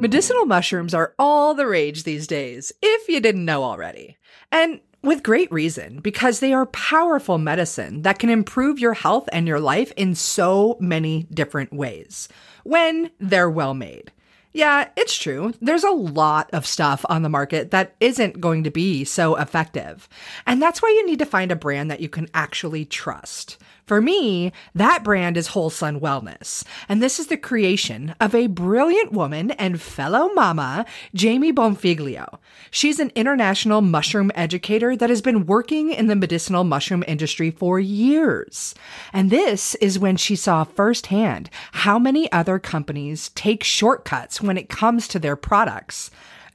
Medicinal 0.00 0.46
mushrooms 0.46 0.94
are 0.94 1.14
all 1.18 1.54
the 1.54 1.66
rage 1.66 2.04
these 2.04 2.28
days, 2.28 2.70
if 2.80 3.08
you 3.08 3.18
didn't 3.18 3.44
know 3.44 3.64
already. 3.64 4.16
And 4.52 4.80
with 5.02 5.24
great 5.24 5.50
reason, 5.50 5.98
because 5.98 6.38
they 6.38 6.52
are 6.52 6.66
powerful 6.66 7.38
medicine 7.38 8.02
that 8.02 8.20
can 8.20 8.30
improve 8.30 8.78
your 8.78 8.94
health 8.94 9.28
and 9.32 9.48
your 9.48 9.58
life 9.58 9.92
in 9.96 10.14
so 10.14 10.76
many 10.78 11.26
different 11.32 11.72
ways 11.72 12.28
when 12.64 13.10
they're 13.18 13.50
well 13.50 13.74
made. 13.74 14.12
Yeah, 14.52 14.88
it's 14.96 15.16
true. 15.16 15.52
There's 15.60 15.84
a 15.84 15.90
lot 15.90 16.50
of 16.52 16.66
stuff 16.66 17.04
on 17.08 17.22
the 17.22 17.28
market 17.28 17.70
that 17.70 17.94
isn't 18.00 18.40
going 18.40 18.64
to 18.64 18.70
be 18.70 19.04
so 19.04 19.36
effective. 19.36 20.08
And 20.46 20.60
that's 20.60 20.82
why 20.82 20.88
you 20.88 21.06
need 21.06 21.18
to 21.18 21.26
find 21.26 21.52
a 21.52 21.56
brand 21.56 21.90
that 21.90 22.00
you 22.00 22.08
can 22.08 22.28
actually 22.34 22.84
trust. 22.84 23.58
For 23.88 24.02
me, 24.02 24.52
that 24.74 25.02
brand 25.02 25.38
is 25.38 25.46
Wholesun 25.46 25.98
Wellness, 25.98 26.62
and 26.90 27.02
this 27.02 27.18
is 27.18 27.28
the 27.28 27.38
creation 27.38 28.14
of 28.20 28.34
a 28.34 28.46
brilliant 28.46 29.12
woman 29.12 29.52
and 29.52 29.80
fellow 29.80 30.28
mama, 30.34 30.84
Jamie 31.14 31.54
Bonfiglio. 31.54 32.38
She's 32.70 33.00
an 33.00 33.10
international 33.14 33.80
mushroom 33.80 34.30
educator 34.34 34.94
that 34.94 35.08
has 35.08 35.22
been 35.22 35.46
working 35.46 35.90
in 35.90 36.06
the 36.06 36.16
medicinal 36.16 36.64
mushroom 36.64 37.02
industry 37.08 37.50
for 37.50 37.80
years. 37.80 38.74
And 39.14 39.30
this 39.30 39.74
is 39.76 39.98
when 39.98 40.18
she 40.18 40.36
saw 40.36 40.64
firsthand 40.64 41.48
how 41.72 41.98
many 41.98 42.30
other 42.30 42.58
companies 42.58 43.30
take 43.30 43.64
shortcuts 43.64 44.42
when 44.42 44.58
it 44.58 44.68
comes 44.68 45.08
to 45.08 45.18
their 45.18 45.34
products. 45.34 46.10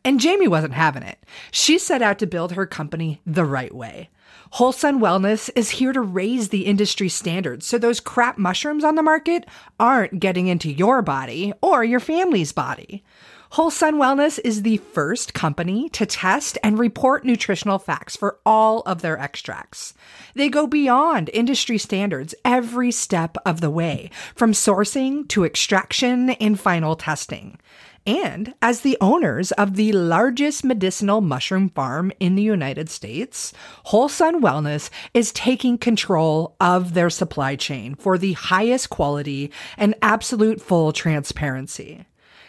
And 0.05 0.19
Jamie 0.19 0.47
wasn't 0.47 0.73
having 0.73 1.01
it. 1.01 1.17
She 1.49 1.79
set 1.79 2.03
out 2.03 2.19
to 2.19 2.27
build 2.27 2.51
her 2.51 2.67
company 2.67 3.21
the 3.25 3.43
right 3.43 3.73
way. 3.73 4.09
Wholesun 4.53 4.99
Wellness 4.99 5.49
is 5.55 5.71
here 5.71 5.91
to 5.93 6.01
raise 6.01 6.49
the 6.49 6.67
industry 6.67 7.09
standards 7.09 7.65
so 7.65 7.79
those 7.79 7.99
crap 7.99 8.37
mushrooms 8.37 8.83
on 8.83 8.93
the 8.93 9.01
market 9.01 9.47
aren't 9.79 10.19
getting 10.19 10.45
into 10.45 10.71
your 10.71 11.01
body 11.01 11.53
or 11.63 11.83
your 11.83 11.99
family's 11.99 12.51
body. 12.51 13.03
Wholesun 13.53 13.95
Wellness 13.95 14.39
is 14.43 14.61
the 14.61 14.77
first 14.77 15.33
company 15.33 15.89
to 15.89 16.05
test 16.05 16.59
and 16.61 16.77
report 16.77 17.25
nutritional 17.25 17.79
facts 17.79 18.15
for 18.15 18.37
all 18.45 18.81
of 18.81 19.01
their 19.01 19.17
extracts. 19.17 19.95
They 20.35 20.49
go 20.49 20.67
beyond 20.67 21.31
industry 21.33 21.79
standards 21.79 22.35
every 22.45 22.91
step 22.91 23.37
of 23.47 23.59
the 23.59 23.71
way, 23.71 24.11
from 24.35 24.51
sourcing 24.51 25.27
to 25.29 25.45
extraction 25.45 26.29
and 26.29 26.59
final 26.59 26.95
testing 26.95 27.57
and 28.05 28.53
as 28.61 28.81
the 28.81 28.97
owners 28.99 29.51
of 29.53 29.75
the 29.75 29.93
largest 29.93 30.63
medicinal 30.65 31.21
mushroom 31.21 31.69
farm 31.69 32.11
in 32.19 32.35
the 32.35 32.41
United 32.41 32.89
States, 32.89 33.53
Wholesun 33.85 34.41
Wellness 34.41 34.89
is 35.13 35.31
taking 35.31 35.77
control 35.77 36.55
of 36.59 36.93
their 36.93 37.09
supply 37.09 37.55
chain 37.55 37.95
for 37.95 38.17
the 38.17 38.33
highest 38.33 38.89
quality 38.89 39.51
and 39.77 39.95
absolute 40.01 40.61
full 40.61 40.91
transparency. 40.91 42.05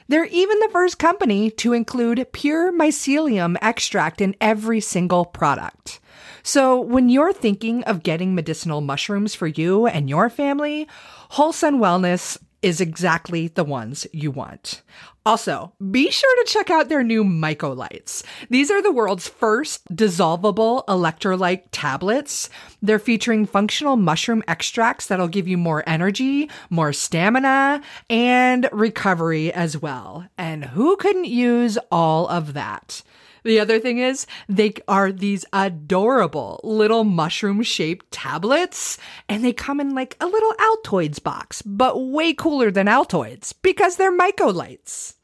They're 0.08 0.26
even 0.26 0.58
the 0.58 0.68
first 0.70 0.98
company 0.98 1.50
to 1.52 1.72
include 1.72 2.32
pure 2.32 2.72
mycelium 2.72 3.56
extract 3.62 4.20
in 4.20 4.36
every 4.40 4.80
single 4.80 5.24
product. 5.24 6.00
So 6.42 6.78
when 6.78 7.08
you're 7.08 7.32
thinking 7.32 7.84
of 7.84 8.02
getting 8.02 8.34
medicinal 8.34 8.82
mushrooms 8.82 9.34
for 9.34 9.46
you 9.46 9.86
and 9.86 10.10
your 10.10 10.28
family, 10.28 10.86
Wholesun 11.30 11.78
Wellness 11.78 12.36
is 12.64 12.80
exactly 12.80 13.48
the 13.48 13.62
ones 13.62 14.06
you 14.10 14.30
want. 14.30 14.80
Also, 15.26 15.72
be 15.90 16.10
sure 16.10 16.44
to 16.44 16.50
check 16.50 16.70
out 16.70 16.88
their 16.88 17.02
new 17.02 17.22
Mycolites. 17.22 18.22
These 18.48 18.70
are 18.70 18.82
the 18.82 18.92
world's 18.92 19.28
first 19.28 19.84
dissolvable 19.94 20.84
electrolyte 20.86 21.64
tablets. 21.72 22.48
They're 22.80 22.98
featuring 22.98 23.46
functional 23.46 23.96
mushroom 23.96 24.42
extracts 24.48 25.06
that'll 25.06 25.28
give 25.28 25.46
you 25.46 25.58
more 25.58 25.82
energy, 25.86 26.50
more 26.70 26.92
stamina, 26.94 27.82
and 28.08 28.68
recovery 28.72 29.52
as 29.52 29.76
well. 29.76 30.26
And 30.38 30.64
who 30.64 30.96
couldn't 30.96 31.26
use 31.26 31.78
all 31.90 32.26
of 32.28 32.54
that? 32.54 33.02
The 33.44 33.60
other 33.60 33.78
thing 33.78 33.98
is, 33.98 34.26
they 34.48 34.74
are 34.88 35.12
these 35.12 35.44
adorable 35.52 36.60
little 36.64 37.04
mushroom 37.04 37.62
shaped 37.62 38.10
tablets, 38.10 38.98
and 39.28 39.44
they 39.44 39.52
come 39.52 39.80
in 39.80 39.94
like 39.94 40.16
a 40.20 40.26
little 40.26 40.54
Altoids 40.54 41.22
box, 41.22 41.62
but 41.62 42.00
way 42.00 42.32
cooler 42.32 42.70
than 42.70 42.86
Altoids 42.86 43.54
because 43.62 43.96
they're 43.96 44.16
Mycolites. 44.16 45.14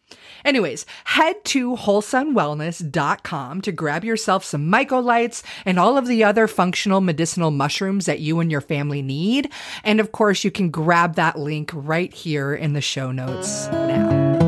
Anyways, 0.44 0.86
head 1.04 1.44
to 1.46 1.76
wholesunwellness.com 1.76 3.60
to 3.60 3.72
grab 3.72 4.04
yourself 4.04 4.44
some 4.44 4.70
mycolites 4.70 5.42
and 5.64 5.78
all 5.78 5.98
of 5.98 6.06
the 6.06 6.24
other 6.24 6.48
functional 6.48 7.00
medicinal 7.00 7.50
mushrooms 7.50 8.06
that 8.06 8.20
you 8.20 8.40
and 8.40 8.50
your 8.50 8.62
family 8.62 9.02
need. 9.02 9.50
And 9.84 10.00
of 10.00 10.12
course, 10.12 10.42
you 10.44 10.50
can 10.50 10.70
grab 10.70 11.14
that 11.16 11.38
link 11.38 11.70
right 11.74 12.12
here 12.12 12.54
in 12.54 12.72
the 12.72 12.80
show 12.80 13.12
notes 13.12 13.68
now. 13.68 14.39